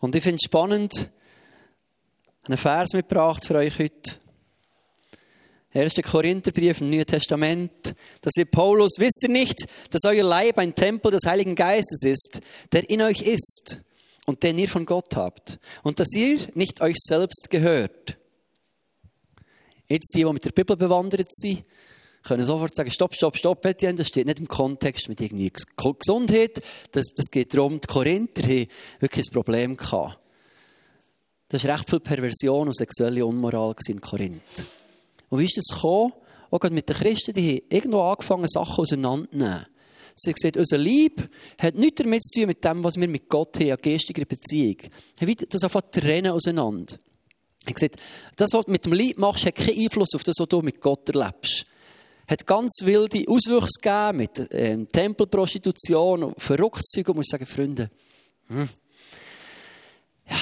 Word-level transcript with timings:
Und 0.00 0.14
ich 0.16 0.22
finde 0.22 0.36
es 0.36 0.44
spannend, 0.44 1.10
einen 2.44 2.58
Vers 2.58 2.92
mitgebracht 2.92 3.44
für 3.44 3.56
euch 3.56 3.78
heute. 3.78 4.18
1. 5.72 5.94
Korintherbrief 6.08 6.80
im 6.82 6.90
Neuen 6.90 7.06
Testament. 7.06 7.94
Da 8.20 8.30
sagt 8.30 8.52
Paulus, 8.52 8.92
wisst 8.98 9.24
ihr 9.24 9.30
nicht, 9.30 9.66
dass 9.90 10.04
euer 10.04 10.22
Leib 10.22 10.58
ein 10.58 10.74
Tempel 10.74 11.10
des 11.10 11.26
Heiligen 11.26 11.56
Geistes 11.56 12.02
ist, 12.02 12.40
der 12.72 12.88
in 12.88 13.02
euch 13.02 13.22
ist 13.22 13.82
und 14.26 14.42
den 14.44 14.56
ihr 14.58 14.68
von 14.68 14.86
Gott 14.86 15.16
habt 15.16 15.58
und 15.82 15.98
dass 15.98 16.14
ihr 16.14 16.38
nicht 16.54 16.80
euch 16.80 16.96
selbst 16.98 17.48
gehört. 17.50 18.18
Jetzt 19.88 20.14
die, 20.14 20.24
die 20.24 20.32
mit 20.32 20.44
der 20.44 20.50
Bibel 20.50 20.76
bewandert 20.76 21.34
sind, 21.34 21.64
können 22.24 22.44
sofort 22.44 22.74
sagen, 22.74 22.90
stopp, 22.90 23.14
stopp, 23.14 23.36
stopp, 23.36 23.64
Etienne, 23.66 23.96
das 23.96 24.08
steht 24.08 24.26
nicht 24.26 24.40
im 24.40 24.48
Kontext 24.48 25.08
mit 25.08 25.20
irgendwie 25.20 25.52
Gesundheit. 25.76 26.62
Das, 26.92 27.12
das 27.14 27.26
geht 27.30 27.54
darum, 27.54 27.80
die 27.80 27.86
Korinther 27.86 28.42
haben 28.42 28.66
wirklich 28.98 29.26
ein 29.28 29.32
Problem 29.32 29.76
gehabt. 29.76 30.18
Das 31.48 31.64
war 31.64 31.74
recht 31.74 31.90
viel 31.90 32.00
Perversion 32.00 32.66
und 32.66 32.76
sexuelle 32.76 33.24
Unmoral 33.24 33.74
in 33.86 34.00
Korinth. 34.00 34.66
Und 35.28 35.38
wie 35.38 35.44
ist 35.44 35.56
das 35.56 35.76
gekommen? 35.76 36.12
Auch 36.50 36.70
mit 36.70 36.88
den 36.88 36.96
Christen, 36.96 37.34
die 37.34 37.56
haben 37.56 37.66
irgendwo 37.68 38.00
angefangen, 38.00 38.48
Sachen 38.48 38.80
auseinanderzunehmen. 38.80 39.66
Sie 40.16 40.30
haben 40.30 40.34
gesagt, 40.34 40.56
unser 40.56 40.78
Lieb 40.78 41.28
hat 41.58 41.74
nichts 41.74 42.00
damit 42.00 42.22
zu 42.22 42.40
tun 42.40 42.46
mit 42.46 42.64
dem, 42.64 42.84
was 42.84 42.96
wir 42.96 43.08
mit 43.08 43.28
Gott 43.28 43.58
haben, 43.58 43.72
an 43.72 43.78
geistiger 43.82 44.24
Beziehung. 44.24 44.76
Das 45.50 45.64
einfach 45.64 45.82
trennen 45.90 46.32
auseinander. 46.32 46.94
Er 47.64 47.70
hat 47.70 47.74
gesagt, 47.74 47.96
das, 48.36 48.52
was 48.52 48.66
du 48.66 48.70
mit 48.70 48.84
dem 48.84 48.92
Lieb 48.92 49.18
machst, 49.18 49.44
hat 49.44 49.56
keinen 49.56 49.80
Einfluss 49.80 50.14
auf 50.14 50.22
das, 50.22 50.36
was 50.38 50.48
du 50.48 50.62
mit 50.62 50.80
Gott 50.80 51.08
erlebst. 51.08 51.66
Hat 52.26 52.46
ganz 52.46 52.80
wilde 52.82 53.24
Auswüchse 53.28 53.80
gegeben 53.80 54.16
mit 54.16 54.48
ähm, 54.52 54.88
Tempelprostitution 54.88 56.24
und 56.24 56.40
Verrücktzeug. 56.40 57.08
Und 57.08 57.16
muss 57.16 57.26
sagen, 57.26 57.46
Freunde, 57.46 57.90
hm, 58.48 58.68
ja, 60.28 60.36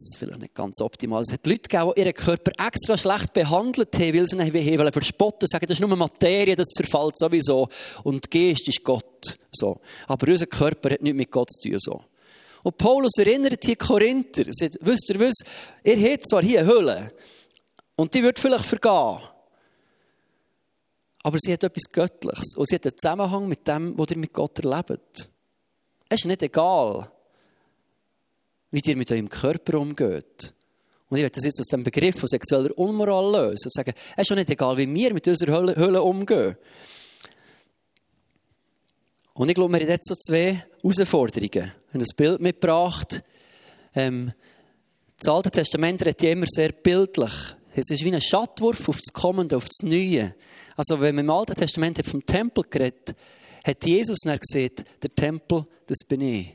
ist 0.00 0.16
vielleicht 0.18 0.40
nicht 0.40 0.54
ganz 0.54 0.80
optimal. 0.80 1.22
Es 1.22 1.32
hat 1.32 1.46
Leute 1.46 1.68
gegeben, 1.68 1.92
die 1.94 2.00
ihren 2.00 2.14
Körper 2.14 2.52
extra 2.66 2.96
schlecht 2.96 3.32
behandelt 3.32 3.94
haben, 3.94 4.14
weil 4.14 4.26
sie 4.26 4.36
ihn 4.36 4.78
wollen 4.78 4.92
verspotten 4.92 5.48
sagen, 5.48 5.66
das 5.66 5.78
ist 5.78 5.86
nur 5.86 5.96
Materie, 5.96 6.56
das 6.56 6.68
zerfällt 6.68 7.18
sowieso. 7.18 7.68
Und 8.02 8.30
Geist 8.30 8.68
ist 8.68 8.82
Gott. 8.82 9.38
So. 9.52 9.80
Aber 10.06 10.28
unser 10.28 10.46
Körper 10.46 10.90
hat 10.90 11.02
nichts 11.02 11.16
mit 11.16 11.30
Gott 11.30 11.50
zu 11.50 11.68
tun. 11.68 11.78
So. 11.78 12.04
Und 12.62 12.76
Paulus 12.76 13.12
erinnert 13.18 13.64
hier 13.64 13.76
Korinther, 13.76 14.46
er 14.46 14.52
sagt, 14.52 14.78
wisst 14.82 15.10
ihr 15.10 15.20
was, 15.20 15.36
ihr 15.82 16.12
habt 16.12 16.28
zwar 16.28 16.42
hier 16.42 16.60
eine 16.60 16.68
Hülle, 16.68 17.12
und 17.96 18.14
die 18.14 18.22
wird 18.22 18.38
vielleicht 18.38 18.66
vergehen, 18.66 19.18
aber 21.22 21.38
sie 21.40 21.52
hat 21.52 21.64
etwas 21.64 21.90
Göttliches. 21.92 22.54
Und 22.56 22.68
sie 22.68 22.76
hat 22.76 22.86
einen 22.86 22.98
Zusammenhang 22.98 23.48
mit 23.48 23.66
dem, 23.68 23.98
was 23.98 24.10
ihr 24.10 24.16
mit 24.16 24.32
Gott 24.32 24.58
erlebt. 24.58 25.28
Es 26.08 26.20
ist 26.20 26.26
nicht 26.26 26.42
egal, 26.42 27.10
wie 28.70 28.80
ihr 28.84 28.96
mit 28.96 29.10
eurem 29.10 29.28
Körper 29.28 29.78
umgeht. 29.78 30.54
Und 31.08 31.16
ich 31.16 31.22
werde 31.22 31.34
das 31.34 31.44
jetzt 31.44 31.60
aus 31.60 31.66
dem 31.66 31.82
Begriff 31.82 32.18
von 32.18 32.28
sexueller 32.28 32.76
Unmoral 32.78 33.32
lösen 33.32 33.66
und 33.66 33.72
sagen, 33.72 33.92
es 34.16 34.22
ist 34.22 34.28
schon 34.28 34.38
nicht 34.38 34.50
egal, 34.50 34.76
wie 34.76 34.92
wir 34.92 35.12
mit 35.12 35.26
unserer 35.26 35.52
Hölle, 35.76 36.02
umgehen. 36.02 36.56
Und 39.34 39.48
ich 39.48 39.54
glaube, 39.54 39.72
wir 39.72 39.80
haben 39.80 39.88
dort 39.88 40.04
so 40.04 40.14
zwei 40.14 40.64
Herausforderungen. 40.82 41.52
Wir 41.52 41.94
haben 41.94 42.00
ein 42.00 42.16
Bild 42.16 42.40
mitgebracht. 42.40 43.24
Ähm, 43.94 44.32
das 45.18 45.28
Alte 45.28 45.50
Testament 45.50 46.00
redet 46.02 46.22
immer 46.22 46.46
sehr 46.48 46.70
bildlich. 46.70 47.32
Es 47.74 47.90
ist 47.90 48.04
wie 48.04 48.12
ein 48.12 48.20
Schattwurf 48.20 48.88
auf 48.88 48.98
das 48.98 49.12
Kommende, 49.12 49.56
auf 49.56 49.66
das 49.66 49.82
Neue. 49.82 50.34
Also, 50.80 50.98
wenn 50.98 51.14
man 51.14 51.26
im 51.26 51.30
Alten 51.30 51.54
Testament 51.56 52.00
vom 52.06 52.24
Tempel 52.24 52.64
geredet 52.70 53.14
hat 53.62 53.84
Jesus 53.84 54.20
dann 54.24 54.38
gesagt, 54.38 54.84
der 55.02 55.14
Tempel, 55.14 55.66
das 55.86 55.98
bin 56.08 56.22
ich. 56.22 56.54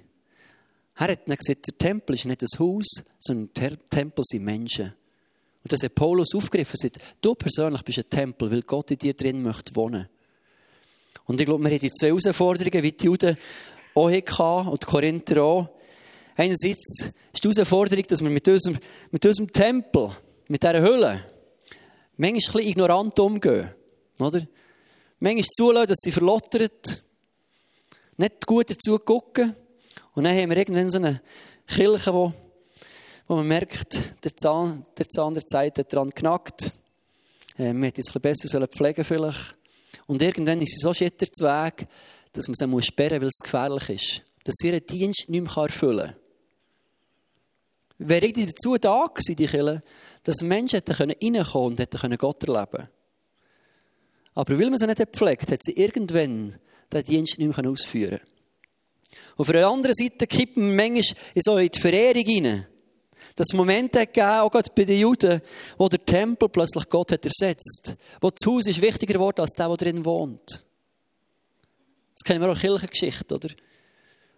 Er 0.96 1.10
hat 1.10 1.28
dann 1.28 1.36
gesagt, 1.36 1.68
der 1.68 1.78
Tempel 1.78 2.16
ist 2.16 2.26
nicht 2.26 2.42
das 2.42 2.58
Haus, 2.58 3.04
sondern 3.20 3.54
der 3.54 3.86
Tempel 3.86 4.24
sind 4.26 4.44
Menschen. 4.44 4.96
Und 5.64 5.72
das 5.72 5.84
hat 5.84 5.94
Paulus 5.94 6.34
aufgegriffen. 6.34 6.76
Sagt, 6.76 6.98
du 7.22 7.36
persönlich 7.36 7.84
bist 7.84 8.00
ein 8.00 8.10
Tempel, 8.10 8.50
weil 8.50 8.64
Gott 8.64 8.90
in 8.90 8.98
dir 8.98 9.14
drin 9.14 9.44
möchte 9.44 9.76
wohnen. 9.76 10.10
Und 11.26 11.40
ich 11.40 11.46
glaube, 11.46 11.64
wir 11.64 11.70
haben 11.70 11.80
die 11.80 11.92
zwei 11.92 12.08
Herausforderungen, 12.08 12.82
wie 12.82 12.94
die 12.94 13.06
Juden 13.06 13.38
auch 13.94 14.10
hatten 14.10 14.70
und 14.70 14.82
die 14.82 14.88
Korinther 14.88 15.44
auch. 15.44 15.70
Einerseits 16.36 17.12
ist 17.32 17.44
die 17.44 17.48
Herausforderung, 17.48 18.06
dass 18.08 18.24
wir 18.24 18.32
mit 18.32 18.48
unserem, 18.48 18.80
mit 19.12 19.24
unserem 19.24 19.54
Tempel, 19.54 20.10
mit 20.48 20.64
dieser 20.64 20.82
Hülle, 20.82 21.24
manchmal 22.18 22.28
ein 22.28 22.34
bisschen 22.34 22.62
ignorant 22.62 23.20
umgehen. 23.20 23.75
Oder? 24.20 24.48
Manchmal 25.20 25.46
zulassen, 25.46 25.88
dass 25.88 26.00
sie 26.02 26.12
verlottert, 26.12 27.04
nicht 28.18 28.46
gut 28.46 28.70
dazu 28.70 28.98
gucken. 29.00 29.56
Und 30.14 30.24
dann 30.24 30.36
haben 30.36 30.50
wir 30.50 30.58
irgendwann 30.58 30.90
so 30.90 30.98
eine 30.98 31.22
Kirche, 31.68 32.14
wo, 32.14 32.34
wo 33.28 33.36
man 33.36 33.48
merkt, 33.48 34.24
der 34.24 34.36
Zahn, 34.36 34.86
der 34.98 35.10
Zahn 35.10 35.34
der 35.34 35.46
Zeit 35.46 35.78
hat 35.78 35.94
daran 35.94 36.12
knackt. 36.12 36.72
Äh, 37.58 37.74
man 37.74 37.84
hätte 37.84 38.02
es 38.02 38.16
ein 38.16 38.22
bisschen 38.22 38.50
besser 38.50 38.68
pflegen 38.68 39.04
vielleicht. 39.04 39.58
Und 40.08 40.22
irgendwann 40.22 40.62
ist 40.62 40.74
sie 40.74 40.80
so 40.80 40.94
Schitterzweg, 40.94 41.88
dass 42.34 42.48
man 42.48 42.56
sie 42.56 42.82
sperren 42.88 43.16
muss, 43.16 43.22
weil 43.22 43.30
es 43.30 43.44
gefährlich 43.44 43.90
ist. 43.90 44.22
Dass 44.44 44.56
sie 44.58 44.68
ihren 44.68 44.86
Dienst 44.86 45.30
nicht 45.30 45.42
mehr 45.42 45.64
erfüllen 45.64 46.08
kann. 46.08 46.16
Wäre 47.98 48.26
irgendwie 48.26 48.46
dazu 48.46 48.78
da 48.78 49.06
gewesen, 49.06 49.36
die 49.36 49.48
Kirche, 49.48 49.84
dass 50.24 50.42
Menschen 50.42 50.82
reinkommen 50.86 51.78
und 51.80 52.20
Gott 52.20 52.44
erleben 52.44 52.72
können. 52.72 52.90
Aber 54.36 54.60
weil 54.60 54.70
man 54.70 54.78
sie 54.78 54.86
nicht 54.86 55.02
pflegt, 55.16 55.52
hat 55.52 55.64
sie 55.64 55.72
irgendwann 55.72 56.56
den 56.94 57.04
Dienst 57.04 57.40
nicht 57.40 57.58
mehr 57.58 57.72
ausführen 57.72 58.20
können. 58.20 58.36
Auf 59.38 59.48
der 59.48 59.68
anderen 59.68 59.96
Seite 59.96 60.28
kippt 60.28 60.58
man 60.58 60.76
manchmal 60.76 61.18
in 61.34 61.42
so 61.42 61.58
in 61.58 61.70
die 61.70 61.80
Verehrung 61.80 62.24
hinein. 62.24 62.68
Das 63.36 63.48
Moment 63.54 63.96
hat 63.96 64.14
gegeben, 64.14 64.40
auch 64.40 64.50
gerade 64.50 64.72
bei 64.74 64.86
den 64.86 65.00
Juden, 65.00 65.42
wo 65.78 65.90
der 65.90 66.06
Tempel 66.06 66.48
plötzlich 66.48 66.88
Gott 66.90 67.12
hat 67.12 67.26
ersetzt. 67.26 67.96
Wo 68.22 68.30
das 68.30 68.46
Haus 68.46 68.68
ist 68.68 68.82
wichtiger 68.82 69.14
geworden 69.14 69.42
als 69.42 69.52
der, 69.52 69.68
der 69.68 69.78
drin 69.78 70.06
wohnt. 70.06 70.64
Das 72.14 72.24
kennen 72.26 72.42
wir 72.42 72.52
auch 72.52 72.60
Kirchengeschichte, 72.60 73.36
oder? 73.36 73.50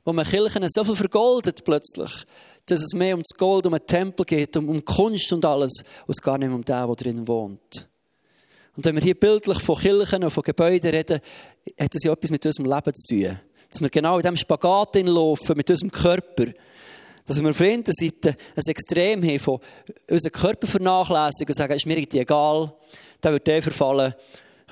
Wo 0.03 0.13
man 0.13 0.25
Kirchen 0.25 0.65
so 0.67 0.83
viel 0.83 0.95
vergoldet 0.95 1.63
plötzlich, 1.63 2.11
dass 2.65 2.81
es 2.81 2.93
mehr 2.93 3.15
um 3.15 3.21
das 3.21 3.37
Gold, 3.37 3.67
um 3.67 3.73
den 3.73 3.85
Tempel 3.85 4.25
geht, 4.25 4.57
um, 4.57 4.67
um 4.67 4.83
Kunst 4.83 5.31
und 5.31 5.45
alles, 5.45 5.83
als 6.07 6.21
gar 6.21 6.39
nicht 6.39 6.47
mehr 6.47 6.55
um 6.55 6.65
den, 6.65 6.87
der 6.87 6.95
drin 6.95 7.27
wohnt. 7.27 7.86
Und 8.77 8.85
wenn 8.85 8.95
wir 8.95 9.01
hier 9.01 9.19
bildlich 9.19 9.59
von 9.59 9.75
Kirchen 9.75 10.23
und 10.23 10.31
von 10.31 10.43
Gebäuden 10.43 10.91
reden, 10.91 11.19
hat 11.79 11.93
das 11.93 12.03
ja 12.03 12.13
etwas 12.13 12.29
mit 12.29 12.45
unserem 12.45 12.71
Leben 12.71 12.95
zu 12.95 13.15
tun 13.15 13.39
dass 13.69 13.81
wir 13.81 13.89
genau 13.89 14.15
in 14.17 14.21
diesem 14.21 14.37
Spagat 14.37 14.95
laufen 14.95 15.57
mit 15.57 15.69
unserem 15.69 15.91
Körper. 15.91 16.45
Dass 17.25 17.41
wir 17.41 17.49
auf 17.49 17.57
der 17.57 17.73
einen 17.73 17.83
Seite 17.85 18.35
ein 18.55 18.63
Extrem 18.65 19.23
haben 19.23 19.39
von 19.39 19.59
unserem 20.09 20.31
Körper 20.31 20.67
vernachlässigen 20.67 21.49
und 21.49 21.57
sagen, 21.57 21.73
ist 21.73 21.85
mir 21.85 21.97
irgendwie 21.97 22.19
egal, 22.19 22.73
dann 23.19 23.33
wird 23.33 23.47
der 23.47 23.61
verfallen. 23.61 24.13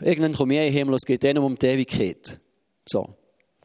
Irgendwann 0.02 0.34
komme 0.34 0.54
ich 0.54 0.60
in 0.60 0.66
den 0.66 0.74
Himmel, 0.74 0.96
es 0.96 1.06
geht 1.06 1.24
denen 1.24 1.44
um 1.44 1.56
die 1.56 1.66
Ewigkeit. 1.66 2.40
So. 2.88 3.16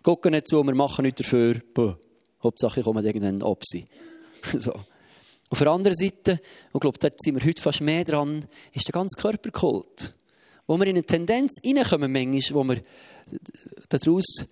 Gucken 0.03 0.33
nicht 0.33 0.49
zu, 0.49 0.65
wir 0.65 0.75
machen 0.75 1.05
nichts 1.05 1.23
dafür. 1.23 1.61
Buh. 1.75 1.95
Hauptsache, 2.43 2.81
ich 2.81 2.87
komme 2.87 3.03
irgendwann 3.03 3.43
ab 3.43 3.63
so. 4.43 4.73
Auf 5.51 5.59
der 5.59 5.69
anderen 5.69 5.97
Seite, 5.97 6.33
und 6.73 6.77
ich 6.77 6.81
glaube, 6.81 6.99
dort 6.99 7.21
sind 7.21 7.35
wir 7.35 7.47
heute 7.47 7.61
fast 7.61 7.83
mehr 7.83 8.05
dran, 8.05 8.47
ist 8.73 8.87
der 8.87 8.93
ganze 8.93 9.21
Körperkult. 9.21 10.15
Wo 10.71 10.79
wir 10.79 10.87
in 10.87 10.95
eine 10.95 11.05
Tendenz 11.05 11.57
reinkommen, 11.65 12.13
manchmal, 12.13 12.55
wo 12.55 12.69
wir 12.69 12.83
daraus 13.89 14.47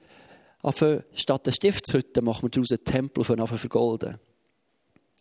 Anfangen, 0.65 1.05
statt 1.15 1.47
der 1.47 1.53
Stiftshütte 1.53 2.23
machen 2.23 2.43
wir 2.43 2.51
daraus 2.51 2.73
einen 2.73 2.83
Tempel 2.83 3.23
von 3.23 3.39
anfangen 3.39 3.61
vergolden. 3.61 4.19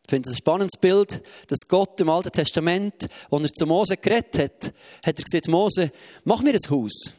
Ich 0.04 0.10
finde 0.10 0.28
es 0.28 0.34
ein 0.34 0.38
spannendes 0.38 0.82
Bild, 0.82 1.22
dass 1.50 1.68
Gott 1.68 2.02
im 2.02 2.10
Alten 2.10 2.32
Testament, 2.32 3.10
als 3.30 3.44
er 3.44 3.50
zu 3.50 3.68
Mose 3.68 3.98
geredet 3.98 4.40
hat, 4.40 4.74
hat 5.06 5.20
er 5.20 5.24
gesagt, 5.24 5.48
Mose, 5.48 5.92
mach 6.24 6.42
mir 6.42 6.56
ein 6.56 6.70
Haus. 6.72 7.14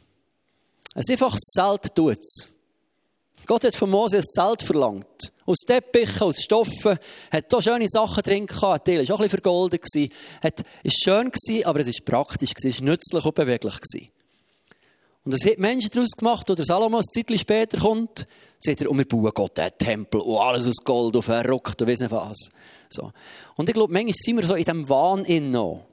Ein 0.97 1.05
einfaches 1.09 1.43
Zelt 1.43 1.95
tut 1.95 2.19
es. 2.19 2.49
Gott 3.47 3.63
hat 3.63 3.77
von 3.77 3.91
Mose 3.91 4.17
ein 4.17 4.25
Zelt 4.25 4.65
verlangt. 4.65 5.33
Aus 5.49 5.61
Teppichen, 5.67 6.23
aus 6.23 6.43
Stoffen, 6.43 6.99
hat 7.33 7.51
da 7.51 7.63
schöne 7.63 7.89
Sachen 7.89 8.23
drin 8.23 8.47
gehabt. 8.47 8.87
Teil 8.87 8.99
war 8.99 9.15
auch 9.15 9.21
ein 9.21 9.25
bisschen 9.25 9.31
vergoldet. 9.31 9.83
Es 9.83 11.07
war 11.07 11.31
schön, 11.31 11.65
aber 11.65 11.81
es 11.81 11.87
war 11.87 12.05
praktisch, 12.05 12.51
es 12.55 12.81
war 12.81 12.85
nützlich 12.85 13.25
und 13.25 13.35
beweglich. 13.35 14.11
Und 15.25 15.33
das 15.33 15.51
haben 15.51 15.61
Menschen 15.61 15.91
daraus 15.91 16.11
gemacht, 16.11 16.51
oder 16.51 16.65
Salomo 16.65 16.99
ein 16.99 17.05
Zeitchen 17.05 17.39
später 17.39 17.79
kommt, 17.79 18.27
sagt 18.59 18.83
er, 18.83 18.91
und 18.91 18.99
wir 18.99 19.09
bauen 19.09 19.31
Gott 19.35 19.59
einen 19.59 19.77
Tempel 19.79 20.21
und 20.21 20.39
alles 20.39 20.67
aus 20.67 20.85
Gold 20.85 21.17
und 21.17 21.23
verrückt 21.23 21.81
und 21.81 21.89
weiss 21.89 22.01
nicht 22.01 22.11
was. 22.11 22.51
So. 22.91 23.11
Und 23.57 23.69
ich 23.69 23.75
glaube, 23.75 23.93
manchmal 23.93 24.15
sind 24.15 24.37
wir 24.37 24.47
so 24.47 24.55
in 24.55 24.65
diesem 24.65 24.89
Wahn 24.89 25.51
noch. 25.51 25.87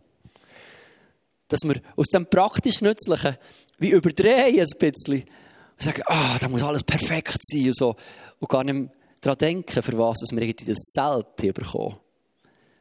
Dass 1.48 1.62
wir 1.63 1.81
aus 1.96 2.08
dem 2.08 2.25
praktisch 2.28 2.81
Nützlichen 2.81 3.38
wie 3.80 3.92
überdrehen 3.92 4.60
ein 4.60 4.68
bisschen. 4.80 5.24
Und 5.24 5.81
sagen, 5.81 6.01
ah, 6.08 6.38
da 6.40 6.50
muss 6.50 6.63
alles 6.63 6.84
perfekt 6.84 7.40
sein 7.42 7.68
und 7.68 7.75
so. 7.75 7.96
Und 8.40 8.50
gar 8.50 8.63
nicht 8.63 8.90
daran 9.21 9.38
denken, 9.38 9.81
für 9.81 9.97
was 9.97 10.17
wir 10.31 10.41
irgendwie 10.41 10.65
das 10.65 10.79
Zelt 10.79 11.53
bekommen. 11.53 11.97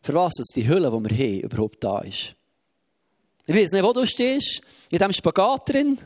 Für 0.03 0.15
was 0.15 0.35
die 0.55 0.69
Hülle, 0.69 0.91
die 0.91 1.11
wir 1.11 1.17
haben, 1.17 1.41
überhaupt 1.41 1.83
da 1.83 2.01
ist. 2.01 2.35
Ich 3.47 3.55
weiß 3.55 3.73
nicht, 3.73 3.85
wo 3.85 3.93
du 3.93 4.07
stehst, 4.07 4.61
in 4.91 4.99
diesem 4.99 5.13
Spagat 5.13 5.69
drin 5.69 5.99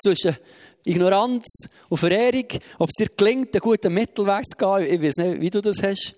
zwischen 0.00 0.36
Ignoranz 0.84 1.68
und 1.88 1.98
Verehrung, 1.98 2.46
ob 2.78 2.88
es 2.88 2.94
dir 2.94 3.08
gelingt, 3.16 3.54
einen 3.54 3.60
guten 3.60 3.94
Mittelweg 3.94 4.46
zu 4.48 4.56
gehen. 4.56 4.94
Ich 4.94 5.02
weiß 5.02 5.16
nicht, 5.16 5.40
wie 5.40 5.50
du 5.50 5.60
das 5.60 5.82
hast. 5.82 6.16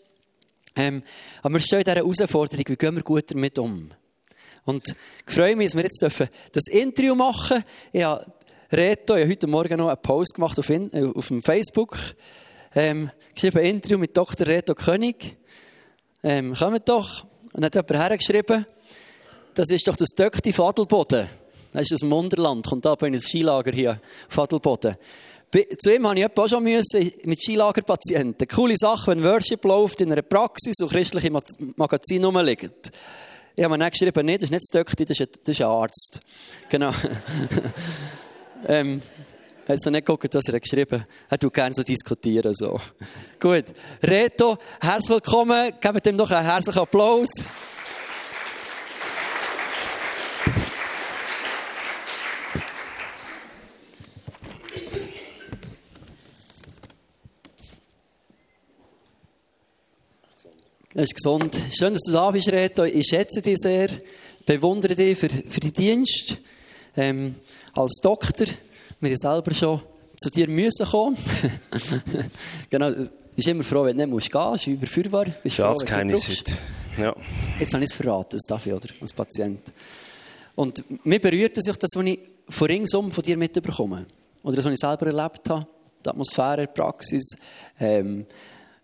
Ähm, 0.76 1.02
aber 1.42 1.54
wir 1.54 1.60
stehen 1.60 1.80
in 1.80 1.84
dieser 1.84 1.96
Herausforderung, 1.96 2.64
wie 2.66 2.76
gehen 2.76 2.96
wir 2.96 3.02
gut 3.02 3.30
damit 3.30 3.58
um? 3.58 3.90
Und 4.64 4.88
ich 5.26 5.34
freue 5.34 5.54
mich, 5.54 5.72
dass 5.72 5.76
wir 5.76 5.84
jetzt 5.84 6.30
das 6.52 6.68
Interview 6.70 7.14
machen. 7.14 7.62
Ich 7.92 8.02
habe 8.02 8.24
Reto, 8.72 9.14
ich 9.14 9.22
habe 9.22 9.30
heute 9.30 9.46
Morgen 9.46 9.76
noch 9.76 9.88
einen 9.88 10.02
Post 10.02 10.34
gemacht 10.34 10.58
auf, 10.58 10.70
in, 10.70 10.92
äh, 10.92 11.04
auf 11.14 11.30
Facebook. 11.42 11.96
Ähm, 12.74 13.10
geschrieben, 13.34 13.58
Interview 13.58 13.98
mit 13.98 14.16
Dr. 14.16 14.46
Reto 14.46 14.74
König. 14.74 15.36
Ähm, 16.22 16.54
kommt 16.54 16.88
doch. 16.88 17.26
Und 17.52 17.64
hat 17.64 17.74
jemand 17.74 17.92
hergeschrieben, 17.92 18.66
das 19.54 19.70
ist 19.70 19.86
doch 19.86 19.96
das 19.96 20.10
Döckti 20.10 20.52
Fadelboden. 20.52 21.28
Das 21.72 21.82
ist 21.82 21.92
aus 21.92 22.00
dem 22.00 22.10
Wunderland, 22.10 22.66
kommt 22.66 22.84
da 22.84 22.94
bei 22.94 23.06
einem 23.08 23.20
Skilager 23.20 23.72
hier, 23.72 24.00
Fadelboden. 24.28 24.96
Zu 25.78 25.94
ihm 25.94 26.06
habe 26.06 26.18
ich 26.18 26.26
auch 26.26 26.48
schon 26.48 26.64
müssen, 26.64 27.12
mit 27.24 27.40
Skilagerpatienten. 27.40 28.48
Coole 28.48 28.76
Sache, 28.76 29.12
wenn 29.12 29.22
Worship 29.22 29.64
läuft 29.64 30.00
in 30.00 30.10
einer 30.10 30.22
Praxis 30.22 30.80
und 30.80 30.90
christliche 30.90 31.30
Magazine 31.76 32.26
rumliegen. 32.26 32.70
Ich 33.54 33.62
habe 33.62 33.74
mir 33.74 33.78
dann 33.78 33.90
geschrieben, 33.90 34.26
nee, 34.26 34.36
das 34.36 34.44
ist 34.44 34.50
nicht 34.50 34.62
das 34.62 34.70
Döckti, 34.70 35.04
das 35.04 35.20
ist 35.20 35.28
ein, 35.28 35.40
das 35.44 35.54
ist 35.54 35.60
ein 35.60 35.68
Arzt. 35.68 36.20
Genau. 36.68 36.92
ähm, 38.68 39.00
hat 39.66 39.86
nicht 39.86 40.06
geguckt, 40.06 40.34
was 40.34 40.44
er 40.48 40.60
geschrieben 40.60 41.00
hat. 41.00 41.08
Er 41.30 41.38
tut 41.38 41.54
gerne 41.54 41.74
so 41.74 41.82
diskutieren. 41.82 42.54
So. 42.54 42.78
Gut. 43.40 43.64
Reto, 44.02 44.58
herzlich 44.80 45.10
willkommen. 45.10 45.72
Gebt 45.80 46.06
ihm 46.06 46.18
doch 46.18 46.30
einen 46.30 46.46
herzlichen 46.46 46.80
Applaus. 46.80 47.28
Er 60.96 61.02
ist 61.02 61.14
gesund. 61.16 61.56
Schön, 61.76 61.94
dass 61.94 62.02
du 62.06 62.12
da 62.12 62.30
bist, 62.30 62.52
Reto. 62.52 62.84
Ich 62.84 63.08
schätze 63.08 63.42
dich 63.42 63.56
sehr, 63.58 63.88
bewundere 64.46 64.94
dich 64.94 65.18
für, 65.18 65.28
für 65.28 65.60
den 65.60 65.72
Dienst. 65.72 66.38
Ähm, 66.96 67.34
als 67.72 67.94
Doktor, 68.00 68.46
wir 69.04 69.10
haben 69.10 69.16
selber 69.16 69.54
schon 69.54 69.80
zu 70.16 70.30
dir 70.30 70.48
müssen 70.48 70.86
kommen. 70.86 71.16
genau, 72.70 72.92
bist 73.34 73.48
immer 73.48 73.64
froh, 73.64 73.84
wenn 73.84 73.96
du 73.96 74.04
nicht 74.04 74.10
musst 74.10 74.30
gehen 74.30 74.50
musst, 74.50 74.66
über 74.66 74.86
Feuerwehr. 74.86 75.34
Bist 75.42 75.56
froh, 75.56 75.64
Staatsgeheimnis 75.64 76.28
heute. 76.28 76.52
Ja. 76.98 77.14
Jetzt 77.58 77.74
habe 77.74 77.84
ich 77.84 77.90
es 77.90 77.96
verraten, 77.96 78.36
das 78.36 78.42
darf 78.42 78.66
ich, 78.66 78.72
oder? 78.72 78.88
Als 79.00 79.12
Patient. 79.12 79.60
Und 80.54 80.84
mir 81.04 81.20
berührt 81.20 81.58
es 81.58 81.64
sich 81.64 81.76
das, 81.76 81.90
was 81.94 82.04
ich 82.04 82.18
von 82.48 82.66
ringsum 82.66 83.10
von 83.10 83.24
dir 83.24 83.36
mitbekomme. 83.36 84.06
Oder 84.42 84.56
das, 84.56 84.64
was 84.64 84.72
ich 84.72 84.78
selber 84.78 85.06
erlebt 85.06 85.50
habe. 85.50 85.66
Die 86.04 86.10
Atmosphäre, 86.10 86.66
die 86.66 86.72
Praxis. 86.72 87.36
Ähm, 87.80 88.26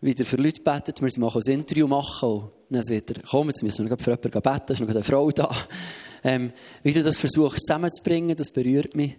wieder 0.01 0.25
für 0.25 0.37
Leute 0.37 0.63
betet, 0.63 1.01
wir 1.03 1.11
machen 1.19 1.43
ein 1.47 1.53
Interview 1.53 1.87
machen. 1.87 2.29
Und 2.31 2.51
dann 2.71 2.83
sagt 2.83 3.11
er, 3.11 3.23
komm, 3.29 3.49
jetzt 3.49 3.63
müssen 3.63 3.85
wir 3.85 3.91
noch 3.91 4.01
für 4.01 4.11
jemanden 4.11 4.41
beten, 4.41 4.73
ist 4.73 4.81
noch 4.81 4.89
eine 4.89 5.03
Frau 5.03 5.31
da. 5.31 5.51
Ähm, 6.25 6.53
wie 6.83 6.93
du 6.93 7.03
das 7.03 7.17
versuchst 7.17 7.67
zusammenzubringen, 7.67 8.37
das 8.37 8.51
berührt 8.51 8.97
mich. 8.97 9.17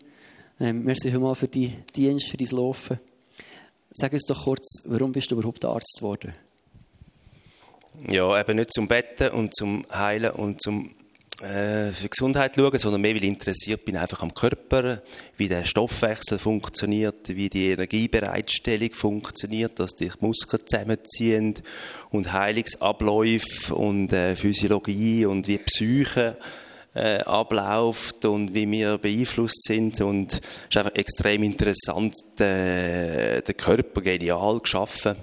Ähm, 0.61 0.83
merci 0.83 1.09
mal 1.09 1.33
für 1.33 1.47
deinen 1.47 1.83
Dienst, 1.95 2.29
für 2.29 2.37
dein 2.37 2.49
Laufen. 2.49 2.99
Sag 3.93 4.13
uns 4.13 4.27
doch 4.27 4.43
kurz, 4.43 4.83
warum 4.85 5.11
bist 5.11 5.31
du 5.31 5.35
überhaupt 5.35 5.65
Arzt 5.65 5.95
geworden? 5.97 6.33
Ja, 8.07 8.39
eben 8.39 8.57
nicht 8.57 8.71
zum 8.71 8.87
Betten 8.87 9.29
und 9.29 9.55
zum 9.55 9.87
Heilen 9.91 10.29
und 10.29 10.61
zum 10.61 10.93
äh, 11.41 11.91
für 11.91 12.09
Gesundheit 12.09 12.55
schauen, 12.55 12.77
sondern 12.77 13.01
mehr, 13.01 13.15
weil 13.15 13.23
ich 13.23 13.29
interessiert 13.29 13.85
bin 13.85 13.97
einfach 13.97 14.21
am 14.21 14.35
Körper, 14.35 15.01
wie 15.35 15.47
der 15.47 15.65
Stoffwechsel 15.65 16.37
funktioniert, 16.37 17.29
wie 17.29 17.49
die 17.49 17.69
Energiebereitstellung 17.69 18.91
funktioniert, 18.91 19.79
dass 19.79 19.95
die 19.95 20.11
Muskeln 20.19 20.61
zusammenziehen 20.67 21.55
und 22.11 22.33
Heilungsabläufe 22.33 23.73
und 23.73 24.13
äh, 24.13 24.35
Physiologie 24.35 25.25
und 25.25 25.47
wie 25.47 25.57
Psyche 25.57 26.37
äh, 26.93 27.19
abläuft 27.19 28.25
und 28.25 28.53
wie 28.53 28.69
wir 28.69 28.97
beeinflusst 28.97 29.63
sind 29.63 30.01
und 30.01 30.33
es 30.33 30.39
ist 30.69 30.77
einfach 30.77 30.95
extrem 30.95 31.43
interessant, 31.43 32.15
äh, 32.39 33.41
der 33.41 33.53
Körper 33.55 34.01
genial 34.01 34.59
geschaffen, 34.59 35.15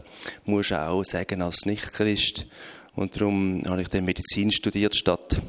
muss 0.46 0.72
auch 0.72 1.04
sagen 1.04 1.42
als 1.42 1.66
Nicht-Christ 1.66 2.46
und 2.94 3.14
darum 3.14 3.62
habe 3.66 3.82
ich 3.82 3.88
dann 3.88 4.04
Medizin 4.04 4.50
studiert 4.50 4.96
statt 4.96 5.40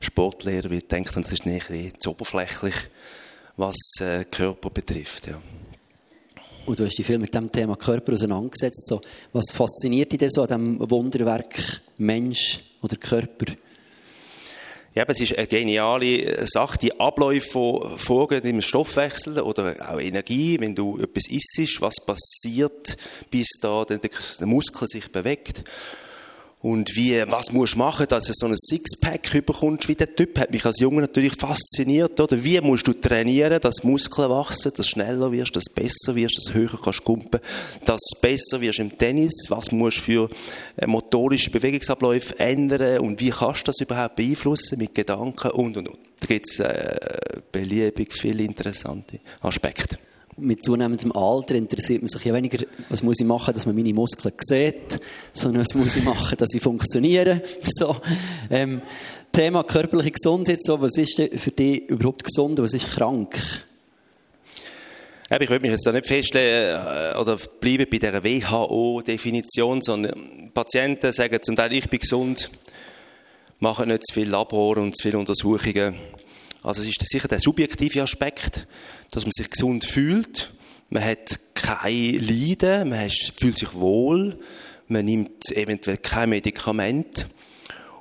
Sportlehrer, 0.00 0.70
weil 0.70 0.78
ich 0.78 0.88
denke, 0.88 1.12
das 1.20 1.32
ist 1.32 1.46
nicht 1.46 2.02
zu 2.02 2.10
oberflächlich, 2.10 2.74
was 3.56 3.76
äh, 4.00 4.24
Körper 4.24 4.70
betrifft. 4.70 5.26
Ja. 5.26 5.40
Und 6.66 6.78
du 6.78 6.84
hast 6.84 6.96
dich 6.96 7.06
viel 7.06 7.18
mit 7.18 7.34
dem 7.34 7.50
Thema 7.50 7.76
Körper 7.76 8.12
auseinandergesetzt. 8.12 8.86
So, 8.86 9.00
was 9.32 9.50
fasziniert 9.50 10.12
dich 10.12 10.18
denn 10.18 10.30
so 10.30 10.42
an 10.42 10.48
diesem 10.48 10.90
Wunderwerk 10.90 11.80
Mensch 11.96 12.60
oder 12.82 12.96
Körper? 12.96 13.46
Ja, 14.98 15.04
es 15.06 15.20
ist 15.20 15.38
eine 15.38 15.46
geniale 15.46 16.44
Sache, 16.48 16.76
die 16.76 16.98
Abläufe, 16.98 17.88
die 17.94 17.98
vorgehen 17.98 18.42
im 18.42 18.60
Stoffwechsel 18.60 19.38
oder 19.38 19.76
auch 19.88 20.00
Energie, 20.00 20.58
wenn 20.58 20.74
du 20.74 20.98
etwas 20.98 21.30
isst, 21.30 21.80
was 21.80 21.94
passiert, 22.04 22.96
bis 23.30 23.46
da 23.62 23.84
der 23.84 24.00
Muskel 24.40 24.88
sich 24.88 25.12
bewegt. 25.12 25.62
Und 26.60 26.96
wie, 26.96 27.22
was 27.28 27.52
musst 27.52 27.74
du 27.74 27.78
machen, 27.78 28.06
dass 28.08 28.24
du 28.24 28.32
so 28.34 28.46
ein 28.46 28.56
Sixpack 28.56 29.46
bekommst 29.46 29.86
wie 29.86 29.94
der 29.94 30.12
Typ? 30.12 30.40
Hat 30.40 30.50
mich 30.50 30.64
als 30.66 30.80
Junge 30.80 31.02
natürlich 31.02 31.34
fasziniert, 31.34 32.20
oder? 32.20 32.42
Wie 32.42 32.60
musst 32.60 32.88
du 32.88 32.94
trainieren, 32.94 33.60
dass 33.60 33.84
Muskeln 33.84 34.28
wachsen, 34.28 34.72
dass 34.74 34.74
du 34.74 34.82
schneller 34.82 35.30
wirst, 35.30 35.54
dass 35.54 35.64
du 35.64 35.74
besser 35.80 36.16
wirst, 36.16 36.36
dass 36.36 36.44
du 36.46 36.54
höher 36.54 36.80
kannst 36.82 37.04
kumpen, 37.04 37.40
dass 37.84 38.00
du 38.00 38.20
besser 38.20 38.60
wirst 38.60 38.80
im 38.80 38.98
Tennis? 38.98 39.44
Was 39.48 39.70
musst 39.70 39.98
du 39.98 40.02
für 40.02 40.28
äh, 40.76 40.86
motorische 40.88 41.50
Bewegungsabläufe 41.50 42.36
ändern? 42.40 42.98
Und 42.98 43.20
wie 43.20 43.30
kannst 43.30 43.60
du 43.60 43.64
das 43.66 43.80
überhaupt 43.80 44.16
beeinflussen 44.16 44.78
mit 44.78 44.96
Gedanken 44.96 45.52
und, 45.52 45.76
und, 45.76 45.88
und? 45.88 45.98
Da 46.18 46.26
gibt 46.26 46.46
es 46.50 46.58
äh, 46.58 46.96
beliebig 47.52 48.12
viele 48.12 48.42
interessante 48.42 49.20
Aspekte 49.42 49.96
mit 50.38 50.62
zunehmendem 50.62 51.12
Alter 51.12 51.54
interessiert 51.54 52.02
man 52.02 52.08
sich 52.08 52.24
ja 52.24 52.34
weniger, 52.34 52.64
was 52.88 53.02
muss 53.02 53.20
ich 53.20 53.26
machen, 53.26 53.54
dass 53.54 53.66
man 53.66 53.74
meine 53.74 53.92
Muskeln 53.92 54.34
sieht, 54.38 55.00
sondern 55.32 55.62
was 55.64 55.74
muss 55.74 55.96
ich 55.96 56.04
machen, 56.04 56.36
dass 56.38 56.50
sie 56.50 56.60
funktionieren. 56.60 57.40
So, 57.78 57.96
ähm, 58.50 58.82
Thema 59.30 59.62
körperliche 59.62 60.12
Gesundheit, 60.12 60.62
so, 60.62 60.80
was 60.80 60.96
ist 60.96 61.16
für 61.16 61.50
dich 61.50 61.88
überhaupt 61.88 62.24
gesund 62.24 62.58
und 62.58 62.64
was 62.64 62.74
ist 62.74 62.90
krank? 62.90 63.38
Ich 65.30 65.50
würde 65.50 65.60
mich 65.60 65.72
jetzt 65.72 65.86
nicht 65.86 66.06
festlegen 66.06 66.78
äh, 66.78 67.16
oder 67.18 67.36
bleiben 67.60 67.86
bei 67.90 67.98
der 67.98 68.24
WHO-Definition, 68.24 69.82
sondern 69.82 70.50
Patienten 70.54 71.12
sagen 71.12 71.38
zum 71.42 71.54
Teil, 71.54 71.74
ich 71.74 71.88
bin 71.88 72.00
gesund, 72.00 72.50
machen 73.60 73.88
nicht 73.88 74.06
zu 74.06 74.14
viel 74.14 74.28
Labor 74.30 74.78
und 74.78 74.96
zu 74.96 75.02
viele 75.02 75.18
Untersuchungen. 75.18 75.94
Also 76.62 76.82
es 76.82 76.88
ist 76.88 77.08
sicher 77.08 77.28
der 77.28 77.40
subjektive 77.40 78.02
Aspekt 78.02 78.66
dass 79.10 79.24
man 79.24 79.32
sich 79.32 79.50
gesund 79.50 79.84
fühlt. 79.84 80.52
Man 80.90 81.04
hat 81.04 81.38
kein 81.54 82.18
Leiden, 82.18 82.90
man 82.90 83.10
fühlt 83.10 83.58
sich 83.58 83.74
wohl, 83.74 84.38
man 84.86 85.04
nimmt 85.04 85.50
eventuell 85.52 85.98
kein 85.98 86.30
Medikament. 86.30 87.28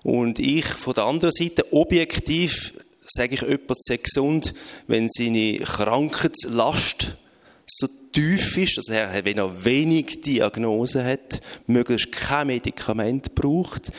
Und 0.04 0.40
ich 0.40 0.66
von 0.66 0.94
der 0.94 1.06
anderen 1.06 1.34
Seite, 1.34 1.74
objektiv, 1.74 2.74
sage 3.02 3.36
ich, 3.36 3.42
jemand 3.42 3.84
sehr 3.84 3.98
gesund, 3.98 4.54
wenn 4.88 5.10
seine 5.10 5.58
Krankheitslast 5.60 7.18
so 7.66 7.88
tief 8.14 8.58
ist, 8.58 8.78
also 8.78 8.94
wenn 8.94 9.38
er 9.38 9.66
wenig 9.66 10.22
Diagnose 10.22 11.04
hat, 11.04 11.42
möglichst 11.68 12.14
kein 12.14 12.48
Medikament 12.48 13.36
braucht, 13.36 13.92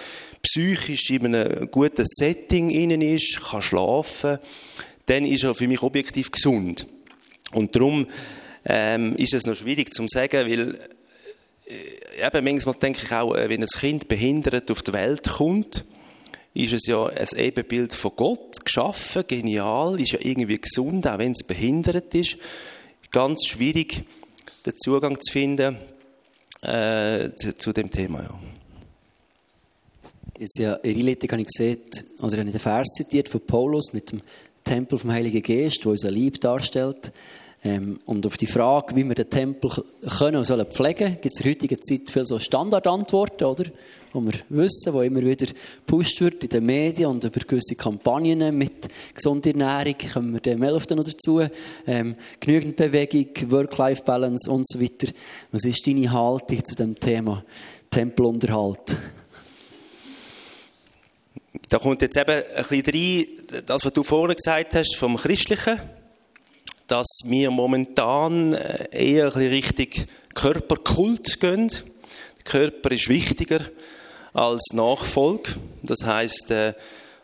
psychisch 0.49 1.11
in 1.11 1.35
einem 1.35 1.71
guten 1.71 2.05
Setting 2.07 2.71
innen 2.71 3.02
ist, 3.02 3.40
kann 3.40 3.62
schlafen, 3.62 4.38
dann 5.07 5.25
ist 5.25 5.45
er 5.45 5.55
für 5.55 5.69
mich 5.69 5.83
objektiv 5.83 6.31
gesund. 6.31 6.87
Und 7.52 7.75
darum 7.75 8.07
ähm, 8.64 9.14
ist 9.17 9.35
es 9.35 9.47
noch 9.47 9.57
schwierig 9.57 9.93
zu 9.93 10.07
sagen, 10.09 10.50
weil 10.50 10.78
äh, 11.67 12.26
eben 12.26 12.45
manchmal 12.45 12.75
denke 12.75 13.00
ich 13.05 13.12
auch, 13.12 13.35
äh, 13.35 13.49
wenn 13.49 13.62
ein 13.62 13.69
Kind 13.69 14.09
behindert 14.09 14.71
auf 14.71 14.83
die 14.83 14.93
Welt 14.93 15.28
kommt, 15.28 15.85
ist 16.55 16.73
es 16.73 16.87
ja 16.87 17.07
ein 17.07 17.28
Ebenbild 17.37 17.95
von 17.95 18.12
Gott 18.17 18.64
geschaffen, 18.64 19.25
genial, 19.28 20.00
ist 20.00 20.12
ja 20.12 20.19
irgendwie 20.23 20.61
gesund, 20.61 21.07
auch 21.07 21.19
wenn 21.19 21.33
es 21.33 21.47
behindert 21.47 22.14
ist. 22.14 22.37
Ganz 23.11 23.47
schwierig, 23.47 24.05
den 24.67 24.76
Zugang 24.76 25.19
zu 25.21 25.33
finden 25.33 25.76
äh, 26.62 27.31
zu, 27.37 27.57
zu, 27.57 27.73
dem 27.73 27.90
Thema. 27.90 28.23
Ja. 28.23 28.58
Jetzt 30.40 30.61
ja, 30.61 30.75
in 30.75 31.00
Einleitung 31.00 31.33
habe 31.33 31.40
ich 31.40 31.49
gesehen, 31.49 31.80
oder 32.21 32.35
ich 32.35 32.38
habe 32.38 32.50
den 32.52 32.61
Vers 32.61 32.87
zitiert 32.97 33.28
von 33.28 33.40
Paulus 33.40 33.92
mit 33.92 34.12
dem 34.12 34.21
Tempel 34.62 34.97
vom 34.97 35.11
Heiligen 35.11 35.42
Geist, 35.42 35.83
der 35.83 35.90
unser 35.90 36.12
Lieb 36.12 36.40
darstellt. 36.40 37.11
Ähm, 37.64 37.99
und 38.04 38.25
auf 38.25 38.37
die 38.37 38.47
Frage, 38.47 38.95
wie 38.95 39.02
wir 39.02 39.16
den 39.16 39.28
Tempel 39.28 39.68
können 40.16 40.37
und 40.37 40.45
sollen 40.45 40.66
pflegen, 40.66 41.18
gibt 41.21 41.35
es 41.35 41.40
in 41.40 41.42
der 41.42 41.52
heutigen 41.52 41.83
Zeit 41.83 42.02
viele 42.12 42.25
so 42.25 42.38
Standardantworten, 42.38 43.47
oder? 43.47 43.64
Wo 44.12 44.21
wir 44.21 44.35
wissen, 44.50 44.92
wo 44.92 45.02
immer 45.02 45.23
wieder 45.23 45.47
gepusht 45.47 46.21
wird 46.21 46.45
in 46.45 46.50
den 46.50 46.66
Medien 46.66 47.11
und 47.11 47.25
über 47.25 47.40
gewisse 47.40 47.75
Kampagnen 47.75 48.57
mit 48.57 48.87
gesunder 49.12 49.50
Ernährung, 49.50 49.97
kommen 50.14 50.33
wir 50.35 50.40
den 50.40 50.61
Melf 50.61 50.88
noch 50.90 51.02
dazu, 51.02 51.42
ähm, 51.85 52.14
genügend 52.38 52.76
Bewegung, 52.76 53.50
Work-Life-Balance 53.50 54.49
und 54.49 54.68
so 54.68 54.80
weiter. 54.80 55.12
Was 55.50 55.64
ist 55.64 55.85
deine 55.85 56.12
Haltung 56.12 56.64
zu 56.64 56.76
dem 56.76 56.95
Thema 56.95 57.42
Tempelunterhalt? 57.90 58.97
Da 61.69 61.78
kommt 61.78 62.02
jetzt 62.02 62.17
eben 62.17 62.31
ein 62.31 62.64
bisschen 62.69 62.85
rein, 62.87 63.64
das, 63.67 63.85
was 63.85 63.93
du 63.93 64.02
vorhin 64.02 64.37
gesagt 64.37 64.75
hast, 64.75 64.97
vom 64.97 65.17
Christlichen, 65.17 65.81
dass 66.87 67.21
wir 67.25 67.50
momentan 67.50 68.52
äh, 68.52 68.88
eher 68.90 69.26
ein 69.26 69.33
bisschen 69.33 69.50
Richtung 69.50 70.07
Körperkult 70.35 71.40
gehen. 71.40 71.69
Der 71.69 72.45
Körper 72.45 72.93
ist 72.93 73.09
wichtiger 73.09 73.61
als 74.33 74.73
Nachfolge. 74.73 75.55
Das 75.83 76.05
heißt, 76.05 76.50
äh, 76.50 76.75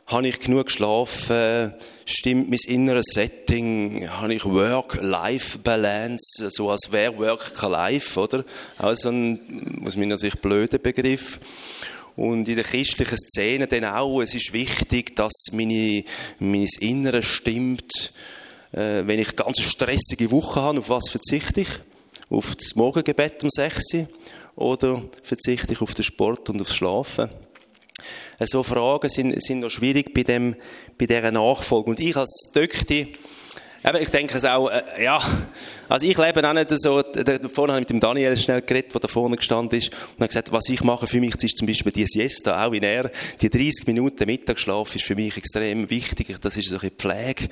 habe 0.07 0.29
ich 0.29 0.41
genug 0.41 0.67
geschlafen? 0.67 1.73
Stimmt 2.05 2.51
mein 2.51 2.59
inneres 2.67 3.07
Setting? 3.13 4.11
Habe 4.11 4.35
ich 4.35 4.45
Work-Life-Balance? 4.45 6.51
So 6.51 6.71
als 6.71 6.93
wäre 6.93 7.17
Work 7.17 7.55
kein 7.55 7.71
Life, 7.71 8.21
oder? 8.21 8.45
Also 8.77 9.09
ein, 9.09 9.83
aus 9.87 9.97
meiner 9.97 10.19
Sicht, 10.19 10.43
blöder 10.43 10.79
Begriff. 10.79 11.41
Und 12.17 12.49
in 12.49 12.55
der 12.55 12.65
christlichen 12.65 13.19
Szene 13.19 13.67
dann 13.67 13.85
auch, 13.85 14.21
es 14.21 14.35
ist 14.35 14.53
wichtig, 14.53 15.17
dass 15.17 15.33
meine, 15.53 16.05
mein 16.39 16.69
Inneres 16.81 17.27
stimmt. 17.27 18.13
Äh, 18.73 19.07
wenn 19.07 19.19
ich 19.19 19.37
ganz 19.37 19.61
stressige 19.61 20.31
Woche 20.31 20.63
habe, 20.63 20.79
auf 20.79 20.89
was 20.89 21.09
verzichte 21.09 21.63
ich? 21.63 21.69
Auf 22.31 22.55
das 22.57 22.75
Morgengebet 22.77 23.43
um 23.43 23.51
6 23.51 23.95
Uhr? 23.95 24.09
Oder 24.57 25.03
verzichte 25.23 25.73
ich 25.73 25.81
auf 25.81 25.95
den 25.95 26.05
Sport 26.05 26.51
und 26.51 26.61
aufs 26.61 26.75
Schlafen? 26.75 27.31
so 28.41 28.63
Fragen 28.63 29.09
sind, 29.09 29.41
sind 29.43 29.61
noch 29.61 29.71
schwierig 29.71 30.13
bei, 30.13 30.23
dem, 30.23 30.57
bei 30.99 31.07
dieser 31.07 31.31
Nachfolge. 31.31 31.91
Und 31.91 32.01
ich 32.01 32.17
als 32.17 32.51
Dökti, 32.55 33.15
Eben, 33.87 34.03
ich 34.03 34.09
denke 34.09 34.39
es 34.39 34.47
auch, 34.47 34.71
äh, 34.71 35.05
ja, 35.05 35.21
also 35.91 36.07
ich 36.07 36.17
lebe 36.17 36.49
auch 36.49 36.55
nicht 36.55 36.71
so, 36.71 37.03
vorne 37.53 37.75
habe 37.75 37.83
ich 37.83 37.89
mit 37.89 37.91
dem 37.91 38.01
Daniel 38.01 38.35
schnell 38.39 38.63
geredet, 38.63 38.95
der 38.95 39.01
da 39.03 39.09
vorne 39.09 39.37
gestanden 39.37 39.79
ist, 39.79 39.91
und 40.17 40.23
hat 40.23 40.31
gesagt, 40.31 40.53
was 40.53 40.71
ich 40.71 40.83
mache 40.83 41.07
für 41.07 41.21
mich, 41.21 41.35
ist 41.43 41.59
zum 41.59 41.67
Beispiel 41.67 41.93
die 41.93 42.07
Siesta, 42.07 42.65
auch 42.65 42.73
in 42.73 42.83
er, 42.83 43.11
die 43.43 43.51
30 43.51 43.87
Minuten 43.87 44.25
Mittagsschlaf 44.25 44.95
ist 44.97 45.05
für 45.05 45.15
mich 45.15 45.37
extrem 45.37 45.91
wichtig, 45.91 46.35
das 46.41 46.57
ist 46.57 46.71
so 46.71 46.79
ein 46.79 46.91
Pflege. 46.93 47.49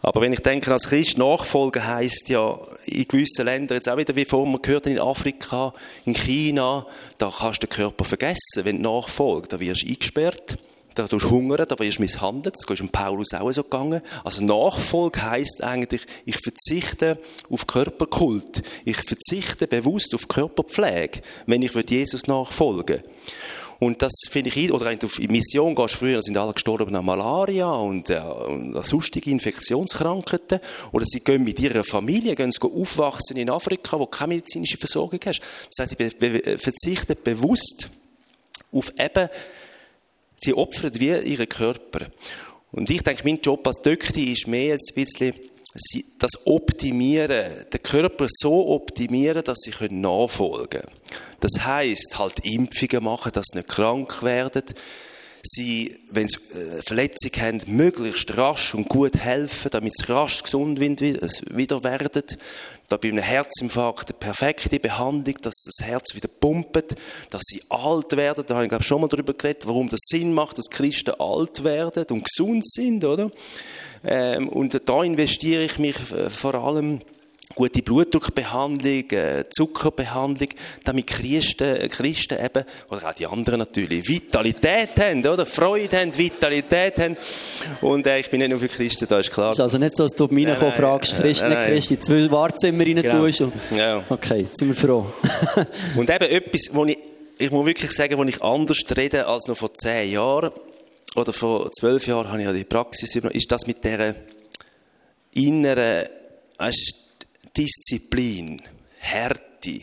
Aber 0.00 0.22
wenn 0.22 0.32
ich 0.32 0.40
denke, 0.40 0.72
als 0.72 0.88
Christ 0.88 1.18
nachfolgen 1.18 1.86
heisst 1.86 2.30
ja 2.30 2.58
in 2.86 3.06
gewissen 3.06 3.44
Ländern, 3.44 3.76
jetzt 3.76 3.88
auch 3.88 3.98
wieder 3.98 4.16
wie 4.16 4.24
vorhin 4.24 4.60
gehört 4.62 4.86
in 4.86 4.98
Afrika, 4.98 5.74
in 6.06 6.14
China, 6.14 6.86
da 7.18 7.30
kannst 7.30 7.62
du 7.62 7.66
den 7.66 7.74
Körper 7.74 8.04
vergessen, 8.04 8.64
wenn 8.64 8.82
du 8.82 8.90
nachfolgst. 8.90 9.52
Da 9.52 9.60
wirst 9.60 9.82
du 9.82 9.88
eingesperrt, 9.88 10.58
da 10.94 11.08
tust 11.08 11.26
du 11.26 11.30
hungern, 11.30 11.66
da 11.68 11.78
wirst 11.78 11.98
du 11.98 12.02
misshandelt. 12.02 12.54
Das 12.54 12.70
ist 12.70 12.78
dem 12.78 12.88
Paulus 12.88 13.32
auch 13.34 13.50
so 13.52 13.62
gegangen. 13.62 14.00
Also 14.22 14.42
Nachfolge 14.44 15.22
heisst 15.22 15.62
eigentlich, 15.62 16.06
ich 16.24 16.36
verzichte 16.36 17.18
auf 17.50 17.66
Körperkult. 17.66 18.62
Ich 18.84 18.96
verzichte 18.96 19.66
bewusst 19.66 20.14
auf 20.14 20.28
Körperpflege, 20.28 21.20
wenn 21.46 21.62
ich 21.62 21.72
Jesus 21.74 22.26
nachfolgen 22.26 23.02
will. 23.02 23.04
Und 23.80 24.02
das 24.02 24.12
finde 24.30 24.50
ich, 24.50 24.72
oder 24.72 24.86
wenn 24.86 24.98
du 24.98 25.08
in 25.18 25.32
Mission 25.32 25.74
gehst, 25.74 25.96
früher 25.96 26.22
sind 26.22 26.36
alle 26.36 26.52
gestorben 26.52 26.94
an 26.94 27.04
Malaria 27.04 27.70
und, 27.70 28.08
äh, 28.08 28.18
und 28.18 28.76
an 28.76 28.82
sonstige 28.82 29.30
Infektionskrankheiten. 29.30 30.60
Oder 30.92 31.04
sie 31.04 31.20
gehen 31.20 31.44
mit 31.44 31.58
ihrer 31.60 31.84
Familie, 31.84 32.34
gehen 32.34 32.52
aufwachsen 32.60 33.36
in 33.36 33.50
Afrika, 33.50 33.98
wo 33.98 34.06
keine 34.06 34.34
medizinische 34.34 34.78
Versorgung 34.78 35.20
hast. 35.26 35.40
Das 35.76 35.90
heißt, 35.90 35.98
sie 35.98 36.18
be 36.18 36.58
verzichten 36.58 37.16
bewusst 37.22 37.90
auf 38.72 38.92
eben, 38.98 39.28
sie 40.44 40.54
opfern 40.54 40.92
wie 40.94 41.16
ihren 41.16 41.48
Körper. 41.48 42.06
Und 42.72 42.90
ich 42.90 43.02
denke, 43.02 43.22
mein 43.24 43.40
Job 43.40 43.66
als 43.66 43.82
Dökti 43.82 44.32
ist 44.32 44.48
mehr 44.48 44.72
als 44.72 44.90
ein 44.90 45.04
bisschen, 45.04 45.34
das 46.18 46.46
Optimieren, 46.46 47.66
den 47.72 47.82
Körper 47.82 48.26
so 48.28 48.68
optimieren, 48.68 49.42
dass 49.42 49.58
sie 49.58 49.72
nachfolgen 49.90 50.82
können. 50.82 50.92
Das 51.40 51.64
heißt, 51.64 52.18
halt 52.18 52.40
Impfungen 52.44 53.04
machen, 53.04 53.32
dass 53.32 53.46
sie 53.50 53.58
nicht 53.58 53.68
krank 53.68 54.22
werden. 54.22 54.62
Sie, 55.46 55.94
wenn 56.10 56.28
sie 56.28 56.38
äh, 56.58 56.82
Verletzungen 56.82 57.40
haben, 57.40 57.60
möglichst 57.66 58.36
rasch 58.36 58.74
und 58.74 58.88
gut 58.88 59.16
helfen, 59.18 59.70
damit 59.70 59.94
sie 59.94 60.10
rasch 60.10 60.42
gesund 60.42 60.80
wieder 60.80 61.84
werden. 61.84 62.24
Da 62.88 62.96
bei 62.96 63.08
einem 63.08 63.22
Herzinfarkt 63.22 64.10
eine 64.10 64.18
perfekte 64.18 64.80
Behandlung, 64.80 65.36
dass 65.42 65.54
das 65.64 65.86
Herz 65.86 66.14
wieder 66.14 66.28
pumpt, 66.28 66.96
dass 67.30 67.42
sie 67.44 67.62
alt 67.68 68.16
werden. 68.16 68.44
Da 68.46 68.54
habe 68.54 68.64
ich 68.64 68.70
glaube 68.70 68.84
schon 68.84 69.00
mal 69.00 69.08
darüber 69.08 69.34
geredet, 69.34 69.66
warum 69.66 69.88
das 69.88 70.00
Sinn 70.04 70.32
macht, 70.32 70.58
dass 70.58 70.70
Christen 70.70 71.14
alt 71.18 71.62
werden 71.62 72.06
und 72.10 72.24
gesund 72.24 72.66
sind, 72.66 73.04
oder? 73.04 73.30
Ähm, 74.04 74.48
und 74.48 74.80
da 74.86 75.02
investiere 75.02 75.64
ich 75.64 75.78
mich 75.78 75.96
äh, 76.12 76.30
vor 76.30 76.54
allem 76.54 77.00
gute 77.54 77.82
Blutdruckbehandlung, 77.82 79.10
äh, 79.10 79.44
Zuckerbehandlung, 79.48 80.48
damit 80.84 81.06
Christen, 81.06 81.88
Christen 81.88 82.38
eben, 82.44 82.64
oder 82.90 83.08
auch 83.08 83.14
die 83.14 83.26
anderen 83.26 83.60
natürlich, 83.60 84.08
Vitalität 84.08 84.98
haben, 84.98 85.24
oder? 85.26 85.46
Freude 85.46 86.00
haben, 86.00 86.16
Vitalität 86.16 86.98
haben. 86.98 87.16
Und 87.80 88.06
äh, 88.06 88.18
ich 88.18 88.30
bin 88.30 88.40
nicht 88.40 88.50
nur 88.50 88.58
für 88.58 88.68
Christen, 88.68 89.06
da 89.08 89.18
ist 89.18 89.30
klar. 89.30 89.50
Es 89.50 89.56
ist 89.56 89.60
also 89.60 89.78
nicht 89.78 89.96
so, 89.96 90.04
dass 90.04 90.12
du 90.12 90.26
bei 90.26 90.34
mir 90.34 90.56
fragst, 90.56 91.16
Christen, 91.16 91.48
nicht 91.48 91.62
Christen, 91.66 92.00
zwei 92.00 92.30
Wahrzimmer 92.30 92.84
rein 92.84 92.96
genau. 92.96 93.18
tust. 93.18 93.40
Und... 93.42 93.52
Ja. 93.76 94.02
Okay, 94.08 94.46
sind 94.50 94.68
wir 94.68 94.74
froh. 94.74 95.06
und 95.96 96.10
eben 96.10 96.24
etwas, 96.24 96.70
wo 96.72 96.84
ich, 96.84 96.98
ich 97.38 97.50
muss 97.50 97.66
wirklich 97.66 97.92
sagen, 97.92 98.18
wo 98.18 98.24
ich 98.24 98.42
anders 98.42 98.82
rede 98.96 99.26
als 99.26 99.46
noch 99.46 99.56
vor 99.56 99.72
zehn 99.74 100.12
Jahren, 100.12 100.50
oder 101.14 101.32
vor 101.32 101.70
zwölf 101.70 102.06
Jahren 102.06 102.28
habe 102.28 102.40
ich 102.40 102.46
ja 102.46 102.52
die 102.52 102.64
Praxis 102.64 103.14
übernommen, 103.14 103.38
ist 103.38 103.50
das 103.50 103.66
mit 103.66 103.84
dieser 103.84 104.14
inneren, 105.34 106.08
weißt, 106.58 107.03
Disziplin, 107.56 108.62
Härte 108.98 109.80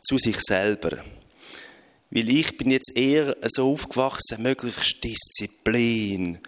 zu 0.00 0.18
sich 0.18 0.38
selber. 0.40 1.04
Weil 2.10 2.28
ich 2.28 2.56
bin 2.56 2.70
jetzt 2.70 2.96
eher 2.96 3.36
so 3.48 3.72
aufgewachsen, 3.72 4.42
möglichst 4.42 5.02
Disziplin, 5.02 6.38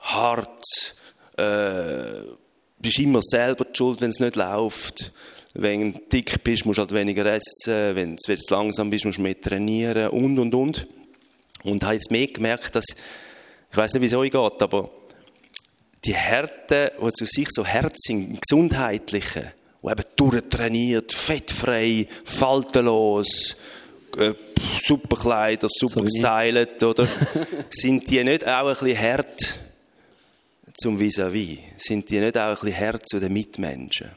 hart, 0.00 0.96
äh, 1.36 2.26
bist 2.78 2.98
immer 2.98 3.20
selber 3.22 3.64
die 3.64 3.76
schuld, 3.76 4.00
wenn 4.00 4.10
es 4.10 4.20
nicht 4.20 4.36
läuft. 4.36 5.12
Wenn 5.54 5.92
du 5.92 6.00
dick 6.12 6.42
bist, 6.42 6.66
musst 6.66 6.78
du 6.78 6.82
halt 6.82 6.92
weniger 6.92 7.26
essen. 7.26 7.94
Wenn 7.94 8.16
du 8.16 8.36
langsam 8.50 8.90
bist, 8.90 9.04
musst 9.04 9.18
du 9.18 9.22
mehr 9.22 9.40
trainieren 9.40 10.08
und, 10.08 10.38
und, 10.38 10.54
und. 10.54 10.88
Und 11.62 11.84
habe 11.84 11.94
jetzt 11.94 12.10
mehr 12.10 12.26
gemerkt, 12.26 12.74
dass, 12.74 12.86
ich 13.70 13.76
weiß 13.76 13.92
nicht, 13.94 14.02
wie 14.02 14.06
es 14.06 14.14
euch 14.14 14.30
geht, 14.30 14.62
aber 14.62 14.90
die 16.04 16.14
Härte, 16.14 16.92
die 17.00 17.12
zu 17.12 17.24
sich 17.24 17.46
so 17.50 17.64
Herz 17.64 17.94
sind, 18.06 18.40
gesundheitliche, 18.40 19.54
die 19.82 19.90
eben 19.90 20.04
durchtrainiert, 20.16 21.12
fettfrei, 21.12 22.06
faltenlos, 22.24 23.56
äh, 24.16 24.34
super 24.82 25.16
Kleider, 25.16 25.68
super 25.70 26.00
so 26.00 26.04
gestylt, 26.04 26.82
oder? 26.82 27.06
sind 27.70 28.10
die 28.10 28.22
nicht 28.22 28.46
auch 28.46 28.68
ein 28.68 28.74
bisschen 28.74 28.98
hart 28.98 29.58
zum 30.74 30.98
Vis-à-vis? 30.98 31.58
-vis? 31.58 31.58
Sind 31.76 32.10
die 32.10 32.20
nicht 32.20 32.38
auch 32.38 32.48
ein 32.48 32.54
bisschen 32.54 32.78
hart 32.78 33.08
zu 33.08 33.20
den 33.20 33.32
Mitmenschen? 33.32 34.10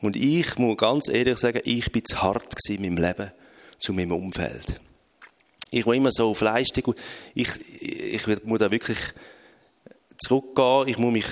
Und 0.00 0.16
ich 0.16 0.58
muss 0.58 0.76
ganz 0.76 1.08
ehrlich 1.08 1.38
sagen, 1.38 1.60
ich 1.64 1.92
bin 1.92 2.04
zu 2.04 2.22
hart 2.22 2.58
in 2.68 2.82
meinem 2.82 2.98
Leben 2.98 3.30
zu 3.78 3.92
meinem 3.92 4.12
Umfeld. 4.12 4.80
Ich 5.70 5.86
war 5.86 5.94
immer 5.94 6.10
so 6.12 6.30
auf 6.30 6.40
Leistung. 6.40 6.94
Ich, 7.34 7.48
ich, 7.80 8.26
ich 8.26 8.44
muss 8.44 8.58
da 8.58 8.70
wirklich 8.70 8.98
zurückgehen. 10.18 10.88
Ich 10.88 10.98
muss 10.98 11.12
mich, 11.12 11.26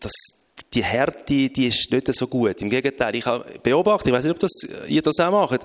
das, 0.00 0.12
die 0.74 0.84
Härte, 0.84 1.48
die 1.48 1.66
ist 1.66 1.90
nicht 1.90 2.14
so 2.14 2.26
gut. 2.26 2.60
Im 2.62 2.70
Gegenteil, 2.70 3.14
ich 3.14 3.26
habe 3.26 3.44
beobachtet, 3.62 4.08
ich 4.08 4.12
weiß 4.12 4.24
nicht, 4.24 4.34
ob 4.34 4.38
das, 4.38 4.52
ihr 4.88 5.02
das 5.02 5.18
auch 5.20 5.30
macht, 5.30 5.64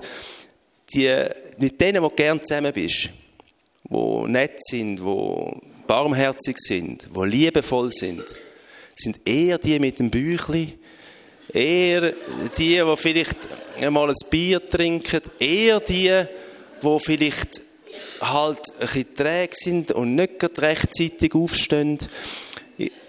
die, 0.94 1.26
mit 1.58 1.80
denen, 1.80 2.02
wo 2.02 2.08
du 2.08 2.14
gerne 2.14 2.40
zusammen 2.40 2.72
bist, 2.72 3.10
wo 3.84 4.26
nett 4.26 4.64
sind, 4.64 5.02
wo 5.02 5.60
barmherzig 5.86 6.56
sind, 6.58 7.08
wo 7.12 7.24
liebevoll 7.24 7.92
sind, 7.92 8.24
sind 8.96 9.20
eher 9.26 9.58
die 9.58 9.78
mit 9.78 9.98
dem 9.98 10.10
Büchli, 10.10 10.78
eher 11.52 12.12
die, 12.56 12.76
die 12.76 12.96
vielleicht 12.96 13.36
einmal 13.80 14.08
ein 14.08 14.30
Bier 14.30 14.66
trinken, 14.68 15.22
eher 15.38 15.80
die, 15.80 16.24
die 16.82 16.98
vielleicht 17.00 17.60
halt 18.20 18.60
ein 18.74 18.80
bisschen 18.80 19.14
träge 19.14 19.54
sind 19.54 19.92
und 19.92 20.14
nicht 20.14 20.62
rechtzeitig 20.62 21.34
aufstehen. 21.34 21.98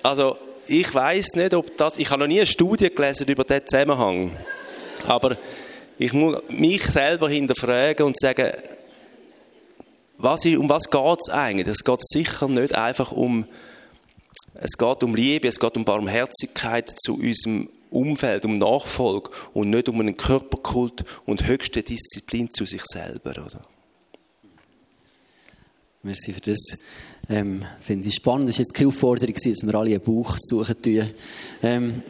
Also, 0.01 0.37
ich 0.67 0.93
weiß 0.93 1.35
nicht, 1.35 1.53
ob 1.53 1.77
das, 1.77 1.97
ich 1.97 2.09
habe 2.09 2.21
noch 2.21 2.27
nie 2.27 2.39
eine 2.39 2.45
Studie 2.45 2.89
gelesen 2.89 3.27
über 3.27 3.43
diesen 3.43 3.67
Zusammenhang. 3.67 4.37
Aber 5.07 5.37
ich 5.97 6.13
muss 6.13 6.41
mich 6.49 6.83
selber 6.83 7.29
hinterfragen 7.29 8.05
und 8.05 8.19
sagen, 8.19 8.51
was 10.17 10.45
um 10.45 10.69
was 10.69 10.89
geht 10.89 11.19
es 11.19 11.29
eigentlich? 11.29 11.67
Es 11.67 11.83
geht 11.83 11.99
sicher 12.07 12.47
nicht 12.47 12.75
einfach 12.75 13.11
um, 13.11 13.45
es 14.53 14.77
geht 14.77 15.03
um 15.03 15.15
Liebe, 15.15 15.47
es 15.47 15.59
geht 15.59 15.75
um 15.75 15.83
Barmherzigkeit 15.83 16.93
zu 16.97 17.15
unserem 17.15 17.69
Umfeld, 17.89 18.45
um 18.45 18.57
Nachfolge 18.57 19.29
und 19.53 19.69
nicht 19.69 19.89
um 19.89 19.99
einen 19.99 20.17
Körperkult 20.17 21.03
und 21.25 21.45
höchste 21.45 21.83
Disziplin 21.83 22.49
zu 22.51 22.65
sich 22.65 22.83
selber, 22.85 23.31
oder? 23.31 23.65
Merci 26.01 26.33
für 26.33 26.41
das. 26.41 26.77
Ähm, 27.29 27.63
Finde 27.79 28.07
ich 28.07 28.15
spannend. 28.15 28.49
Das 28.49 28.57
war 28.57 28.63
jetzt 28.63 28.73
keine 28.73 28.89
Aufforderung, 28.89 29.33
dass 29.33 29.45
wir 29.45 29.75
alle 29.75 29.91
einen 29.91 30.01
Bauch 30.01 30.35
suchen. 30.39 30.75
Ähm, 31.61 32.03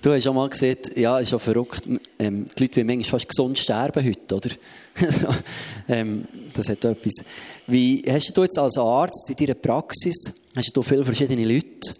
du 0.00 0.12
hast 0.12 0.26
auch 0.28 0.34
mal 0.34 0.48
gesehen, 0.48 0.78
ja, 0.94 1.18
ist 1.18 1.34
auch 1.34 1.40
verrückt, 1.40 1.88
ähm, 2.18 2.46
die 2.56 2.62
Leute 2.62 2.76
wollen 2.76 2.86
manchmal 2.86 3.20
fast 3.20 3.28
gesund 3.28 3.58
sterben 3.58 4.04
heute. 4.04 4.34
oder? 4.34 4.50
ähm, 5.88 6.28
das 6.52 6.68
hat 6.68 6.84
etwas. 6.84 7.24
Wie 7.66 8.02
hast 8.06 8.36
du 8.36 8.42
jetzt 8.42 8.58
als 8.58 8.78
Arzt 8.78 9.28
in 9.30 9.36
deiner 9.36 9.54
Praxis, 9.54 10.32
hast 10.54 10.76
du 10.76 10.82
viele 10.82 11.04
verschiedene 11.04 11.44
Leute, 11.44 11.94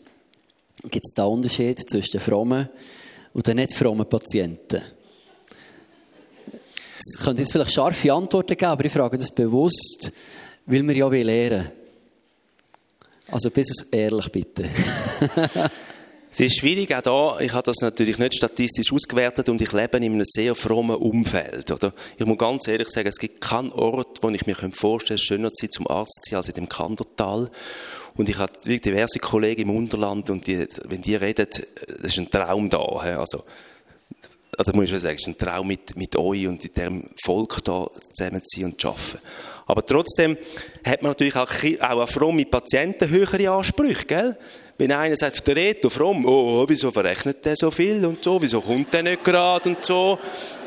gibt 0.82 1.04
es 1.04 1.14
da 1.14 1.24
Unterschied 1.24 1.78
zwischen 1.90 2.12
den 2.12 2.20
frommen 2.20 2.68
und 3.32 3.46
den 3.46 3.56
nicht 3.56 3.74
frommen 3.74 4.08
Patienten? 4.08 4.80
Es 6.96 7.18
könnte 7.18 7.42
jetzt 7.42 7.50
vielleicht 7.50 7.72
scharfe 7.72 8.12
Antworten 8.12 8.56
geben, 8.56 8.70
aber 8.70 8.84
ich 8.84 8.92
frage 8.92 9.18
das 9.18 9.32
bewusst, 9.32 10.12
weil 10.66 10.82
wir 10.86 10.96
ja 10.96 11.08
lernen 11.08 11.83
Also 13.30 13.50
bis 13.50 13.70
es 13.70 13.88
ehrlich, 13.90 14.30
bitte. 14.30 14.68
Es 16.36 16.40
ist 16.40 16.58
schwierig, 16.58 16.92
auch 16.92 17.00
da, 17.00 17.38
ich 17.38 17.52
habe 17.52 17.62
das 17.62 17.76
natürlich 17.80 18.18
nicht 18.18 18.34
statistisch 18.34 18.92
ausgewertet 18.92 19.48
und 19.48 19.60
ich 19.60 19.70
lebe 19.70 19.98
in 19.98 20.02
einem 20.02 20.22
sehr 20.24 20.56
frommen 20.56 20.96
Umfeld. 20.96 21.70
Oder? 21.70 21.94
Ich 22.18 22.26
muss 22.26 22.38
ganz 22.38 22.66
ehrlich 22.66 22.88
sagen, 22.88 23.06
es 23.06 23.18
gibt 23.20 23.40
keinen 23.40 23.70
Ort, 23.70 24.20
wo 24.20 24.30
ich 24.30 24.44
mir 24.44 24.56
vorstellen 24.56 25.18
könnte, 25.18 25.22
schöner 25.22 25.52
zu 25.52 25.64
sein 25.64 25.70
zum 25.70 25.86
Arzt 25.86 26.24
zu 26.24 26.30
sein 26.30 26.38
als 26.38 26.48
in 26.48 26.54
dem 26.54 26.68
Kandertal. 26.68 27.52
Und 28.16 28.28
ich 28.28 28.36
habe 28.36 28.52
diverse 28.64 29.20
Kollegen 29.20 29.62
im 29.62 29.76
Unterland 29.76 30.28
und 30.28 30.48
die, 30.48 30.66
wenn 30.88 31.02
die 31.02 31.14
reden, 31.14 31.46
das 31.48 31.62
ist 32.02 32.18
ein 32.18 32.28
Traum 32.28 32.68
da. 32.68 32.80
Also, 32.80 33.44
also 34.58 34.72
muss 34.72 34.90
ich 34.90 35.00
sagen, 35.00 35.14
es 35.14 35.22
ist 35.22 35.28
ein 35.28 35.38
Traum 35.38 35.68
mit, 35.68 35.94
mit 35.94 36.16
euch 36.16 36.48
und 36.48 36.64
mit 36.64 36.76
dem 36.76 37.10
Volk 37.22 37.62
da 37.62 37.86
zusammen 38.12 38.42
zu 38.44 38.58
sein 38.58 38.70
und 38.72 38.80
zu 38.80 38.88
arbeiten. 38.88 39.18
Aber 39.66 39.84
trotzdem 39.84 40.36
hat 40.84 41.02
man 41.02 41.10
natürlich 41.10 41.36
auch, 41.36 41.50
auch 41.80 42.00
an 42.00 42.06
fromme 42.06 42.44
Patienten 42.44 43.08
höhere 43.08 43.50
Ansprüche, 43.50 44.06
gell? 44.06 44.38
Wenn 44.76 44.90
einer 44.90 45.16
sagt, 45.16 45.46
der 45.46 45.54
Reto 45.54 45.88
fromm, 45.88 46.26
oh, 46.26 46.64
wieso 46.66 46.90
verrechnet 46.90 47.44
der 47.44 47.54
so 47.54 47.70
viel 47.70 48.04
und 48.04 48.24
so, 48.24 48.42
wieso 48.42 48.60
kommt 48.60 48.92
der 48.92 49.04
nicht 49.04 49.22
gerade 49.22 49.68
und 49.68 49.84
so, 49.84 50.18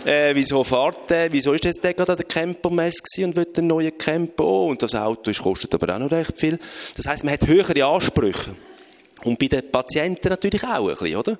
äh, 0.05 0.33
wieso 0.33 0.63
fährt 0.63 1.09
der, 1.09 1.31
wieso 1.33 1.51
ist 1.51 1.65
jetzt 1.65 1.83
der 1.83 1.93
gerade 1.93 2.13
an 2.13 2.17
der 2.17 2.25
Campermesse 2.25 3.25
und 3.25 3.35
will 3.35 3.47
einen 3.57 3.67
neuen 3.67 3.97
Camper, 3.97 4.45
oh, 4.45 4.67
und 4.69 4.81
das 4.81 4.95
Auto 4.95 5.29
ist, 5.29 5.43
kostet 5.43 5.75
aber 5.75 5.93
auch 5.93 5.99
noch 5.99 6.11
recht 6.11 6.39
viel. 6.39 6.57
Das 6.95 7.05
heißt, 7.05 7.25
man 7.25 7.33
hat 7.33 7.45
höhere 7.45 7.85
Ansprüche. 7.85 8.55
Und 9.27 9.39
bei 9.39 9.47
den 9.47 9.69
Patienten 9.69 10.29
natürlich 10.29 10.63
auch 10.63 10.87
ein 10.87 10.95
bisschen, 10.95 11.15
oder? 11.17 11.37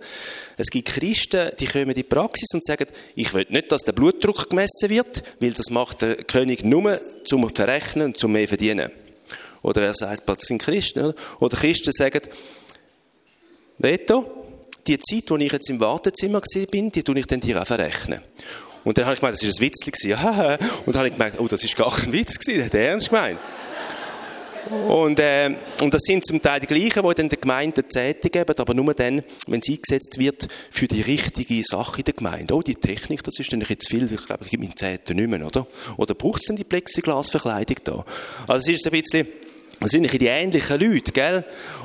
Es 0.58 0.68
gibt 0.68 0.90
Christen, 0.90 1.52
die 1.58 1.66
kommen 1.66 1.90
in 1.90 1.94
die 1.94 2.04
Praxis 2.04 2.50
und 2.54 2.66
sagen, 2.66 2.86
ich 3.16 3.34
will 3.34 3.46
nicht, 3.50 3.72
dass 3.72 3.82
der 3.84 3.94
Blutdruck 3.94 4.50
gemessen 4.50 4.90
wird, 4.90 5.24
weil 5.40 5.52
das 5.52 5.70
macht 5.70 6.02
der 6.02 6.16
König 6.18 6.66
nur 6.66 7.00
zum 7.24 7.50
Verrechnen 7.50 8.08
und 8.08 8.18
zum 8.18 8.34
mehr 8.34 8.48
verdienen. 8.48 8.92
Oder 9.62 9.84
er 9.84 9.94
sagt, 9.94 10.28
das 10.28 10.40
sind 10.42 10.62
Christen, 10.62 11.00
oder? 11.00 11.16
Oder 11.40 11.58
Christen 11.58 11.94
sagen, 11.94 12.22
Reto, 13.82 14.26
die 14.86 15.00
Zeit, 15.00 15.30
wo 15.30 15.38
ich 15.38 15.52
jetzt 15.52 15.70
im 15.70 15.80
Wartezimmer 15.80 16.42
bin, 16.70 16.92
die 16.92 17.04
tue 17.04 17.20
ich 17.20 17.26
dann 17.26 17.40
dir 17.40 17.62
auch 17.62 17.68
verrechnen. 17.68 18.22
Und 18.84 18.98
dann 18.98 19.06
habe 19.06 19.14
ich 19.14 19.22
gemeint, 19.22 19.42
das 19.42 19.44
war 19.44 19.50
ein 19.50 19.62
Witz. 19.62 19.86
Und 20.86 20.94
dann 20.94 20.98
habe 20.98 21.08
ich 21.08 21.14
gemerkt, 21.14 21.40
oh, 21.40 21.48
das 21.48 21.64
ist 21.64 21.76
gar 21.76 21.96
kein 21.96 22.12
Witz 22.12 22.38
der 22.46 22.66
hat 22.66 22.74
ernst 22.74 23.10
gemeint. 23.10 23.40
Und, 24.88 25.20
äh, 25.20 25.56
und 25.82 25.94
das 25.94 26.02
sind 26.04 26.26
zum 26.26 26.42
Teil 26.42 26.60
die 26.60 26.68
gleichen, 26.68 27.04
die 27.04 27.22
in 27.22 27.30
der 27.30 27.38
Gemeinde 27.38 27.88
Zehnte 27.88 28.30
geben, 28.30 28.56
aber 28.58 28.74
nur 28.74 28.94
dann, 28.94 29.22
wenn 29.48 29.60
es 29.60 29.70
eingesetzt 29.70 30.18
wird 30.18 30.48
für 30.72 30.88
die 30.88 31.02
richtige 31.02 31.64
Sache 31.64 32.00
in 32.00 32.06
der 32.06 32.14
Gemeinde. 32.14 32.56
Oh, 32.56 32.62
die 32.62 32.76
Technik, 32.76 33.24
das 33.24 33.40
ist 33.40 33.52
natürlich 33.52 33.70
jetzt 33.70 33.90
viel, 33.90 34.12
ich 34.12 34.26
glaube, 34.26 34.44
ich 34.44 34.52
gebe 34.52 34.64
meinen 34.64 34.76
Zehnten 34.76 35.16
nicht 35.16 35.30
mehr, 35.30 35.46
oder? 35.46 35.68
Oder 35.98 36.16
braucht 36.16 36.42
es 36.42 36.48
denn 36.48 36.56
die 36.56 36.64
Plexiglasverkleidung 36.64 37.78
da? 37.84 38.06
Also 38.48 38.72
es 38.72 38.80
ist 38.80 38.86
ein 38.86 39.02
bisschen 39.02 39.28
das 39.80 39.92
sind 39.92 40.12
die 40.12 40.26
ähnlichen 40.26 40.80
Leute, 40.80 41.12
gell? 41.12 41.44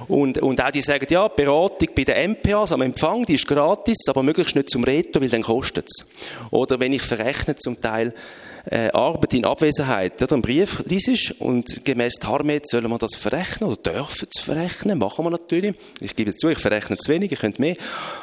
Und, 0.09 0.39
und 0.39 0.63
auch 0.63 0.71
die 0.71 0.81
sagen, 0.81 1.07
ja, 1.11 1.29
Beratung 1.29 1.89
bei 1.95 2.05
den 2.05 2.33
MPAs 2.33 2.73
am 2.73 2.81
Empfang, 2.81 3.27
die 3.27 3.35
ist 3.35 3.47
gratis, 3.47 3.99
aber 4.09 4.23
möglichst 4.23 4.57
nicht 4.57 4.71
zum 4.71 4.85
Reto, 4.85 5.21
weil 5.21 5.29
dann 5.29 5.43
kostet 5.43 5.89
es. 5.89 6.07
Oder 6.51 6.81
wenn 6.81 6.93
ich 6.93 7.03
verrechne 7.03 7.57
zum 7.57 7.81
Teil 7.81 8.15
äh, 8.71 8.91
Arbeit 8.91 9.35
in 9.35 9.45
Abwesenheit, 9.45 10.23
oder 10.23 10.33
einen 10.33 10.43
Brief 10.43 10.83
liest 10.87 11.41
und 11.41 11.85
gemäß 11.85 12.15
Harmet 12.23 12.69
sollen 12.69 12.89
wir 12.89 12.99
das 12.99 13.17
verrechnen 13.17 13.71
oder 13.71 13.93
dürfen 13.93 14.29
es 14.35 14.43
verrechnen, 14.43 14.99
machen 14.99 15.25
wir 15.25 15.31
natürlich. 15.31 15.75
Ich 16.01 16.15
gebe 16.15 16.35
zu, 16.35 16.49
ich 16.49 16.59
verrechne 16.59 16.97
zu 16.97 17.11
wenig, 17.11 17.33
ich 17.33 17.41
könnte 17.41 17.61
mehr. 17.61 17.77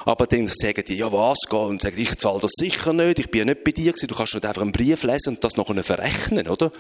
Aber 0.06 0.28
dann 0.28 0.48
sagen 0.48 0.84
die, 0.88 0.96
ja 0.96 1.12
was, 1.12 1.40
geh, 1.50 1.58
und 1.58 1.82
sagen, 1.82 1.98
ich 1.98 2.18
zahle 2.18 2.40
das 2.40 2.52
sicher 2.56 2.94
nicht, 2.94 3.20
ich 3.20 3.30
bin 3.30 3.40
ja 3.40 3.46
nicht 3.46 3.64
bei 3.64 3.72
dir 3.72 3.92
gewesen, 3.92 4.08
du 4.08 4.16
kannst 4.16 4.34
nicht 4.34 4.46
einfach 4.46 4.62
einen 4.62 4.72
Brief 4.72 5.04
lesen 5.04 5.36
und 5.36 5.44
das 5.44 5.58
noch 5.58 5.74
verrechnen, 5.84 6.48
oder? 6.48 6.72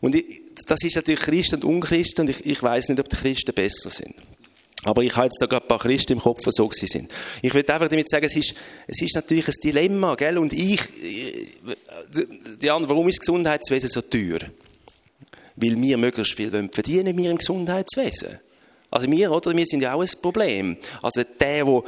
Und 0.00 0.14
ich, 0.14 0.42
das 0.66 0.82
ist 0.82 0.96
natürlich 0.96 1.20
Christen 1.20 1.56
und 1.56 1.64
Unchristen 1.64 2.26
und 2.26 2.30
ich, 2.30 2.44
ich 2.44 2.62
weiß 2.62 2.88
nicht, 2.88 3.00
ob 3.00 3.08
die 3.08 3.16
Christen 3.16 3.54
besser 3.54 3.90
sind. 3.90 4.14
Aber 4.84 5.02
ich 5.02 5.16
habe 5.16 5.26
jetzt 5.26 5.40
da 5.40 5.46
gerade 5.46 5.64
ein 5.64 5.68
paar 5.68 5.78
Christen 5.78 6.12
im 6.12 6.20
Kopf, 6.20 6.42
die 6.44 6.52
so 6.52 6.70
sind. 6.70 7.10
Ich 7.42 7.52
will 7.54 7.68
einfach 7.68 7.88
damit 7.88 8.08
sagen, 8.08 8.26
es 8.26 8.36
ist, 8.36 8.54
es 8.86 9.02
ist 9.02 9.14
natürlich 9.14 9.48
ein 9.48 9.54
Dilemma, 9.62 10.14
gell? 10.14 10.38
Und 10.38 10.52
ich, 10.52 10.80
die 12.60 12.70
andere, 12.70 12.90
warum 12.90 13.08
ist 13.08 13.18
das 13.18 13.26
Gesundheitswesen 13.26 13.88
so 13.88 14.02
teuer? 14.02 14.40
Weil 15.56 15.80
wir 15.80 15.96
möglichst 15.96 16.34
viel 16.34 16.50
verdienen 16.70 17.16
wir 17.16 17.30
im 17.30 17.38
Gesundheitswesen. 17.38 18.38
Also 18.90 19.10
wir, 19.10 19.32
oder? 19.32 19.56
Wir 19.56 19.66
sind 19.66 19.80
ja 19.80 19.94
auch 19.94 20.00
ein 20.00 20.08
Problem. 20.22 20.76
Also 21.02 21.22
der, 21.24 21.64
der 21.64 21.82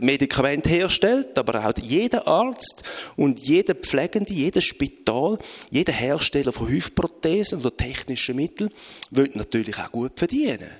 Medikament 0.00 0.66
herstellt, 0.66 1.36
aber 1.36 1.66
auch 1.66 1.72
jeder 1.80 2.26
Arzt 2.26 2.82
und 3.16 3.38
jeder 3.40 3.74
Pflegende, 3.74 4.32
jedes 4.32 4.64
Spital, 4.64 5.38
jeder 5.70 5.92
Hersteller 5.92 6.52
von 6.52 6.68
Hüftprothesen 6.68 7.60
oder 7.60 7.76
technischen 7.76 8.36
Mitteln 8.36 8.70
will 9.10 9.30
natürlich 9.34 9.78
auch 9.78 9.92
gut 9.92 10.12
verdienen. 10.16 10.70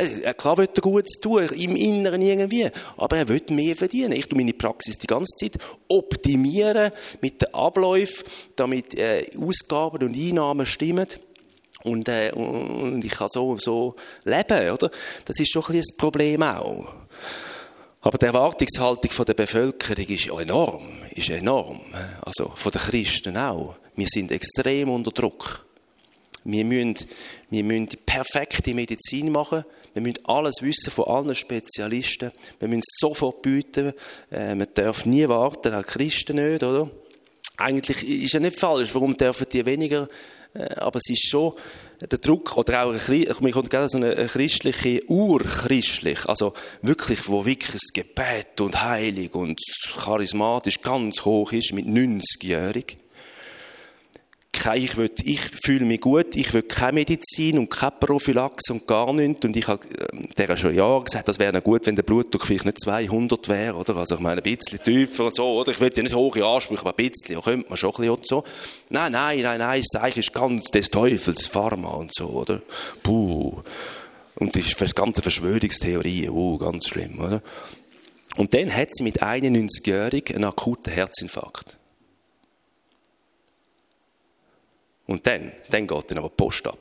Äh, 0.00 0.34
klar 0.34 0.56
will 0.56 0.68
er 0.74 0.80
Gutes 0.80 1.20
tun, 1.20 1.46
im 1.56 1.76
Inneren 1.76 2.22
irgendwie, 2.22 2.70
aber 2.96 3.18
er 3.18 3.28
will 3.28 3.42
mehr 3.50 3.76
verdienen. 3.76 4.12
Ich 4.12 4.28
tue 4.28 4.38
meine 4.38 4.54
Praxis 4.54 4.98
die 4.98 5.06
ganze 5.06 5.36
Zeit 5.36 5.58
optimieren 5.88 6.90
mit 7.20 7.42
den 7.42 7.54
Abläufen, 7.54 8.26
damit 8.56 8.98
äh, 8.98 9.26
Ausgaben 9.38 10.02
und 10.02 10.16
Einnahmen 10.16 10.66
stimmen. 10.66 11.06
Und, 11.82 12.08
äh, 12.08 12.32
und 12.32 13.04
ich 13.04 13.12
kann 13.12 13.28
so, 13.30 13.56
so 13.58 13.94
leben, 14.24 14.70
oder? 14.70 14.90
Das 15.24 15.38
ist 15.38 15.50
schon 15.50 15.64
ein, 15.68 15.76
ein 15.76 15.96
Problem 15.96 16.42
auch. 16.42 16.94
Aber 18.02 18.16
die 18.16 18.26
Erwartungshaltung 18.26 19.10
von 19.10 19.26
der 19.26 19.34
Bevölkerung 19.34 20.06
ist 20.06 20.28
enorm, 20.28 20.84
ist 21.10 21.28
enorm. 21.28 21.80
Also 22.22 22.52
von 22.54 22.72
den 22.72 22.80
Christen 22.80 23.36
auch. 23.36 23.76
Wir 23.94 24.06
sind 24.08 24.32
extrem 24.32 24.88
unter 24.88 25.10
Druck. 25.10 25.66
Wir 26.44 26.64
müssen, 26.64 26.96
wir 27.50 27.64
müssen 27.64 27.88
die 27.88 27.96
perfekte 27.96 28.74
Medizin 28.74 29.30
machen. 29.30 29.64
Wir 29.92 30.02
müssen 30.02 30.24
alles 30.24 30.62
wissen 30.62 30.90
von 30.90 31.06
allen 31.06 31.34
Spezialisten. 31.34 32.30
Wir 32.58 32.68
müssen 32.68 32.82
sofort 32.98 33.42
bieten. 33.42 33.92
Äh, 34.30 34.54
man 34.54 34.68
darf 34.74 35.04
nie 35.04 35.28
warten, 35.28 35.74
auch 35.74 35.86
Christen 35.86 36.36
nicht, 36.36 36.62
oder? 36.62 36.90
Eigentlich 37.56 38.08
ist 38.08 38.32
ja 38.32 38.40
nicht 38.40 38.58
falsch. 38.58 38.94
Warum 38.94 39.16
dürfen 39.16 39.46
die 39.52 39.66
weniger 39.66 40.08
äh, 40.54 40.74
aber 40.76 40.98
es 40.98 41.08
ist 41.08 41.28
schon 41.28 41.52
der 42.00 42.18
Druck, 42.18 42.56
oder 42.56 42.84
auch 42.84 42.94
ein, 42.94 43.52
kommt 43.52 43.70
gerade 43.70 43.88
so 43.88 43.98
eine, 43.98 44.14
christliche, 44.26 45.02
urchristlich, 45.08 46.26
also 46.26 46.54
wirklich, 46.82 47.28
wo 47.28 47.44
wirklich 47.44 47.72
das 47.72 47.92
Gebet 47.92 48.60
und 48.60 48.82
heilig 48.82 49.34
und 49.34 49.60
charismatisch 49.96 50.80
ganz 50.80 51.24
hoch 51.24 51.52
ist, 51.52 51.72
mit 51.72 51.86
90-jährig 51.86 52.96
kein, 54.60 54.82
ich, 54.82 54.96
will, 54.96 55.10
ich 55.24 55.40
fühle 55.40 55.86
mich 55.86 56.00
gut, 56.00 56.36
ich 56.36 56.52
will 56.52 56.62
keine 56.62 56.92
Medizin 56.92 57.58
und 57.58 57.70
keine 57.70 57.92
Prophylaxe 57.98 58.72
und 58.74 58.86
gar 58.86 59.12
nichts. 59.12 59.44
Und 59.44 59.56
ich 59.56 59.66
habe 59.66 59.80
ähm, 60.12 60.28
der 60.36 60.56
schon 60.56 60.74
Jahre 60.74 61.02
gesagt, 61.02 61.28
das 61.28 61.38
wäre 61.38 61.60
gut, 61.62 61.86
wenn 61.86 61.96
der 61.96 62.02
Blutdruck 62.02 62.46
vielleicht 62.46 62.66
nicht 62.66 62.80
200 62.80 63.48
wäre, 63.48 63.74
oder? 63.74 63.96
Also 63.96 64.16
ich 64.16 64.20
meine, 64.20 64.42
ein 64.42 64.56
bisschen 64.56 64.82
tiefer 64.82 65.24
und 65.24 65.34
so, 65.34 65.46
oder? 65.58 65.72
Ich 65.72 65.80
will 65.80 65.90
ja 65.96 66.02
nicht 66.02 66.14
hohe 66.14 66.44
Ansprüche, 66.44 66.82
aber 66.82 66.90
ein 66.90 67.10
bisschen, 67.10 67.34
ja, 67.34 67.40
könnte 67.40 67.68
man 67.68 67.76
schon 67.78 67.90
ein 67.90 67.96
bisschen 67.96 68.10
und 68.10 68.26
so. 68.26 68.44
Nein, 68.90 69.12
nein, 69.12 69.40
nein, 69.40 69.58
nein, 69.58 69.80
das 69.80 70.00
Zeichen 70.00 70.20
ist 70.20 70.32
ganz 70.34 70.70
des 70.70 70.90
Teufels, 70.90 71.46
Pharma 71.46 71.88
und 71.88 72.14
so, 72.14 72.28
oder? 72.28 72.60
Puh. 73.02 73.62
Und 74.36 74.56
das 74.56 74.66
ist 74.66 74.80
das 74.80 74.94
ganze 74.94 75.22
Verschwörungstheorien, 75.22 76.30
oh, 76.30 76.58
ganz 76.58 76.86
schlimm, 76.86 77.18
oder? 77.18 77.42
Und 78.36 78.54
dann 78.54 78.74
hat 78.74 78.94
sie 78.94 79.04
mit 79.04 79.22
91-Jährigen 79.22 80.36
einen 80.36 80.44
akuten 80.44 80.92
Herzinfarkt. 80.92 81.79
Und 85.10 85.26
dann, 85.26 85.50
dann 85.70 85.88
geht 85.88 86.04
dann 86.08 86.18
aber 86.18 86.28
die 86.28 86.36
Post 86.36 86.68
ab. 86.68 86.78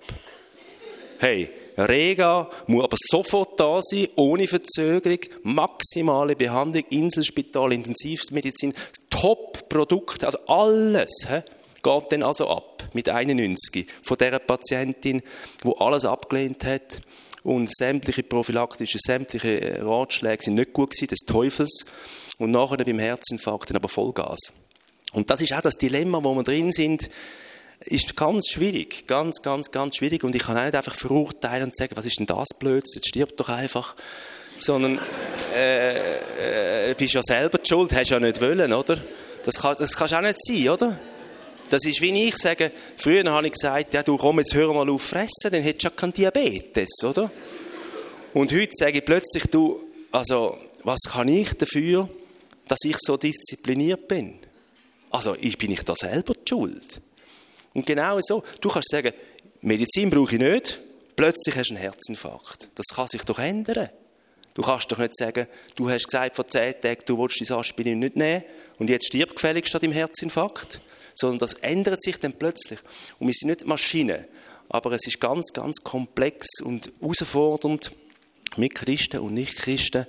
Hey, 1.18 1.50
Rega 1.80 2.48
muss 2.68 2.84
aber 2.84 2.96
sofort 3.00 3.60
da 3.60 3.80
sein, 3.82 4.08
ohne 4.18 4.48
Verzögerung, 4.48 5.18
maximale 5.42 6.36
Behandlung, 6.36 6.84
Inselspital, 6.92 7.74
Intensivmedizin, 7.74 8.76
Top-Produkte, 9.10 10.28
also 10.28 10.38
alles 10.46 11.10
he, 11.28 11.40
geht 11.82 12.12
dann 12.12 12.22
also 12.22 12.48
ab 12.50 12.88
mit 12.94 13.10
91 13.10 13.88
von 14.04 14.18
dieser 14.18 14.38
Patientin, 14.38 15.24
wo 15.64 15.72
alles 15.74 16.06
abgelehnt 16.06 16.64
hat 16.66 17.02
und 17.42 17.76
sämtliche 17.76 18.22
prophylaktische, 18.22 19.00
sämtliche 19.02 19.84
Ratschläge 19.84 20.44
sind 20.44 20.54
nicht 20.54 20.74
gut 20.74 20.92
gewesen, 20.92 21.08
des 21.08 21.26
Teufels 21.26 21.84
und 22.38 22.52
nachher 22.52 22.78
beim 22.78 23.00
Herzinfarkt 23.00 23.72
dann 23.72 23.78
aber 23.78 23.90
Vollgas. 23.90 24.54
Und 25.14 25.32
das 25.32 25.42
ist 25.42 25.52
auch 25.54 25.62
das 25.62 25.78
Dilemma, 25.78 26.24
wo 26.24 26.36
wir 26.36 26.44
drin 26.44 26.72
sind, 26.72 27.10
ist 27.82 28.16
ganz 28.16 28.50
schwierig. 28.50 29.08
Ganz, 29.08 29.42
ganz, 29.42 29.72
ganz 29.72 29.98
schwierig. 29.98 30.24
Und 30.24 30.36
ich 30.36 30.44
kann 30.44 30.58
auch 30.58 30.64
nicht 30.64 30.76
einfach 30.76 30.96
verurteilen 30.96 31.66
und 31.66 31.76
sagen, 31.76 31.96
was 31.96 32.06
ist 32.06 32.20
denn 32.20 32.26
das 32.26 32.50
Blöds, 32.58 32.96
jetzt 32.96 33.08
stirb 33.08 33.36
doch 33.38 33.50
einfach. 33.50 33.96
Sondern, 34.58 35.00
äh, 35.56 36.90
äh, 36.92 36.96
bist 36.96 37.14
ja 37.14 37.24
selber 37.24 37.58
die 37.58 37.70
schuld, 37.70 37.94
hast 37.94 38.10
ja 38.10 38.20
nicht 38.20 38.42
wollen, 38.42 38.74
oder? 38.74 38.98
Das, 39.44 39.56
kann, 39.56 39.76
das 39.80 39.96
kannst 39.96 40.14
auch 40.14 40.22
nicht 40.22 40.38
sein, 40.46 40.70
oder? 40.70 41.00
Das 41.70 41.86
ist, 41.86 42.02
wie 42.02 42.28
ich 42.28 42.36
sage, 42.36 42.72
früher 42.98 43.24
habe 43.32 43.48
ich 43.48 43.54
gesagt, 43.54 43.94
ja, 43.94 44.04
du 44.04 44.18
komm, 44.18 44.40
jetzt 44.40 44.54
hör 44.56 44.74
mal 44.74 44.90
auf 44.90 45.02
fressen, 45.02 45.52
dann 45.52 45.62
hättest 45.62 45.84
du 45.84 45.88
ja 45.88 45.94
keinen 45.96 46.14
Diabetes, 46.14 46.90
oder? 47.04 47.32
Und 48.34 48.52
heute 48.52 48.72
sage 48.74 48.98
ich 48.98 49.06
plötzlich, 49.06 49.44
du, 49.46 49.82
also, 50.12 50.58
was 50.84 51.00
kann 51.10 51.28
ich 51.28 51.54
dafür, 51.54 52.10
dass 52.68 52.80
ich 52.84 52.98
so 53.00 53.18
diszipliniert 53.18 54.08
bin? 54.08 54.40
Also, 55.12 55.34
bin 55.34 55.72
ich 55.72 55.84
da 55.84 55.96
selber 55.96 56.34
die 56.34 56.50
schuld? 56.50 57.02
Und 57.80 57.86
genau 57.86 58.20
so, 58.20 58.44
du 58.60 58.68
kannst 58.68 58.90
sagen, 58.90 59.14
Medizin 59.62 60.10
brauche 60.10 60.36
ich 60.36 60.42
nicht, 60.42 60.82
plötzlich 61.16 61.56
hast 61.56 61.70
du 61.70 61.76
einen 61.76 61.82
Herzinfarkt. 61.82 62.72
Das 62.76 62.88
kann 62.94 63.08
sich 63.08 63.22
doch 63.24 63.40
ändern. 63.40 63.88
Du 64.54 64.64
kannst 64.64 64.92
doch 64.92 64.98
nicht 64.98 65.16
sagen, 65.16 65.48
du 65.78 65.90
hast 65.90 66.06
gesagt 66.06 66.36
vor 66.36 66.46
zehn 66.46 66.74
Tagen, 66.82 67.02
du 67.06 67.18
willst 67.18 67.40
dein 67.40 67.58
Aspirin 67.58 68.00
nicht 68.00 68.18
nehmen 68.18 68.44
und 68.80 68.90
jetzt 68.90 69.08
stirbt 69.08 69.38
gefällig 69.38 69.66
statt 69.66 69.84
im 69.84 69.94
Herzinfarkt. 69.94 70.82
Sondern 71.16 71.40
das 71.40 71.54
ändert 71.54 72.04
sich 72.04 72.20
dann 72.20 72.34
plötzlich. 72.34 72.80
Und 73.18 73.28
wir 73.28 73.34
sind 73.34 73.48
nicht 73.48 73.66
Maschinen, 73.66 74.26
aber 74.68 74.92
es 74.92 75.08
ist 75.08 75.22
ganz, 75.22 75.54
ganz 75.54 75.78
komplex 75.82 76.60
und 76.62 76.92
herausfordernd, 77.00 77.94
mit 78.58 78.76
Christen 78.76 79.20
und 79.20 79.36
Nicht-Christen 79.36 80.06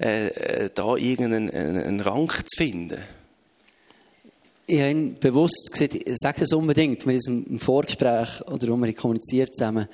äh, 0.00 0.26
äh 0.26 0.70
da 0.74 0.96
irgendeinen 0.96 1.50
einen 1.50 2.00
Rang 2.00 2.30
zu 2.30 2.56
finden. 2.56 3.00
Ich 4.68 4.80
habe 4.80 4.90
ihn 4.90 5.14
bewusst 5.20 5.70
gesagt, 5.70 5.96
sage 6.16 6.40
das 6.40 6.52
unbedingt, 6.52 7.02
sind 7.02 7.46
im 7.46 7.60
Vorgespräch, 7.60 8.40
oder 8.48 8.66
wo 8.68 8.76
wir 8.76 8.92
kommuniziert 8.94 9.54
zusammen, 9.54 9.86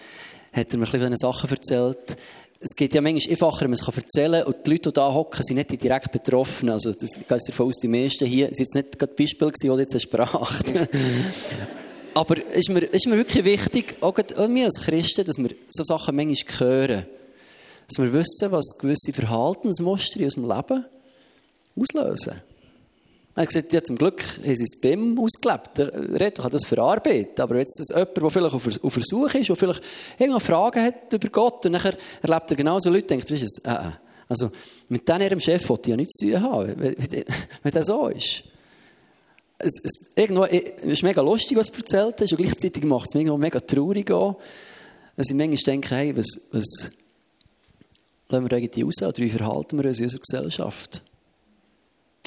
hat 0.51 0.73
er 0.73 0.79
mir 0.79 0.87
ein 0.87 0.93
bisschen 0.93 1.17
Sachen 1.19 1.51
erzählt. 1.51 2.17
Es 2.59 2.75
geht 2.75 2.95
ja 2.95 3.03
manchmal 3.03 3.33
einfacher, 3.33 3.69
man 3.69 3.75
es 3.75 3.87
erzählen 3.87 4.45
kann. 4.45 4.55
Und 4.55 4.67
die 4.67 4.71
Leute, 4.71 4.89
die 4.89 4.95
da 4.95 5.13
hocken, 5.13 5.43
sind 5.43 5.57
nicht 5.57 5.83
direkt 5.83 6.11
betroffen. 6.11 6.71
Also, 6.71 6.93
das 6.93 7.17
geht 7.17 7.29
davon 7.29 7.67
aus, 7.67 7.81
die 7.83 7.89
meisten 7.89 8.25
hier, 8.25 8.49
das 8.49 8.61
jetzt 8.61 8.75
nicht 8.75 8.99
gerade 8.99 9.13
Beispiel 9.13 9.51
gewesen, 9.51 9.77
die 9.77 9.83
jetzt 9.83 10.01
spracht. 10.01 10.65
Aber 12.15 12.37
es 12.39 12.57
ist 12.57 12.71
mir, 12.71 12.81
ist 12.81 13.07
mir 13.07 13.17
wirklich 13.17 13.45
wichtig, 13.45 13.97
auch 14.01 14.17
wir 14.17 14.65
als 14.65 14.81
Christen, 14.81 15.25
dass 15.27 15.37
wir 15.37 15.51
so 15.69 15.85
Sachen 15.85 16.17
manchmal 16.17 16.61
hören. 16.61 17.07
Dass 17.89 17.99
wir 17.99 18.13
wissen, 18.15 18.51
was 18.53 18.79
gewisse 18.79 19.13
Verhaltensmuster 19.13 20.21
in 20.21 20.25
unserem 20.25 20.49
Leben 20.49 20.85
auslösen. 21.77 22.52
Er 23.35 23.43
hat 23.43 23.49
gesagt, 23.49 23.73
ja, 23.73 23.83
zum 23.83 23.97
Glück 23.97 24.23
haben 24.23 24.57
sie 24.57 24.65
es 24.65 24.79
bei 24.79 24.95
ausgelebt. 25.19 25.79
Der 25.79 26.21
Reto 26.21 26.45
hat 26.45 26.53
das 26.53 26.67
verarbeitet. 26.67 27.41
Aber 27.41 27.57
jetzt 27.57 27.81
ist 27.81 27.91
jemand, 27.91 28.17
der 28.17 28.31
vielleicht 28.31 28.55
auf, 28.55 28.93
Versuch 28.93 29.35
ist, 29.35 29.49
der 29.49 29.57
vielleicht 29.57 29.83
irgendwann 30.19 30.41
Fragen 30.41 30.85
hat 30.85 31.13
über 31.13 31.29
Gott 31.29 31.65
und 31.65 31.73
nachher 31.73 31.97
erlebt 32.21 32.51
er 32.51 32.57
genauso 32.57 32.91
Leute, 32.91 33.07
denkt, 33.07 33.31
weißt 33.31 33.61
du, 33.65 33.71
äh, 33.71 33.75
äh. 33.75 33.91
Also, 34.29 34.51
mit 34.89 35.09
ihrem 35.09 35.41
Chef 35.41 35.69
wollte 35.69 35.83
ich 35.83 35.91
ja 35.91 35.97
nichts 35.97 36.15
zu 36.15 36.31
tun 36.31 36.43
haben, 36.43 36.75
wenn, 36.79 37.73
der 37.73 37.85
so 37.85 38.09
ist. 38.09 38.45
Es, 39.59 39.81
es, 39.85 40.13
irgendwo, 40.17 40.45
es 40.45 40.85
ist 40.85 41.03
mega 41.03 41.21
lustig, 41.21 41.57
was 41.59 41.71
du 41.71 41.79
erzählt 41.79 42.21
hast, 42.21 42.33
und 42.33 42.39
gleichzeitig 42.39 42.83
macht 42.85 43.09
es 43.09 43.15
mich 43.15 43.31
mega 43.31 43.61
traurig 43.61 44.11
an. 44.11 44.37
Dass 45.17 45.29
ich 45.29 45.37
manchmal 45.37 45.63
denke, 45.63 45.95
hey, 45.95 46.17
was, 46.17 46.49
was 46.51 46.91
lassen 48.29 48.51
wir 48.51 48.57
eigentlich 48.57 48.85
raus, 48.85 49.03
oder 49.03 49.19
wie 49.19 49.31
verhalten 49.31 49.79
wir 49.79 49.89
uns 49.89 49.99
in 49.99 50.05
unserer 50.05 50.21
Gesellschaft? 50.21 51.03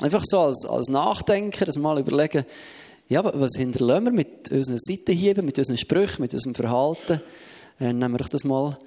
Einfach 0.01 0.23
so 0.25 0.39
als, 0.39 0.65
als 0.65 0.89
Nachdenker, 0.89 1.65
das 1.65 1.77
mal 1.77 1.99
überlegen, 1.99 2.45
ja, 3.07 3.23
was 3.23 3.55
hinterlassen 3.55 4.05
wir 4.05 4.11
mit 4.11 4.51
unseren 4.51 4.79
Seitenhieben, 4.79 5.45
mit 5.45 5.57
unseren 5.57 5.77
Sprüchen, 5.77 6.21
mit 6.21 6.33
unserem 6.33 6.55
Verhalten? 6.55 7.21
Äh, 7.79 7.93
nehmen 7.93 8.13
wir 8.13 8.17
doch 8.17 8.29
das 8.29 8.43
mal 8.43 8.77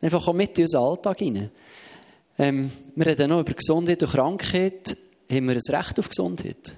einfach 0.00 0.28
auch 0.28 0.34
mit 0.34 0.58
in 0.58 0.64
unseren 0.64 0.84
Alltag 0.84 1.18
hinein. 1.18 1.50
Ähm, 2.38 2.70
wir 2.94 3.06
reden 3.06 3.30
noch 3.30 3.40
über 3.40 3.54
Gesundheit 3.54 4.02
und 4.02 4.10
Krankheit. 4.10 4.96
Haben 5.30 5.48
wir 5.48 5.56
ein 5.56 5.74
Recht 5.76 5.98
auf 5.98 6.08
Gesundheit? 6.08 6.76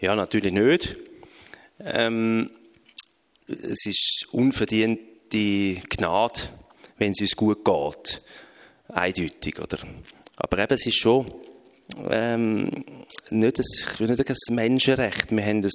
Ja, 0.00 0.14
natürlich 0.14 0.52
nicht. 0.52 0.96
Ähm, 1.80 2.50
es 3.46 3.86
ist 3.86 4.26
unverdiente 4.32 5.82
Gnade, 5.88 6.40
wenn 6.98 7.12
es 7.12 7.20
uns 7.20 7.36
gut 7.36 7.64
geht. 7.64 8.22
Eindeutig, 8.88 9.58
oder? 9.60 9.78
Aber 10.36 10.58
eben, 10.58 10.74
es 10.74 10.86
ist 10.86 10.96
schon 10.96 11.32
ähm, 12.10 12.84
nicht, 13.30 13.58
ein, 13.58 13.64
ich 13.64 14.00
will 14.00 14.08
nicht 14.08 14.30
ein 14.30 14.54
Menschenrecht. 14.54 15.30
Wir 15.30 15.44
haben 15.44 15.62
das, 15.62 15.74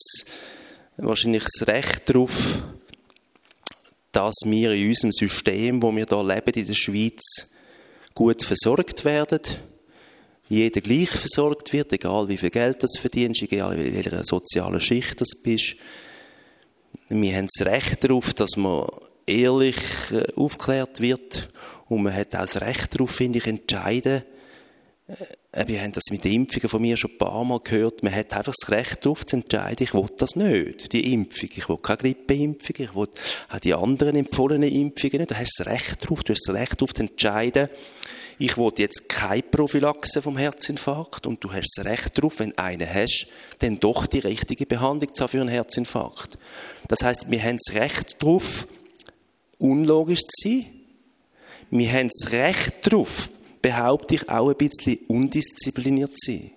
wahrscheinlich 0.97 1.43
das 1.43 1.67
Recht 1.67 2.09
darauf, 2.09 2.63
dass 4.11 4.35
wir 4.45 4.71
in 4.71 4.89
unserem 4.89 5.11
System, 5.11 5.81
wo 5.81 5.95
wir 5.95 6.05
hier 6.07 6.23
leben, 6.23 6.53
in 6.53 6.65
der 6.65 6.73
Schweiz, 6.73 7.55
gut 8.13 8.43
versorgt 8.43 9.05
werden. 9.05 9.39
Jeder 10.49 10.81
gleich 10.81 11.09
versorgt 11.09 11.73
wird, 11.73 11.93
egal 11.93 12.27
wie 12.27 12.37
viel 12.37 12.49
Geld 12.49 12.81
du 12.81 12.87
verdienst, 12.87 13.43
egal 13.43 13.77
in 13.77 13.95
welcher 13.95 14.25
sozialen 14.25 14.81
Schicht 14.81 15.21
du 15.21 15.25
bist. 15.43 15.75
Wir 17.07 17.37
haben 17.37 17.47
das 17.55 17.67
Recht 17.67 18.03
darauf, 18.03 18.33
dass 18.33 18.57
man 18.57 18.87
ehrlich 19.27 19.77
äh, 20.11 20.25
aufgeklärt 20.35 21.01
wird 21.01 21.49
und 21.87 22.03
man 22.03 22.13
hat 22.15 22.35
auch 22.35 22.41
das 22.41 22.61
Recht 22.61 22.95
darauf, 22.95 23.11
finde 23.11 23.37
ich, 23.37 23.47
entscheiden, 23.47 24.23
wir 25.65 25.81
haben 25.81 25.91
das 25.91 26.03
mit 26.11 26.23
den 26.23 26.33
Impfungen 26.33 26.69
von 26.69 26.81
mir 26.81 26.95
schon 26.95 27.11
ein 27.11 27.17
paar 27.17 27.43
Mal 27.43 27.59
gehört. 27.61 28.03
Man 28.03 28.13
hat 28.13 28.33
einfach 28.33 28.53
das 28.59 28.69
Recht 28.69 29.03
darauf 29.03 29.25
zu 29.25 29.37
entscheiden, 29.37 29.83
ich 29.83 29.93
will 29.93 30.05
das 30.17 30.35
nicht, 30.35 30.93
die 30.93 31.13
Impfung. 31.13 31.49
Ich 31.55 31.67
will 31.67 31.77
keine 31.77 31.97
Grippeimpfung, 31.97 32.75
ich 32.77 32.95
will 32.95 33.07
auch 33.49 33.59
die 33.59 33.73
anderen 33.73 34.15
empfohlenen 34.15 34.71
Impfungen 34.71 35.19
nicht. 35.19 35.31
Du 35.31 35.35
hast 35.35 35.59
das 35.59 35.67
Recht 35.67 36.03
darauf, 36.03 36.23
du 36.23 36.33
hast 36.33 36.47
das 36.47 36.55
Recht 36.55 36.79
darauf 36.79 36.93
zu 36.93 37.03
entscheiden, 37.03 37.69
ich 38.41 38.57
will 38.57 38.71
jetzt 38.77 39.09
keine 39.09 39.43
Prophylaxe 39.43 40.21
vom 40.21 40.37
Herzinfarkt 40.37 41.27
und 41.27 41.43
du 41.43 41.51
hast 41.51 41.73
das 41.75 41.85
Recht 41.85 42.17
darauf, 42.17 42.39
wenn 42.39 42.57
eine 42.57 42.91
hast, 42.91 43.27
dann 43.59 43.81
doch 43.81 44.05
die 44.07 44.19
richtige 44.19 44.65
Behandlung 44.65 45.13
zu 45.13 45.23
haben 45.23 45.29
für 45.29 45.41
einen 45.41 45.49
Herzinfarkt. 45.49 46.37
Das 46.87 47.03
heißt, 47.03 47.29
wir 47.29 47.43
haben 47.43 47.57
das 47.65 47.75
Recht 47.75 48.21
darauf, 48.21 48.65
unlogisch 49.57 50.21
zu 50.21 50.49
sein. 50.49 50.65
Wir 51.69 51.91
haben 51.91 52.09
das 52.09 52.31
Recht 52.31 52.87
darauf, 52.87 53.29
behaupte 53.61 54.15
ich, 54.15 54.29
auch 54.29 54.49
ein 54.49 54.57
bisschen 54.57 54.97
undiszipliniert 55.07 56.13
sein. 56.15 56.51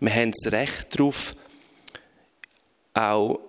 Wir 0.00 0.14
haben 0.14 0.32
das 0.32 0.52
Recht 0.52 0.94
darauf, 0.98 1.34
auch 2.94 3.40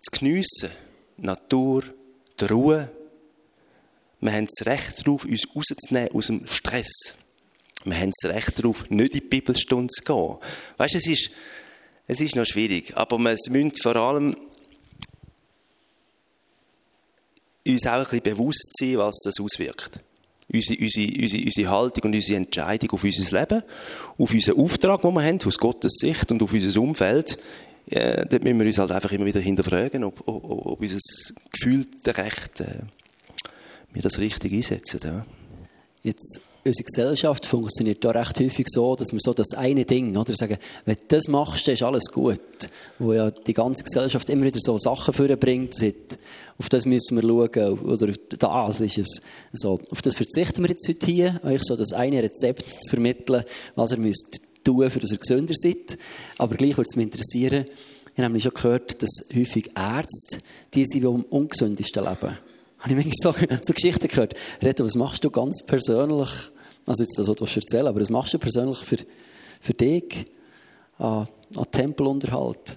zu 0.00 0.18
geniessen. 0.18 0.70
Natur, 1.16 1.84
die 2.40 2.44
Ruhe. 2.46 2.90
Wir 4.20 4.32
haben 4.32 4.46
das 4.46 4.66
Recht 4.66 5.06
darauf, 5.06 5.24
uns 5.24 5.44
rauszunehmen 5.54 6.12
aus 6.12 6.26
dem 6.26 6.46
Stress. 6.46 7.16
Wir 7.84 7.98
haben 7.98 8.12
das 8.20 8.30
Recht 8.30 8.58
darauf, 8.58 8.88
nicht 8.90 9.14
in 9.14 9.20
die 9.20 9.26
Bibelstunde 9.26 9.88
zu 9.88 10.02
gehen. 10.02 10.36
Weißt 10.76 10.94
du, 10.94 10.98
es 10.98 11.06
ist, 11.06 11.30
es 12.06 12.20
ist 12.20 12.36
noch 12.36 12.44
schwierig, 12.44 12.96
aber 12.96 13.18
wir 13.18 13.36
müssen 13.50 13.72
vor 13.80 13.96
allem 13.96 14.36
uns 17.66 17.86
auch 17.86 17.92
ein 17.92 18.02
bisschen 18.02 18.22
bewusst 18.22 18.76
sein, 18.78 18.98
was 18.98 19.20
das 19.24 19.40
auswirkt 19.40 20.00
unsere, 20.52 20.80
unsere, 20.80 21.22
unsere, 21.22 21.44
unsere 21.44 21.70
Haltung 21.70 22.04
und 22.04 22.14
unsere 22.14 22.36
Entscheidung 22.36 22.90
auf 22.90 23.04
unser 23.04 23.40
Leben, 23.40 23.62
auf 24.18 24.32
unseren 24.32 24.58
Auftrag, 24.58 25.02
den 25.02 25.14
wir 25.14 25.24
haben, 25.24 25.38
aus 25.44 25.58
Gottes 25.58 25.94
Sicht 25.98 26.30
und 26.30 26.42
auf 26.42 26.52
unser 26.52 26.80
Umfeld, 26.80 27.38
äh, 27.90 28.24
dort 28.26 28.44
müssen 28.44 28.58
wir 28.60 28.66
uns 28.66 28.78
halt 28.78 28.92
einfach 28.92 29.12
immer 29.12 29.26
wieder 29.26 29.40
hinterfragen, 29.40 30.04
ob, 30.04 30.26
ob, 30.26 30.44
ob 30.44 30.80
unser 30.80 30.98
gefühltes 31.50 32.16
Recht 32.16 32.60
äh, 32.60 32.80
wir 33.92 34.02
das 34.02 34.18
richtig 34.18 34.52
einsetzen. 34.52 35.00
Ja. 35.02 35.26
Jetzt 36.02 36.40
unsere 36.64 36.84
Gesellschaft 36.84 37.46
funktioniert 37.46 38.04
da 38.04 38.10
recht 38.10 38.38
häufig 38.40 38.66
so, 38.68 38.96
dass 38.96 39.12
wir 39.12 39.20
so 39.20 39.32
das 39.32 39.54
eine 39.54 39.84
Ding, 39.84 40.16
oder 40.16 40.34
sagen, 40.34 40.58
wenn 40.84 40.96
du 40.96 41.02
das 41.08 41.28
machst, 41.28 41.66
dann 41.66 41.74
ist 41.74 41.82
alles 41.82 42.06
gut. 42.06 42.40
Wo 42.98 43.12
ja 43.12 43.30
die 43.30 43.52
ganze 43.52 43.84
Gesellschaft 43.84 44.28
immer 44.28 44.44
wieder 44.44 44.58
so 44.60 44.78
Sachen 44.78 45.14
vorbringt, 45.14 45.74
auf 46.58 46.68
das 46.68 46.86
müssen 46.86 47.16
wir 47.16 47.22
schauen, 47.22 47.78
oder 47.80 48.12
das 48.38 48.80
ist 48.80 48.98
es. 48.98 49.22
So, 49.52 49.80
auf 49.90 50.02
das 50.02 50.16
verzichten 50.16 50.62
wir 50.62 50.70
jetzt 50.70 50.88
heute 50.88 51.06
hier, 51.06 51.40
euch 51.44 51.62
so 51.62 51.76
das 51.76 51.92
eine 51.92 52.22
Rezept 52.22 52.68
zu 52.68 52.90
vermitteln, 52.90 53.44
was 53.74 53.92
ihr 53.92 53.98
müsst 53.98 54.40
tun, 54.64 54.90
für 54.90 55.00
dass 55.00 55.12
ihr 55.12 55.18
gesünder 55.18 55.54
seid. 55.56 55.98
Aber 56.38 56.56
gleich 56.56 56.76
würde 56.76 56.88
es 56.90 56.96
mich 56.96 57.06
interessieren, 57.06 57.66
ich 57.66 58.18
habe 58.18 58.22
nämlich 58.22 58.42
schon 58.42 58.54
gehört, 58.54 59.02
dass 59.02 59.24
häufig 59.34 59.70
Ärzte 59.74 60.42
die 60.74 60.84
sind, 60.84 61.02
die 61.02 61.06
am 61.06 61.22
ungesündesten 61.22 62.04
leben 62.04 62.38
habe 62.82 62.90
ich 62.90 63.06
manchmal 63.06 63.34
so, 63.34 63.56
so 63.62 63.72
Geschichten 63.72 64.08
gehört. 64.08 64.34
Reto, 64.62 64.84
was 64.84 64.94
machst 64.94 65.22
du 65.24 65.30
ganz 65.30 65.62
persönlich, 65.64 66.28
also 66.86 67.02
jetzt 67.02 67.18
das, 67.18 67.28
was 67.28 67.36
du 67.36 67.44
erzählen 67.44 67.86
aber 67.86 68.00
was 68.00 68.10
machst 68.10 68.34
du 68.34 68.38
persönlich 68.38 68.78
für, 68.78 68.98
für 69.60 69.74
dich 69.74 70.26
an, 70.98 71.28
an 71.56 71.70
Tempelunterhalt? 71.70 72.76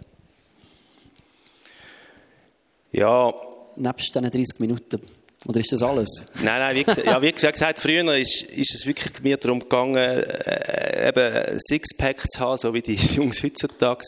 Ja. 2.91 3.33
Nebst 3.77 4.15
diesen 4.15 4.31
30 4.31 4.59
Minuten. 4.59 5.01
Oder 5.47 5.59
ist 5.59 5.71
das 5.71 5.83
alles? 5.83 6.27
Nein, 6.43 6.59
nein, 6.59 6.75
wie 6.75 6.83
gesagt, 6.83 7.05
ja, 7.05 7.21
wie 7.21 7.31
gesagt 7.31 7.79
früher 7.79 8.15
ist, 8.15 8.43
ist 8.43 8.73
es 8.73 8.85
wirklich 8.87 9.21
mir 9.21 9.37
darum 9.37 9.59
gegangen, 9.59 9.95
äh, 9.95 11.09
eben 11.09 11.59
Sixpack 11.67 12.31
zu 12.31 12.39
haben, 12.39 12.57
so 12.57 12.73
wie 12.73 12.81
die 12.81 12.95
Jungs 13.15 13.43
heutzutage. 13.43 14.05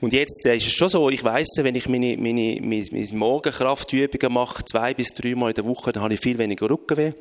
Und 0.00 0.12
jetzt 0.12 0.46
äh, 0.46 0.56
ist 0.56 0.66
es 0.66 0.74
schon 0.74 0.88
so, 0.88 1.10
ich 1.10 1.24
weiss, 1.24 1.48
wenn 1.56 1.74
ich 1.74 1.88
meine, 1.88 2.16
meine, 2.16 2.58
meine, 2.62 2.84
meine 2.92 3.08
Morgenkraftübungen 3.14 4.32
mache, 4.32 4.64
zwei 4.64 4.94
bis 4.94 5.08
drei 5.08 5.34
Mal 5.34 5.48
in 5.48 5.54
der 5.54 5.64
Woche, 5.64 5.90
dann 5.90 6.04
habe 6.04 6.14
ich 6.14 6.20
viel 6.20 6.38
weniger 6.38 6.70
Rückenweh. 6.70 7.12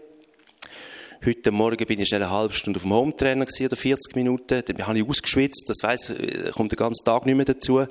Heute 1.25 1.51
Morgen 1.51 1.83
bin 1.87 1.99
ich 1.99 2.07
schnell 2.07 2.21
eine 2.21 2.31
halbe 2.31 2.53
Stunde 2.53 2.77
auf 2.77 2.83
dem 2.83 2.93
Hometrainer 2.93 3.47
oder 3.59 3.75
40 3.75 4.15
Minuten. 4.15 4.61
Dann 4.63 4.85
habe 4.85 4.99
ich 4.99 5.09
ausgeschwitzt. 5.09 5.65
Das 5.67 5.77
weiss, 5.81 6.13
kommt 6.53 6.71
den 6.71 6.77
ganzen 6.77 7.03
Tag 7.03 7.25
nicht 7.25 7.35
mehr 7.35 7.45
dazu. 7.45 7.85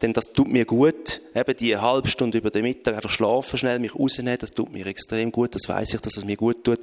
Denn 0.00 0.12
das 0.12 0.32
tut 0.32 0.46
mir 0.46 0.64
gut. 0.64 1.20
Eben 1.34 1.56
die 1.56 1.76
halbe 1.76 2.06
Stunde 2.06 2.38
über 2.38 2.50
den 2.50 2.62
Mittag 2.62 2.94
einfach 2.94 3.10
schlafen, 3.10 3.58
schnell 3.58 3.80
mich 3.80 3.96
rausnehmen. 3.96 4.38
Das 4.38 4.52
tut 4.52 4.72
mir 4.72 4.86
extrem 4.86 5.32
gut. 5.32 5.56
Das 5.56 5.68
weiß 5.68 5.94
ich, 5.94 6.00
dass 6.00 6.16
es 6.16 6.24
mir 6.24 6.36
gut 6.36 6.62
tut. 6.62 6.78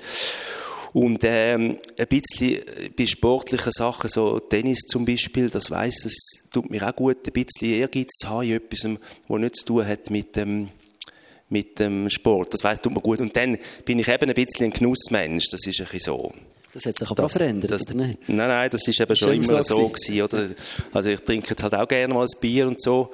Und 0.95 1.25
ähm, 1.25 1.77
ein 1.99 2.07
bisschen 2.07 2.61
bei 2.97 3.05
sportlichen 3.05 3.73
Sachen, 3.73 4.09
so 4.09 4.39
Tennis 4.39 4.79
zum 4.87 5.03
Beispiel, 5.03 5.49
das 5.49 5.69
weiß, 5.69 5.93
das 6.03 6.13
tut 6.53 6.69
mir 6.69 6.87
auch 6.87 6.95
gut, 6.95 7.17
ein 7.27 7.33
bisschen 7.33 7.73
Ehrgeiz 7.73 8.11
zu 8.21 8.29
haben 8.29 8.43
in 8.43 8.55
etwas, 8.55 8.87
was 9.27 9.39
nichts 9.41 9.59
zu 9.59 9.65
tun 9.65 9.85
hat 9.85 10.09
mit 10.09 10.37
dem 10.37 10.61
ähm, 10.61 10.69
mit 11.49 11.79
dem 11.79 12.09
Sport. 12.09 12.53
Das 12.53 12.63
weiss, 12.63 12.79
tut 12.79 12.93
mir 12.93 13.01
gut. 13.01 13.19
Und 13.19 13.35
dann 13.35 13.57
bin 13.83 13.99
ich 13.99 14.07
eben 14.07 14.29
ein 14.29 14.33
bisschen 14.33 14.67
ein 14.67 14.71
Genussmensch. 14.71 15.49
Das 15.49 15.67
ist 15.67 15.81
ein 15.81 15.83
bisschen 15.83 16.13
so. 16.13 16.31
Das 16.73 16.85
hat 16.85 16.97
sich 16.97 17.11
aber 17.11 17.23
das, 17.23 17.33
auch 17.33 17.37
verändert, 17.37 17.71
das, 17.71 17.81
oder 17.81 17.95
nicht? 17.95 18.29
Nein, 18.29 18.47
nein, 18.47 18.69
das 18.69 18.87
ist 18.87 18.99
eben 18.99 19.15
schon 19.17 19.33
immer 19.33 19.63
so, 19.65 19.75
so 19.75 19.89
gewesen, 19.89 20.21
oder? 20.21 20.49
Also 20.93 21.09
ich 21.09 21.19
trinke 21.19 21.49
jetzt 21.49 21.61
halt 21.61 21.75
auch 21.75 21.87
gerne 21.89 22.13
mal 22.13 22.23
ein 22.23 22.39
Bier 22.39 22.69
und 22.69 22.81
so. 22.81 23.11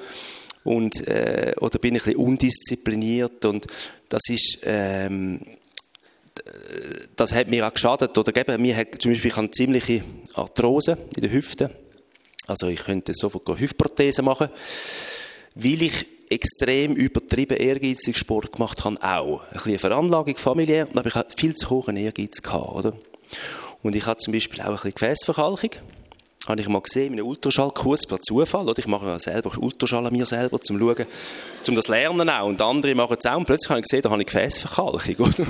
Und, 0.63 1.07
äh, 1.07 1.53
oder 1.59 1.79
bin 1.79 1.95
ich 1.95 2.03
ein 2.03 2.13
bisschen 2.13 2.25
undiszipliniert 2.27 3.43
und 3.45 3.65
das 4.07 4.21
ist, 4.29 4.59
ähm, 4.65 5.39
das 7.15 7.33
hat 7.33 7.47
mir 7.47 7.67
auch 7.67 7.73
geschadet. 7.73 8.17
Oder 8.17 8.35
eben, 8.35 8.61
mir 8.61 8.75
hat, 8.75 9.01
zum 9.01 9.11
Beispiel, 9.11 9.31
ich 9.31 9.37
habe 9.37 9.51
ziemliche 9.51 10.03
Arthrose 10.33 10.97
in 11.15 11.21
den 11.21 11.31
Hüften. 11.31 11.69
Also 12.47 12.67
ich 12.67 12.83
könnte 12.83 13.13
sofort 13.13 13.47
eine 13.49 13.59
Hüftprothese 13.59 14.21
machen. 14.21 14.49
Weil 15.55 15.81
ich 15.83 16.07
extrem 16.29 16.95
übertrieben 16.95 17.57
ehrgeizig 17.57 18.17
Sport 18.17 18.53
gemacht 18.53 18.83
habe, 18.83 18.97
auch. 19.01 19.43
Ein 19.43 19.53
bisschen 19.53 19.79
Veranlagung 19.79 20.35
familiär, 20.37 20.87
aber 20.93 21.05
ich 21.05 21.15
hatte 21.15 21.35
viel 21.37 21.53
zu 21.55 21.69
hohen 21.69 21.97
Ehrgeiz 21.97 22.41
gehabt, 22.41 22.69
oder? 22.69 22.93
Und 23.83 23.95
ich 23.95 24.05
hatte 24.05 24.19
zum 24.19 24.33
Beispiel 24.33 24.61
auch 24.61 24.67
ein 24.67 24.73
bisschen 24.75 24.93
Gefäßverkalkung. 24.93 25.71
Habe 26.51 26.61
ich 26.61 26.67
mal 26.67 26.81
gesehen, 26.81 27.13
in 27.13 27.19
einem 27.19 27.27
Ultraschallkurs 27.27 28.05
per 28.05 28.21
Zufall, 28.21 28.67
oder? 28.67 28.77
Ich 28.77 28.87
mache 28.87 29.05
ja 29.05 29.19
selber 29.19 29.51
Ultraschall 29.57 30.05
an 30.05 30.13
mir 30.13 30.25
selber, 30.25 30.59
zum 30.59 30.79
schauen, 30.79 31.05
zum 31.63 31.75
das 31.75 31.87
lernen 31.87 32.29
auch. 32.29 32.45
Und 32.45 32.61
andere 32.61 32.93
machen 32.93 33.17
es 33.19 33.25
auch. 33.25 33.37
Und 33.37 33.45
plötzlich 33.45 33.69
habe 33.69 33.79
ich 33.79 33.87
gesehen, 33.87 34.01
da 34.01 34.09
habe 34.09 34.21
ich 34.21 34.27
Gefäßverkalkung, 34.27 35.15
oder? 35.25 35.47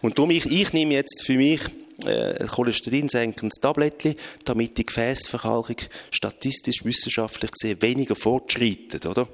Und 0.00 0.18
darum, 0.18 0.30
ich, 0.30 0.50
ich 0.50 0.72
nehme 0.72 0.94
jetzt 0.94 1.22
für 1.24 1.36
mich, 1.36 1.60
äh, 2.06 2.46
Cholesterinsenkendes 2.46 3.60
Tablettchen, 3.60 4.16
damit 4.44 4.78
die 4.78 4.86
Gefäßverkalkung 4.86 5.76
statistisch, 6.10 6.84
wissenschaftlich 6.84 7.50
gesehen 7.50 7.82
weniger 7.82 8.16
fortschreitet, 8.16 9.06
oder? 9.06 9.28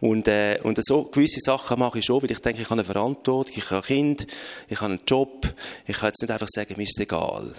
Und, 0.00 0.28
äh, 0.28 0.58
und 0.62 0.78
so 0.84 1.04
gewisse 1.04 1.40
Sachen 1.40 1.78
mache 1.78 1.98
ich 1.98 2.04
schon, 2.04 2.22
weil 2.22 2.30
ich 2.30 2.40
denke, 2.40 2.60
ich 2.60 2.66
habe 2.68 2.80
eine 2.80 2.84
Verantwortung, 2.84 3.54
ich 3.56 3.70
habe 3.70 3.76
ein 3.76 3.82
Kind, 3.82 4.26
ich 4.68 4.80
habe 4.80 4.92
einen 4.92 5.00
Job, 5.06 5.46
ich 5.86 5.96
kann 5.96 6.08
jetzt 6.08 6.20
nicht 6.20 6.30
einfach 6.30 6.48
sagen, 6.50 6.74
mir 6.76 6.82
ist 6.82 6.98
es 6.98 7.02
egal. 7.02 7.52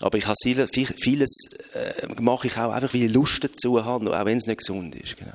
Aber 0.00 0.16
ich 0.16 0.26
habe 0.26 0.36
vieles, 0.36 1.50
äh, 1.74 2.20
mache 2.20 2.46
ich 2.46 2.56
auch 2.56 2.70
einfach, 2.70 2.94
weil 2.94 3.04
ich 3.04 3.12
Lust 3.12 3.42
dazu 3.42 3.84
habe, 3.84 4.18
auch 4.18 4.24
wenn 4.24 4.38
es 4.38 4.46
nicht 4.46 4.58
gesund 4.58 4.94
ist. 4.94 5.16
Genau. 5.16 5.32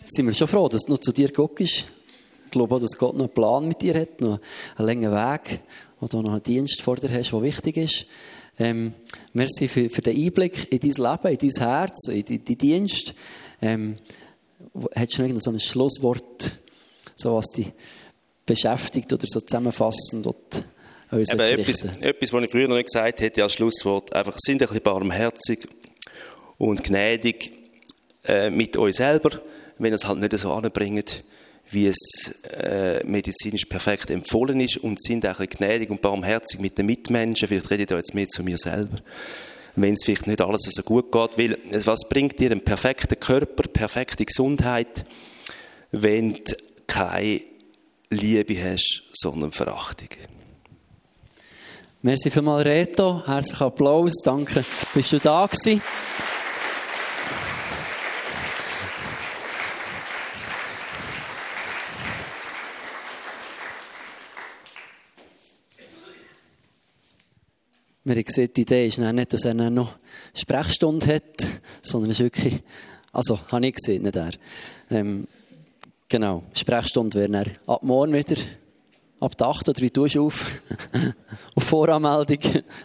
Jetzt 0.00 0.16
sind 0.16 0.26
wir 0.26 0.34
schon 0.34 0.48
froh, 0.48 0.68
dass 0.68 0.84
du 0.84 0.92
noch 0.92 0.98
zu 0.98 1.12
dir 1.12 1.30
guckst. 1.30 1.84
Ich 2.44 2.50
glaube 2.50 2.74
auch, 2.74 2.80
dass 2.80 2.98
Gott 2.98 3.14
noch 3.14 3.24
einen 3.24 3.34
Plan 3.34 3.68
mit 3.68 3.82
dir 3.82 4.00
hat, 4.00 4.20
noch 4.20 4.40
einen 4.76 4.86
langen 4.86 5.12
Weg, 5.12 5.60
wo 6.00 6.06
du 6.06 6.22
noch 6.22 6.32
einen 6.32 6.42
Dienst 6.42 6.80
vor 6.80 6.96
dir 6.96 7.10
hast, 7.10 7.32
der 7.32 7.42
wichtig 7.42 7.76
ist. 7.76 8.06
Ähm, 8.58 8.92
merci 9.32 9.68
für, 9.68 9.88
für 9.88 10.02
den 10.02 10.16
Einblick 10.16 10.70
in 10.70 10.80
dein 10.80 10.90
Leben, 10.90 11.38
in 11.38 11.50
dein 11.50 11.66
Herz, 11.66 12.08
in 12.08 12.24
deinen 12.24 12.58
Dienst. 12.58 13.14
Ähm, 13.60 13.96
Hättest 14.92 15.18
du 15.18 15.28
noch 15.28 15.40
so 15.40 15.50
ein 15.50 15.60
Schlusswort, 15.60 16.56
so 17.16 17.36
was 17.36 17.46
dich 17.48 17.72
beschäftigt 18.46 19.12
oder 19.12 19.26
so 19.26 19.40
zusammenfassend 19.40 20.24
dort 20.24 20.64
uns 21.12 21.32
Eben 21.32 21.40
etwas, 21.40 21.84
etwas, 22.00 22.32
was 22.32 22.44
ich 22.44 22.50
früher 22.50 22.68
noch 22.68 22.76
nicht 22.76 22.86
gesagt 22.92 23.20
hätte 23.20 23.42
als 23.42 23.52
Schlusswort, 23.54 24.14
einfach 24.14 24.36
sind 24.38 24.62
ein 24.62 24.68
bisschen 24.68 24.82
barmherzig 24.82 25.68
und 26.58 26.82
gnädig 26.82 27.52
äh, 28.26 28.50
mit 28.50 28.76
euch 28.76 28.96
selber, 28.96 29.30
wenn 29.78 29.92
ihr 29.92 29.96
es 29.96 30.06
halt 30.06 30.20
nicht 30.20 30.38
so 30.38 30.52
anbringt, 30.52 31.24
wie 31.70 31.86
es 31.86 32.34
äh, 32.60 33.04
medizinisch 33.04 33.64
perfekt 33.66 34.10
empfohlen 34.10 34.60
ist 34.60 34.78
und 34.78 35.02
sind 35.02 35.24
auch 35.26 35.40
ein 35.40 35.46
bisschen 35.46 35.66
gnädig 35.66 35.90
und 35.90 36.02
barmherzig 36.02 36.60
mit 36.60 36.76
den 36.76 36.86
Mitmenschen. 36.86 37.48
Vielleicht 37.48 37.70
rede 37.70 37.82
ich 37.82 37.88
da 37.88 37.96
jetzt 37.96 38.14
mehr 38.14 38.28
zu 38.28 38.42
mir 38.42 38.58
selber 38.58 38.98
wenn 39.74 39.94
es 39.94 40.04
vielleicht 40.04 40.26
nicht 40.26 40.40
alles 40.40 40.62
so 40.70 40.82
gut 40.82 41.10
geht. 41.12 41.38
Weil, 41.38 41.58
was 41.86 42.00
bringt 42.08 42.38
dir 42.38 42.50
einen 42.50 42.62
perfekten 42.62 43.18
Körper, 43.18 43.64
perfekte 43.68 44.24
Gesundheit, 44.24 45.04
wenn 45.90 46.34
du 46.34 46.56
keine 46.86 47.40
Liebe 48.10 48.62
hast, 48.62 49.04
sondern 49.14 49.52
Verachtung? 49.52 50.08
Merci 52.04 52.30
vielmals, 52.30 52.64
Reto. 52.64 53.22
Herzlichen 53.24 53.62
Applaus. 53.62 54.14
Danke, 54.24 54.64
bist 54.92 55.12
du 55.12 55.20
da 55.20 55.46
gewesen. 55.46 55.80
Wir 68.02 68.14
haben 68.16 68.24
gesehen, 68.24 68.50
die 68.56 68.62
Idee 68.62 68.88
ist 68.88 68.98
nicht, 68.98 69.32
dass 69.32 69.44
er 69.44 69.54
noch 69.54 69.96
Sprechstunde 70.34 71.06
hat, 71.06 71.46
sondern 71.82 72.10
ist 72.10 72.18
wirklich, 72.18 72.64
also, 73.12 73.38
habe 73.52 73.64
ich 73.68 73.76
gesehen, 73.76 74.02
nicht 74.02 74.16
er. 74.16 74.32
Ähm, 74.90 75.28
genau, 76.08 76.42
Sprechstunde 76.52 77.20
wäre 77.20 77.44
er 77.44 77.72
ab 77.72 77.84
morgen 77.84 78.12
wieder, 78.12 78.42
ab 79.22 79.36
der 79.36 79.46
8 79.46 79.68
oder 79.68 79.80
wie 79.80 79.90
tust 79.90 80.16
du 80.16 80.26
auf? 80.26 80.62
auf 81.54 81.64
Voranmeldung, 81.64 82.38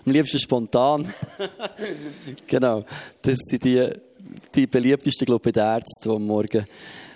am 0.05 0.11
liebsten 0.11 0.39
spontan. 0.39 1.11
genau, 2.47 2.85
das 3.21 3.37
sind 3.39 3.63
die, 3.63 3.89
die 4.53 4.67
beliebtesten, 4.67 5.25
glaube 5.25 5.49
ich, 5.49 5.53
der 5.53 5.65
Ärzte, 5.65 6.09
die 6.09 6.15
am 6.15 6.25
Morgen 6.25 6.65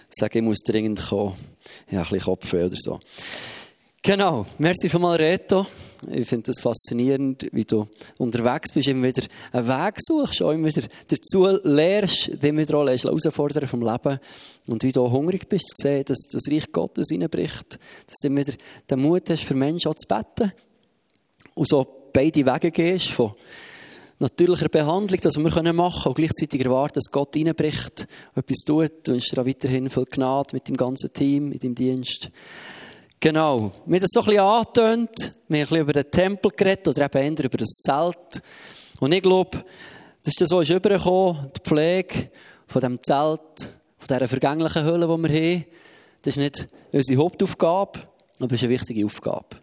sagen, 0.10 0.38
ich 0.40 0.44
muss 0.44 0.60
dringend 0.60 1.08
kommen. 1.08 1.36
Ja, 1.92 2.00
ein 2.00 2.04
bisschen 2.04 2.22
Kopfweh 2.22 2.64
oder 2.64 2.76
so. 2.76 3.00
Genau, 4.02 4.48
merci 4.58 4.90
für 4.90 4.98
mal 4.98 5.16
Reto. 5.16 5.68
Ich 6.10 6.28
finde 6.28 6.52
das 6.52 6.62
faszinierend, 6.62 7.48
wie 7.52 7.66
du 7.66 7.88
unterwegs 8.18 8.72
bist, 8.72 8.88
immer 8.88 9.08
wieder 9.08 9.24
einen 9.52 9.68
Weg 9.68 9.96
suchst, 10.00 10.42
auch 10.42 10.52
immer 10.52 10.68
wieder 10.68 10.88
dazu 11.08 11.46
lernst, 11.64 12.28
dich 12.28 12.58
wieder 12.58 12.78
auch 12.78 12.88
herausfordern 12.88 13.68
vom 13.68 13.82
Leben. 13.82 14.20
Und 14.68 14.84
wie 14.84 14.92
du 14.92 15.10
hungrig 15.12 15.48
bist, 15.48 15.68
zu 15.76 15.84
sehen, 15.84 16.06
dass 16.06 16.28
das 16.32 16.50
Reich 16.50 16.72
Gottes 16.72 17.12
reinbricht, 17.12 17.80
dass 18.08 18.18
du 18.22 18.36
wieder 18.36 18.54
den 18.90 19.00
Mut 19.00 19.30
hast, 19.30 19.44
für 19.44 19.56
Menschen 19.56 19.90
auch 19.90 19.96
zu 19.96 20.08
beten. 20.08 20.52
Und 21.54 21.68
so 21.68 21.86
beide 22.14 22.46
Wege 22.46 22.72
gehst 22.72 23.10
von 23.12 23.34
natürlicher 24.22 24.70
Behandlung, 24.70 25.20
das 25.22 25.36
wir 25.36 25.44
machen 25.44 25.66
können, 25.66 25.80
und 25.80 26.16
gleichzeitig 26.16 26.64
erwarten, 26.64 26.96
dass 26.96 27.12
Gott 27.12 27.36
reinbricht, 27.36 28.08
etwas 28.36 28.58
tut. 28.66 28.92
Du 29.04 29.14
wünschst 29.14 29.36
dir 29.36 29.42
auch 29.42 29.46
weiterhin 29.46 29.90
viel 29.90 30.06
Gnade 30.06 30.50
mit 30.54 30.68
dem 30.68 30.78
ganzen 30.78 31.12
Team, 31.12 31.50
mit 31.50 31.64
dem 31.64 31.76
Dienst. 31.76 32.30
Genau. 33.24 33.72
Wir 33.86 33.98
haben 33.98 34.02
das 34.02 34.10
so 34.14 34.22
ein 34.22 34.26
bisschen 34.26 34.42
angetönt. 34.42 35.12
Wir 35.20 35.30
haben 35.30 35.36
ein 35.50 35.60
bisschen 35.62 35.78
über 35.78 35.94
den 35.94 36.10
Tempel 36.10 36.52
geredet 36.58 36.88
oder 36.88 37.06
eben 37.06 37.38
eher 37.38 37.46
über 37.46 37.58
das 37.60 37.70
Zelt. 37.70 38.42
Und 39.00 39.12
ich 39.12 39.22
glaube, 39.22 39.64
das 40.24 40.34
ist 40.34 40.42
das, 40.42 40.50
was 40.50 40.68
ist 40.68 40.76
übergekommen, 40.76 41.52
die 41.56 41.62
Pflege 41.62 42.32
von 42.66 42.80
diesem 42.82 43.04
Zelt, 43.04 43.80
von 44.00 44.08
dieser 44.10 44.28
vergänglichen 44.28 44.86
Hülle, 44.86 45.06
die 45.08 45.24
wir 45.24 45.30
haben. 45.30 45.66
Das 46.24 46.36
ist 46.36 46.38
nicht 46.38 46.68
unsere 46.92 47.22
Hauptaufgabe, 47.22 48.00
aber 48.40 48.48
es 48.48 48.54
ist 48.54 48.64
eine 48.64 48.74
wichtige 48.74 49.06
Aufgabe. 49.06 49.58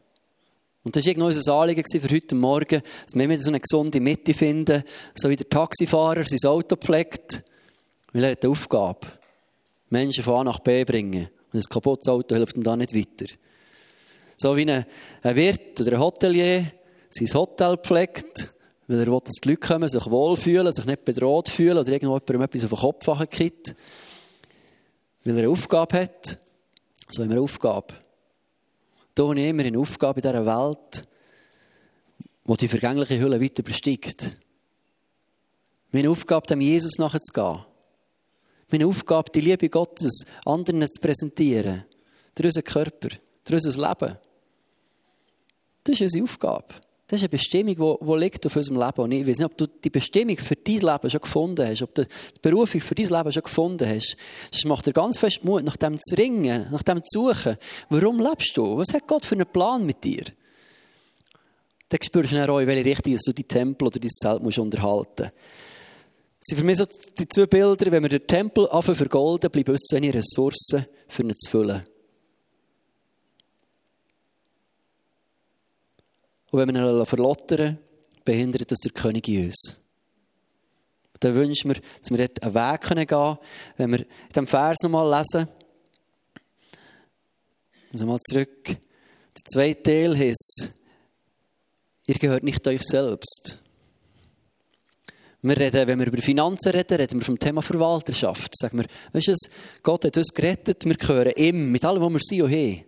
Und 0.84 0.94
das 0.94 1.04
war 1.04 1.10
irgendwie 1.10 1.26
unser 1.26 1.52
Anliegen 1.54 1.84
für 1.84 2.14
heute 2.14 2.34
Morgen, 2.36 2.82
dass 3.06 3.14
wir 3.14 3.28
wieder 3.28 3.42
so 3.42 3.50
eine 3.50 3.58
gesunde 3.58 3.98
Mitte 3.98 4.34
finden, 4.34 4.84
so 5.16 5.28
wie 5.30 5.36
der 5.36 5.48
Taxifahrer 5.48 6.22
sein 6.24 6.48
Auto 6.48 6.76
pflegt. 6.76 7.42
Weil 8.12 8.22
er 8.22 8.30
hat 8.30 8.44
eine 8.44 8.52
Aufgabe. 8.52 9.08
Menschen 9.90 10.22
von 10.22 10.34
A 10.34 10.44
nach 10.44 10.60
B 10.60 10.84
bringen. 10.84 11.28
Und 11.52 11.58
ein 11.58 11.62
kaputtes 11.68 12.06
Auto 12.06 12.36
hilft 12.36 12.56
ihm 12.56 12.62
da 12.62 12.76
nicht 12.76 12.94
weiter. 12.94 13.26
So 14.40 14.56
wie 14.56 14.70
ein, 14.70 14.86
Wirt 15.22 15.80
oder 15.80 15.92
ein 15.94 16.00
Hotelier 16.00 16.72
sein 17.10 17.34
Hotel 17.34 17.76
pflegt, 17.76 18.54
weil 18.86 19.00
er 19.00 19.06
will, 19.08 19.20
dass 19.24 19.34
die 19.34 19.48
Leute 19.48 19.60
kommen, 19.60 19.88
sich 19.88 20.06
wohlfühlen, 20.06 20.72
sich 20.72 20.84
nicht 20.84 21.04
bedroht 21.04 21.48
fühlen 21.48 21.76
oder 21.76 21.88
irgendjemandem 21.88 22.42
etwas 22.42 22.64
auf 22.64 22.70
den 22.70 22.78
Kopf 22.78 23.30
gibt. 23.30 23.74
Weil 25.24 25.36
er 25.36 25.42
eine 25.42 25.50
Aufgabe 25.50 26.02
hat. 26.02 26.38
So 27.10 27.22
haben 27.22 27.30
wir 27.30 27.36
eine 27.36 27.42
Aufgabe. 27.42 27.94
Da 29.16 29.24
habe 29.24 29.40
ich 29.40 29.48
immer 29.48 29.64
eine 29.64 29.78
Aufgabe 29.78 30.20
in 30.20 30.30
dieser 30.30 30.46
Welt, 30.46 31.08
die 32.46 32.56
die 32.56 32.68
vergängliche 32.68 33.18
Hülle 33.18 33.40
weit 33.40 33.58
übersteigt. 33.58 34.36
Meine 35.90 36.10
Aufgabe, 36.10 36.46
dem 36.46 36.60
Jesus 36.60 36.98
nachzugehen. 36.98 37.64
Meine 38.70 38.86
Aufgabe, 38.86 39.32
die 39.32 39.40
Liebe 39.40 39.68
Gottes 39.68 40.24
anderen 40.44 40.86
zu 40.88 41.00
präsentieren. 41.00 41.84
Durch 42.36 42.46
unseren 42.46 42.64
Körper, 42.64 43.08
durch 43.44 43.64
unser 43.64 43.88
Leben. 43.88 44.18
Das 45.88 46.00
ist 46.00 46.02
unsere 46.02 46.24
Aufgabe. 46.24 46.74
Das 47.06 47.20
ist 47.20 47.22
eine 47.22 47.30
Bestimmung, 47.30 47.98
die, 48.00 48.16
liegt 48.16 48.44
auf 48.44 48.54
unserem 48.54 48.78
Leben. 48.78 49.00
Und 49.00 49.12
ich 49.12 49.26
weiß 49.26 49.38
nicht, 49.38 49.46
ob 49.46 49.56
du 49.56 49.66
die 49.66 49.88
Bestimmung 49.88 50.36
für 50.36 50.56
dein 50.56 50.80
Leben 50.80 51.10
schon 51.10 51.20
gefunden 51.20 51.66
hast, 51.66 51.82
ob 51.82 51.94
du 51.94 52.04
die 52.04 52.40
Berufung 52.42 52.80
für 52.82 52.94
dein 52.94 53.08
Leben 53.08 53.32
schon 53.32 53.42
gefunden 53.42 53.88
hast. 53.88 54.16
Das 54.52 54.64
macht 54.66 54.86
dir 54.86 54.92
ganz 54.92 55.18
fest 55.18 55.42
Mut, 55.42 55.64
nach 55.64 55.78
dem 55.78 55.98
zu 55.98 56.16
ringen, 56.16 56.68
nach 56.70 56.82
dem 56.82 57.02
zu 57.02 57.28
suchen. 57.28 57.56
Warum 57.88 58.20
lebst 58.20 58.54
du? 58.56 58.76
Was 58.76 58.92
hat 58.92 59.06
Gott 59.06 59.24
für 59.24 59.36
einen 59.36 59.46
Plan 59.46 59.86
mit 59.86 60.04
dir? 60.04 60.24
dann 61.88 62.00
spürst 62.02 62.32
du 62.32 62.36
dann 62.36 62.50
auch, 62.50 62.58
in 62.58 62.66
welche 62.66 62.84
Richtung 62.84 63.16
du 63.16 63.32
dein 63.32 63.48
Tempel 63.48 63.88
oder 63.88 63.98
dein 63.98 64.10
Zelt 64.10 64.42
musst 64.42 64.58
unterhalten 64.58 65.22
musst. 65.22 65.32
Das 66.40 66.46
sind 66.46 66.58
für 66.58 66.64
mich 66.64 66.76
so 66.76 66.84
die 67.18 67.28
zwei 67.28 67.46
Bilder, 67.46 67.90
wenn 67.90 68.02
wir 68.02 68.10
den 68.10 68.26
Tempel 68.26 68.68
anfangen 68.68 68.96
vergolden, 68.96 69.50
bleiben 69.50 69.72
uns 69.72 69.82
zu 69.82 69.96
wenig 69.96 70.14
Ressourcen, 70.14 70.86
für 71.08 71.22
ihn 71.22 71.34
zu 71.34 71.50
füllen. 71.50 71.84
Und 76.50 76.58
wenn 76.60 76.74
wir 76.74 77.00
ihn 77.00 77.06
verlottern, 77.06 77.78
behindert 78.24 78.70
das 78.70 78.78
der 78.78 78.92
König 78.92 79.28
in 79.28 79.46
uns. 79.46 79.76
Dann 81.20 81.34
wünschen 81.34 81.70
wir, 81.70 81.80
dass 82.00 82.10
wir 82.10 82.18
dort 82.18 82.42
einen 82.42 82.54
Weg 82.54 82.80
gehen 82.82 83.06
können. 83.06 83.38
Wenn 83.76 83.92
wir 83.92 84.00
in 84.00 84.06
diesem 84.30 84.46
Vers 84.46 84.78
nochmal 84.82 85.18
lesen, 85.18 85.48
also 87.92 88.06
mal 88.06 88.18
zurück. 88.20 88.64
Der 88.66 89.44
zweite 89.50 89.82
Teil 89.82 90.16
heißt, 90.16 90.72
ihr 92.06 92.14
gehört 92.14 92.42
nicht 92.42 92.66
euch 92.68 92.82
selbst. 92.82 93.62
Wir 95.40 95.56
reden, 95.56 95.86
wenn 95.86 95.98
wir 96.00 96.06
über 96.08 96.20
Finanzen 96.20 96.72
reden, 96.72 96.96
reden 96.96 97.20
wir 97.20 97.24
vom 97.24 97.38
Thema 97.38 97.62
Verwalterschaft. 97.62 98.58
Sagen 98.58 98.78
wir, 98.78 98.86
weißt 99.12 99.28
du, 99.28 99.34
Gott 99.82 100.04
hat 100.04 100.16
uns 100.16 100.34
gerettet, 100.34 100.84
wir 100.84 100.96
gehören 100.96 101.32
ihm, 101.36 101.70
mit 101.70 101.84
allem, 101.84 102.02
was 102.02 102.12
wir 102.12 102.20
sind 102.20 102.42
und 102.42 102.50
haben. 102.50 102.84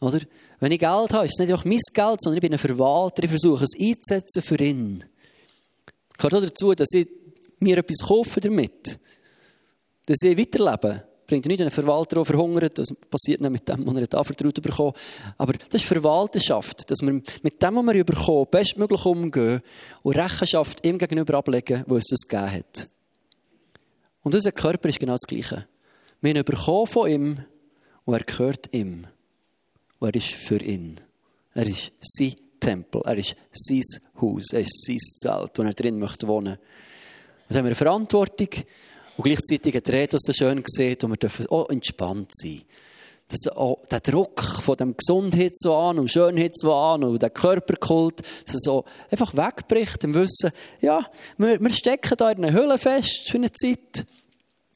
Oder? 0.00 0.20
Wenn 0.60 0.72
ich 0.72 0.78
Geld 0.78 1.12
habe, 1.12 1.24
ist 1.24 1.34
es 1.34 1.38
nicht 1.38 1.52
einfach 1.52 1.64
mein 1.64 1.78
Geld, 1.92 2.22
sondern 2.22 2.36
ich 2.36 2.40
bin 2.40 2.52
ein 2.52 2.58
Verwalter, 2.58 3.24
ich 3.24 3.30
versuche 3.30 3.64
es 3.64 3.78
einzusetzen 3.78 4.42
für 4.42 4.60
ihn. 4.62 5.04
Gehört 6.16 6.34
auch 6.34 6.40
dazu, 6.40 6.74
dass 6.74 6.88
ich 6.92 7.08
mir 7.60 7.78
etwas 7.78 8.06
kaufe 8.06 8.40
damit. 8.40 8.98
Dass 10.06 10.22
ich 10.22 10.38
weiterlebe. 10.38 11.04
Bringt 11.26 11.46
nicht 11.46 11.60
einen 11.60 11.70
Verwalter, 11.70 12.16
der 12.16 12.24
verhungert. 12.24 12.78
Das 12.78 12.88
passiert 13.10 13.40
nicht 13.40 13.50
mit 13.50 13.68
dem, 13.68 13.86
was 13.86 13.94
er 13.94 14.18
anvertraut 14.18 14.62
bekommen 14.62 14.94
Aber 15.36 15.52
das 15.52 15.82
ist 15.82 15.84
Verwalterschaft. 15.84 16.90
Dass 16.90 17.02
wir 17.02 17.12
mit 17.12 17.62
dem, 17.62 17.76
was 17.76 17.94
wir 17.94 18.04
bekommen, 18.04 18.46
bestmöglich 18.50 19.04
umgehen 19.04 19.60
und 20.02 20.16
Rechenschaft 20.16 20.84
ihm 20.86 20.98
gegenüber 20.98 21.34
ablegen, 21.34 21.84
wo 21.86 21.96
es 21.96 22.06
das 22.08 22.26
gegeben 22.26 22.52
hat. 22.52 22.88
Und 24.22 24.34
unser 24.34 24.52
Körper 24.52 24.88
ist 24.88 24.98
genau 24.98 25.12
das 25.12 25.26
Gleiche. 25.26 25.66
Wir 26.20 26.34
haben 26.34 26.86
von 26.86 27.10
ihm 27.10 27.44
und 28.04 28.14
er 28.14 28.24
gehört 28.24 28.74
ihm. 28.74 29.06
Und 29.98 30.08
er 30.08 30.14
ist 30.14 30.30
für 30.30 30.62
ihn. 30.62 30.96
Er 31.54 31.66
ist 31.66 31.92
sein 32.00 32.36
Tempel. 32.60 33.02
Er 33.04 33.16
ist 33.16 33.36
sein 33.52 33.82
Haus. 34.20 34.52
Er 34.52 34.60
ist 34.60 34.84
sein 34.84 34.98
Zelt, 34.98 35.58
wo 35.58 35.62
er 35.62 35.72
drin 35.72 35.98
möchte 35.98 36.28
wohnen. 36.28 36.58
Und 37.48 37.56
haben 37.56 37.64
wir 37.64 37.70
eine 37.70 37.74
Verantwortung 37.74 38.48
und 39.16 39.24
gleichzeitig 39.24 39.74
ein 39.74 39.82
Dreh, 39.82 40.06
das 40.06 40.22
so 40.24 40.32
schön 40.32 40.62
sieht, 40.66 41.02
und 41.02 41.10
wir 41.10 41.16
dürfen 41.16 41.46
auch 41.48 41.68
entspannt 41.70 42.30
sein. 42.32 42.62
Dass 43.26 43.52
auch 43.52 43.84
der 43.90 44.00
Druck 44.00 44.40
von 44.42 44.76
dem 44.76 44.96
Gesundheitswahn 44.96 45.98
und 45.98 46.10
Schönheitswahn 46.10 47.04
und 47.04 47.20
der 47.20 47.30
Körperkult, 47.30 48.20
dass 48.44 48.54
er 48.54 48.60
so 48.60 48.84
einfach 49.10 49.36
wegbricht 49.36 50.04
im 50.04 50.14
Wissen, 50.14 50.52
ja, 50.80 51.04
wir, 51.36 51.60
wir 51.60 51.70
stecken 51.70 52.16
da 52.16 52.30
in 52.30 52.44
einer 52.44 52.56
Hülle 52.56 52.78
fest 52.78 53.28
für 53.30 53.38
eine 53.38 53.50
Zeit. 53.50 54.06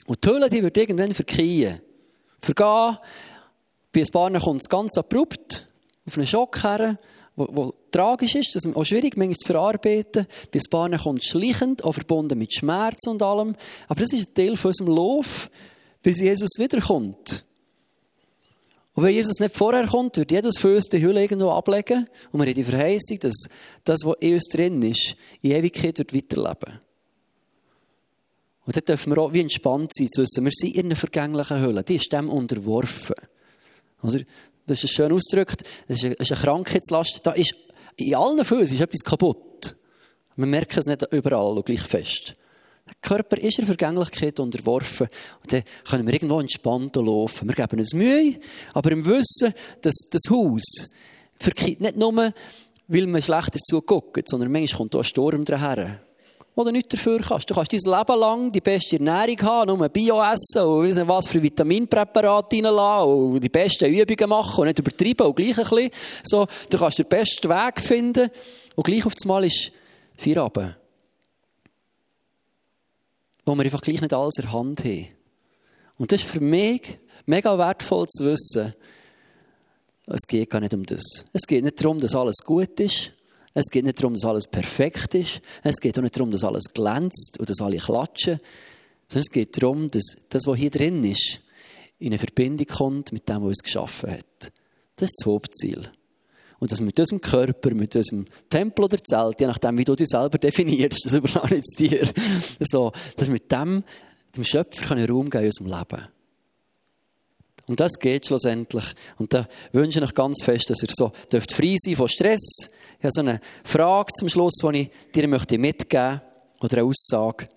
Und 0.07 0.25
die 0.25 0.29
Hülle, 0.29 0.51
die 0.51 0.63
wird 0.63 0.77
irgendwann 0.77 1.15
verkehren. 1.15 1.81
Vergehen. 2.41 2.99
Bei 3.93 4.01
ein 4.01 4.09
paar 4.09 4.31
kommt 4.41 4.63
es 4.63 4.69
ganz 4.69 4.97
abrupt 4.97 5.67
auf 6.07 6.17
einen 6.17 6.27
Schock 6.27 6.63
her 6.65 6.99
wo 7.35 7.73
tragisch 7.91 8.35
ist, 8.35 8.55
das 8.55 8.65
ist 8.65 8.77
auch 8.77 8.85
schwierig, 8.85 9.17
manchmal 9.17 9.37
zu 9.37 9.47
verarbeiten. 9.47 10.27
Bei 10.51 10.59
ein 10.59 10.71
paar 10.71 10.99
kommt 10.99 11.25
schleichend, 11.25 11.85
auch 11.85 11.93
verbunden 11.93 12.39
mit 12.39 12.53
Schmerz 12.53 13.07
und 13.07 13.23
allem. 13.23 13.57
Aber 13.89 14.01
das 14.01 14.13
ist 14.13 14.29
ein 14.29 14.35
Teil 14.35 14.57
von 14.57 14.69
unserem 14.69 14.95
Lauf, 14.95 15.51
bis 16.03 16.21
Jesus 16.21 16.51
wiederkommt. 16.59 17.45
Und 18.95 19.05
wenn 19.05 19.15
Jesus 19.15 19.41
nicht 19.41 19.57
vorher 19.57 19.87
kommt, 19.87 20.19
wird 20.19 20.31
jedes 20.31 20.59
von 20.59 20.75
uns 20.75 20.89
die 20.89 21.01
Hülle 21.01 21.23
irgendwo 21.23 21.51
ablegen. 21.51 22.07
Und 22.31 22.41
wir 22.41 22.47
haben 22.47 22.55
die 22.55 22.65
Verheißung, 22.65 23.19
dass 23.21 23.49
das, 23.85 24.01
was 24.05 24.17
in 24.21 24.35
uns 24.35 24.49
drin 24.49 24.83
ist, 24.83 25.17
in 25.41 25.53
Ewigkeit 25.53 25.99
wird 25.99 26.15
weiterleben. 26.15 26.79
Und 28.67 28.77
dann 28.77 28.85
dürfen 28.85 29.15
wir 29.15 29.23
auch 29.23 29.33
wie 29.33 29.41
entspannt 29.41 29.91
sein, 29.97 30.09
zu 30.11 30.23
wissen, 30.23 30.45
wir 30.45 30.53
sind 30.53 30.77
in 30.77 30.87
einer 30.87 30.97
vergänglichen 30.97 31.61
Hülle. 31.63 31.83
Die 31.83 31.97
ist 31.97 32.13
dem 32.13 32.29
unterworfen. 32.29 33.17
Oder? 34.03 34.21
Das 34.67 34.83
ist 34.83 34.95
schön 34.95 35.13
ausgedrückt. 35.13 35.63
Das 35.89 36.03
ist 36.03 36.05
eine, 36.05 36.41
Krankheitslast. 36.41 37.21
Da 37.25 37.33
ist, 37.33 37.55
in 37.97 38.15
allen 38.15 38.45
Füßen 38.45 38.75
ist 38.75 38.81
etwas 38.81 39.01
kaputt. 39.01 39.77
Wir 40.37 40.47
merken 40.47 40.79
es 40.79 40.87
nicht 40.87 41.07
überall 41.13 41.57
und 41.57 41.67
gleich 41.67 41.83
fest. 41.83 42.37
Der 42.87 42.95
Körper 43.01 43.39
ist 43.39 43.59
der 43.59 43.67
Vergänglichkeit 43.67 44.41
unterworfen. 44.41 45.09
Und 45.43 45.53
dann 45.53 45.63
können 45.89 46.07
wir 46.07 46.15
irgendwo 46.15 46.41
entspannt 46.41 46.97
laufen. 46.97 47.49
Wir 47.49 47.55
geben 47.55 47.79
uns 47.79 47.93
Mühe, 47.93 48.39
aber 48.73 48.93
im 48.93 49.05
Wissen, 49.05 49.55
dass 49.83 49.95
das 50.11 50.31
Haus 50.31 50.89
verkehrt 51.39 51.81
nicht 51.81 51.97
nur, 51.97 52.33
weil 52.89 53.07
man 53.07 53.23
schlechter 53.23 53.59
zuguckt, 53.59 54.29
sondern 54.29 54.51
manchmal 54.51 54.79
kommt 54.79 54.95
auch 54.95 55.01
ein 55.01 55.05
Sturm 55.05 55.45
daher 55.45 56.01
wo 56.55 56.65
du 56.65 56.71
nichts 56.71 56.91
dafür 56.91 57.21
kannst. 57.21 57.49
Du 57.49 57.55
kannst 57.55 57.73
dein 57.73 57.81
Leben 57.81 58.21
lang 58.21 58.53
die 58.53 58.61
beste 58.61 58.97
Ernährung 58.97 59.41
haben, 59.43 59.77
nur 59.77 59.89
Bio 59.89 60.23
essen 60.23 60.63
und 60.63 60.87
nicht 60.87 61.09
was 61.09 61.27
für 61.27 61.43
Vitaminpräparate 61.43 62.57
reinlassen 62.57 63.35
und 63.35 63.41
die 63.41 63.49
besten 63.49 63.93
Übungen 63.93 64.29
machen 64.29 64.61
und 64.61 64.67
nicht 64.67 64.79
übertreiben 64.79 65.27
und 65.27 65.37
gleich 65.37 65.59
ein 65.59 65.65
bisschen. 65.65 65.91
So, 66.25 66.47
du 66.69 66.79
kannst 66.79 66.99
den 66.99 67.07
besten 67.07 67.49
Weg 67.49 67.81
finden 67.81 68.31
und 68.75 68.85
gleich 68.85 69.07
auf 69.07 69.15
einmal 69.23 69.45
ist 69.45 69.73
Feierabend. 70.17 70.77
Wo 73.45 73.55
wir 73.55 73.65
einfach 73.65 73.81
gleich 73.81 74.01
nicht 74.01 74.13
alles 74.13 74.37
in 74.37 74.43
der 74.43 74.53
Hand 74.53 74.85
haben. 74.85 75.09
Und 75.99 76.13
das 76.13 76.21
ist 76.21 76.31
für 76.31 76.41
mich 76.41 76.99
mega 77.27 77.57
wertvoll 77.57 78.07
zu 78.09 78.25
wissen, 78.27 78.75
es 80.07 80.27
geht 80.27 80.51
gar 80.51 80.61
nicht 80.61 80.75
um 80.75 80.85
das. 80.85 81.25
Es 81.33 81.47
geht 81.47 81.65
nicht 81.65 81.83
darum, 81.83 82.01
dass 82.01 82.15
alles 82.15 82.39
gut 82.45 82.79
ist. 82.81 83.13
Es 83.55 83.67
geht 83.67 83.85
nicht 83.85 84.01
darum, 84.01 84.15
dass 84.15 84.25
alles 84.25 84.47
perfekt 84.47 85.15
ist. 85.15 85.41
Es 85.63 85.77
geht 85.77 85.99
auch 85.99 86.03
nicht 86.03 86.17
darum, 86.17 86.31
dass 86.31 86.45
alles 86.45 86.65
glänzt 86.73 87.39
und 87.39 87.49
dass 87.51 87.61
alle 87.61 87.77
klatschen. 87.77 88.41
Sondern 89.09 89.27
es 89.29 89.31
geht 89.31 89.63
darum, 89.63 89.91
dass 89.91 90.17
das, 90.31 90.47
was 90.47 90.59
hier 90.59 90.71
drin 90.71 91.05
ist, 91.05 91.41
in 91.99 92.09
eine 92.09 92.19
Verbindung 92.19 92.67
kommt 92.67 93.13
mit 93.13 93.29
dem, 93.29 93.43
was 93.43 93.49
uns 93.49 93.63
geschaffen 93.63 94.13
hat. 94.13 94.53
Das 94.97 95.11
ist 95.11 95.17
das 95.21 95.27
Hauptziel. 95.27 95.83
Und 96.59 96.71
dass 96.71 96.81
mit 96.81 96.99
unserem 96.99 97.21
Körper, 97.21 97.75
mit 97.75 97.95
unserem 97.95 98.27
Tempel 98.49 98.85
oder 98.85 98.99
Zelt, 99.03 99.41
je 99.41 99.47
nachdem, 99.47 99.79
wie 99.79 99.85
du 99.85 99.97
dich 99.97 100.09
selber 100.09 100.39
definierst, 100.39 101.05
das 101.05 101.13
überlasse 101.13 101.57
ich 101.57 101.77
dir, 101.77 102.09
so, 102.61 102.93
dass 103.17 103.29
mit 103.29 103.51
dem, 103.51 103.83
dem 104.37 104.45
Schöpfer 104.45 104.93
einen 104.93 105.11
Raum 105.11 105.29
geben 105.29 105.45
in 105.45 105.51
unserem 105.51 105.79
Leben. 105.79 106.09
Und 107.67 107.81
das 107.81 107.93
geht 107.99 108.27
schlussendlich. 108.27 108.85
Und 109.19 109.35
da 109.35 109.49
wünsche 109.73 109.99
ich 109.99 110.05
euch 110.05 110.15
ganz 110.15 110.43
fest, 110.43 110.71
dass 110.71 110.83
ihr 110.83 110.89
so 110.93 111.13
frei 111.31 111.77
sein 111.79 111.97
von 111.97 112.09
Stress. 112.09 112.71
Ich 113.03 113.05
habe 113.05 113.15
so 113.15 113.21
eine 113.23 113.41
Frage 113.65 114.13
zum 114.13 114.29
Schluss, 114.29 114.55
die 114.63 114.79
ich 114.79 114.91
dir 115.13 115.27
möchte 115.27 115.59
mitgeben 115.59 116.21
oder 116.61 116.79
eine 116.79 116.87
Aussage. 116.87 117.49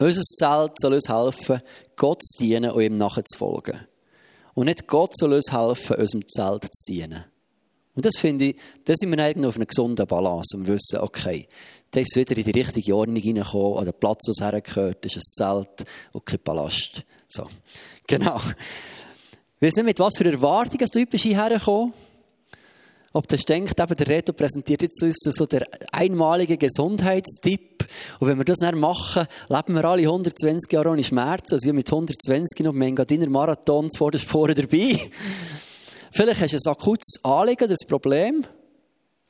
Unser 0.00 0.22
Zelt 0.22 0.72
soll 0.80 0.94
uns 0.94 1.08
helfen, 1.08 1.60
Gott 1.94 2.20
zu 2.20 2.42
dienen 2.42 2.72
und 2.72 2.82
ihm 2.82 2.96
nachzufolgen. 2.96 3.86
Und 4.54 4.66
nicht 4.66 4.88
Gott 4.88 5.16
soll 5.16 5.34
uns 5.34 5.52
helfen, 5.52 5.94
unserem 5.94 6.28
Zelt 6.28 6.64
zu 6.74 6.92
dienen. 6.92 7.24
Und 7.94 8.04
das 8.04 8.16
finde 8.18 8.46
ich, 8.46 8.56
da 8.84 8.94
sind 8.96 9.16
wir 9.16 9.24
eigentlich 9.24 9.46
auf 9.46 9.54
einer 9.54 9.66
gesunden 9.66 10.08
Balance 10.08 10.56
und 10.56 10.66
wissen, 10.66 10.98
okay, 10.98 11.46
da 11.92 12.00
ist 12.00 12.16
wieder 12.16 12.36
in 12.36 12.42
die 12.42 12.60
richtige 12.60 12.96
Ordnung 12.96 13.22
reingekommen, 13.22 13.78
an 13.78 13.84
den 13.84 13.94
Platz, 13.94 14.26
wo 14.26 14.32
es 14.32 14.40
hergehört, 14.40 15.06
ist 15.06 15.16
ein 15.16 15.22
Zelt 15.22 15.88
und 16.10 16.26
kein 16.26 16.40
Palast. 16.40 17.04
So. 17.28 17.46
Genau. 18.08 18.40
Ich 19.60 19.68
weiß 19.68 19.76
nicht, 19.76 19.84
mit 19.84 20.00
was 20.00 20.16
für 20.18 20.30
Erwartungen 20.30 20.88
du 20.92 21.06
bist 21.06 21.22
hierher 21.22 21.60
gekommen. 21.60 21.94
Ob 23.16 23.28
du 23.28 23.36
denkst, 23.36 23.74
eben 23.78 23.96
der 23.96 24.08
Reto 24.08 24.32
präsentiert 24.32 24.82
jetzt 24.82 25.00
uns 25.00 25.18
so 25.20 25.46
der 25.46 25.68
einmalige 25.92 26.58
Gesundheitstipp. 26.58 27.86
Und 28.18 28.26
wenn 28.26 28.38
wir 28.38 28.44
das 28.44 28.58
dann 28.58 28.76
machen, 28.76 29.28
leben 29.48 29.74
wir 29.74 29.84
alle 29.84 30.02
120 30.02 30.72
Jahre 30.72 30.90
ohne 30.90 31.04
Schmerzen. 31.04 31.54
Also 31.54 31.68
ich 31.68 31.72
mit 31.72 31.86
120 31.86 32.64
noch 32.64 32.74
im 32.74 32.82
Engadiner 32.82 33.28
Marathon 33.30 33.88
vorne 33.92 34.54
dabei. 34.54 34.98
Vielleicht 36.10 36.40
hast 36.40 36.54
du 36.54 36.70
ein 36.70 36.72
akutes 36.72 37.20
Anliegen, 37.22 37.68
das 37.68 37.86
Problem. 37.86 38.44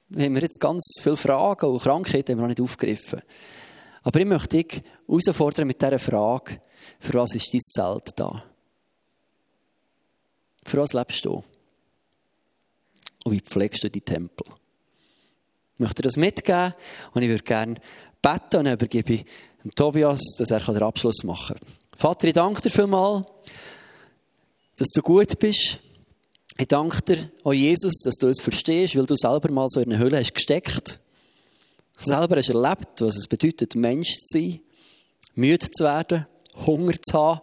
Wir 0.08 0.24
haben 0.24 0.36
jetzt 0.36 0.60
ganz 0.60 0.94
viele 1.02 1.18
Fragen 1.18 1.66
und 1.66 1.82
Krankheiten 1.82 2.32
haben 2.32 2.38
wir 2.38 2.42
noch 2.42 2.48
nicht 2.48 2.62
aufgegriffen. 2.62 3.20
Aber 4.02 4.18
ich 4.18 4.26
möchte 4.26 4.62
dich 4.62 4.82
herausfordern 5.06 5.66
mit 5.66 5.82
dieser 5.82 5.98
Frage, 5.98 6.58
für 7.00 7.14
was 7.18 7.34
ist 7.34 7.52
dein 7.52 7.60
Zelt 7.60 8.12
da? 8.16 8.44
Für 10.64 10.78
was 10.78 10.94
lebst 10.94 11.22
du? 11.26 11.44
Und 13.24 13.32
wie 13.32 13.40
pflegst 13.40 13.82
du 13.82 13.90
die 13.90 14.00
Tempel? 14.00 14.46
Ich 15.74 15.80
möchte 15.80 16.02
das 16.02 16.16
mitgeben 16.16 16.72
und 17.12 17.22
ich 17.22 17.28
würde 17.28 17.42
gerne 17.42 17.80
beten 18.22 18.58
und 18.58 18.72
übergebe 18.72 19.14
ich 19.14 19.24
Tobias, 19.74 20.20
dass 20.38 20.50
er 20.50 20.60
den 20.60 20.82
Abschluss 20.82 21.24
machen 21.24 21.56
kann. 21.56 21.68
Vater, 21.96 22.28
ich 22.28 22.34
danke 22.34 22.60
dir 22.62 22.70
vielmals, 22.70 23.26
dass 24.76 24.88
du 24.90 25.02
gut 25.02 25.38
bist. 25.38 25.80
Ich 26.56 26.68
danke 26.68 27.02
dir, 27.02 27.30
oh 27.42 27.52
Jesus, 27.52 28.02
dass 28.04 28.14
du 28.16 28.28
es 28.28 28.40
verstehst, 28.40 28.96
weil 28.96 29.06
du 29.06 29.16
selber 29.16 29.50
mal 29.50 29.66
so 29.68 29.80
in 29.80 29.92
eine 29.92 30.02
Höhle 30.02 30.18
hast 30.18 30.34
gesteckt. 30.34 31.00
Selber 31.96 32.36
hast 32.36 32.50
erlebt, 32.50 33.00
was 33.00 33.16
es 33.16 33.26
bedeutet, 33.26 33.74
Mensch 33.74 34.16
zu 34.16 34.38
sein, 34.38 34.60
müde 35.34 35.68
zu 35.70 35.84
werden, 35.84 36.26
Hunger 36.66 36.94
zu 37.00 37.18
haben, 37.18 37.40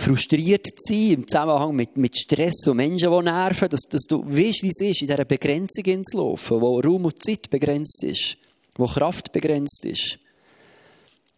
frustriert 0.00 0.66
zu 0.66 0.92
sein 0.92 1.12
im 1.12 1.28
Zusammenhang 1.28 1.74
mit, 1.74 1.96
mit 1.96 2.16
Stress 2.16 2.66
und 2.66 2.78
Menschen, 2.78 3.10
die 3.10 3.22
nerven, 3.22 3.68
dass, 3.68 3.82
dass 3.82 4.02
du 4.02 4.24
weißt, 4.24 4.62
wie 4.62 4.68
es 4.68 4.80
ist, 4.80 5.02
in 5.02 5.08
dieser 5.08 5.24
Begrenzung 5.24 6.04
zu 6.04 6.16
laufen, 6.16 6.60
wo 6.60 6.80
Raum 6.80 7.04
und 7.04 7.22
Zeit 7.22 7.50
begrenzt 7.50 8.02
ist, 8.04 8.36
wo 8.76 8.86
Kraft 8.86 9.30
begrenzt 9.32 9.84
ist. 9.84 10.18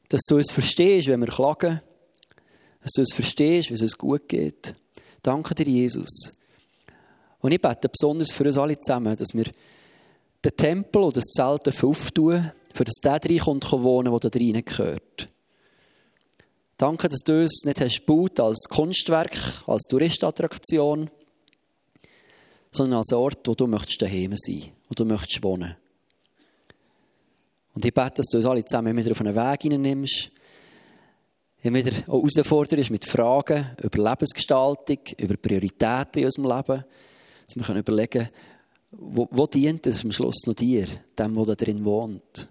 Dass 0.09 0.23
du 0.29 0.39
es 0.39 0.51
verstehst, 0.51 1.09
wenn 1.09 1.21
wir 1.21 1.29
klagen, 1.29 1.81
dass 2.83 2.93
du 2.93 3.03
es 3.03 3.13
verstehst, 3.13 3.71
wie 3.71 3.75
es 3.75 3.83
uns 3.83 3.99
gut 3.99 4.29
geht. 4.29 4.75
Danke 5.23 5.55
dir, 5.55 5.67
Jesus. 5.67 6.33
Und 7.41 7.53
ich 7.53 7.61
bete 7.61 7.89
besonders 7.89 8.33
für 8.33 8.45
uns 8.45 8.59
alle 8.59 8.79
zusammen, 8.79 9.17
dass 9.17 9.35
wir 9.35 9.47
den 10.45 10.57
Tempel 10.57 11.03
oder 11.03 11.21
das 11.21 11.25
Zelt 11.25 11.83
auftun, 11.83 12.51
für 12.73 12.85
das 12.85 12.95
der 13.03 13.21
reinkommt, 13.25 13.71
wohnen, 13.73 14.11
der 14.11 14.21
da 14.21 14.29
drinnen 14.29 14.65
gehört. 14.65 15.32
Danke, 16.83 17.07
dass 17.09 17.21
du 17.21 17.45
es 17.45 17.63
nicht 17.65 17.81
hast 17.81 18.05
gebaut 18.05 18.41
als 18.41 18.65
Kunstwerk, 18.69 19.39
als 19.69 19.85
Touristattraktion, 19.85 21.09
sondern 22.73 22.99
als 22.99 23.13
Ort, 23.13 23.47
wo 23.47 23.55
du 23.55 23.69
möchtest 23.69 24.03
daheim 24.03 24.35
sein, 24.35 24.73
wo 24.89 24.95
du 24.97 25.05
möchtest 25.05 25.45
wohnen. 25.45 25.77
Und 27.73 27.85
ich 27.85 27.95
bete, 27.95 28.15
dass 28.17 28.27
du 28.27 28.39
uns 28.39 28.47
alle 28.47 28.65
zusammen 28.65 28.97
wieder 28.97 29.13
auf 29.13 29.21
einen 29.21 29.37
Weg 29.37 29.63
hineinnimmst, 29.63 30.33
wieder 31.63 31.93
auch 32.09 32.25
herausforderst 32.25 32.91
mit 32.91 33.05
Fragen 33.05 33.65
über 33.81 34.11
Lebensgestaltung, 34.11 34.99
über 35.19 35.37
Prioritäten 35.37 36.19
in 36.19 36.25
unserem 36.25 36.49
Leben, 36.49 36.85
dass 37.47 37.69
wir 37.69 37.77
überlegen 37.77 38.11
können, 38.11 38.29
wo, 38.91 39.29
wo 39.31 39.47
dient 39.47 39.87
es 39.87 40.03
am 40.03 40.11
Schluss 40.11 40.49
noch 40.49 40.55
dir, 40.55 40.89
dem, 41.17 41.37
der 41.37 41.45
da 41.45 41.55
drin 41.55 41.85
wohnt? 41.85 42.49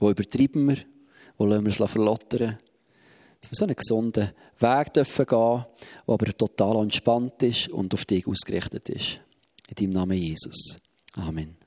Wo 0.00 0.10
übertreiben 0.10 0.70
wir? 0.70 0.78
Wo 1.38 1.46
lassen 1.46 1.64
wir 1.64 1.70
es 1.70 1.90
verlottern? 1.90 2.58
Dass 3.40 3.50
wir 3.50 3.56
so 3.56 3.64
einen 3.64 3.76
gesunden 3.76 4.32
Weg 4.58 4.92
dürfen 4.92 5.26
gehen, 5.26 5.64
der 6.06 6.14
aber 6.14 6.26
total 6.26 6.82
entspannt 6.82 7.42
ist 7.42 7.68
und 7.70 7.94
auf 7.94 8.04
dich 8.04 8.26
ausgerichtet 8.26 8.88
ist. 8.88 9.20
In 9.68 9.74
deinem 9.76 9.90
Namen 9.90 10.18
Jesus. 10.18 10.80
Amen. 11.14 11.59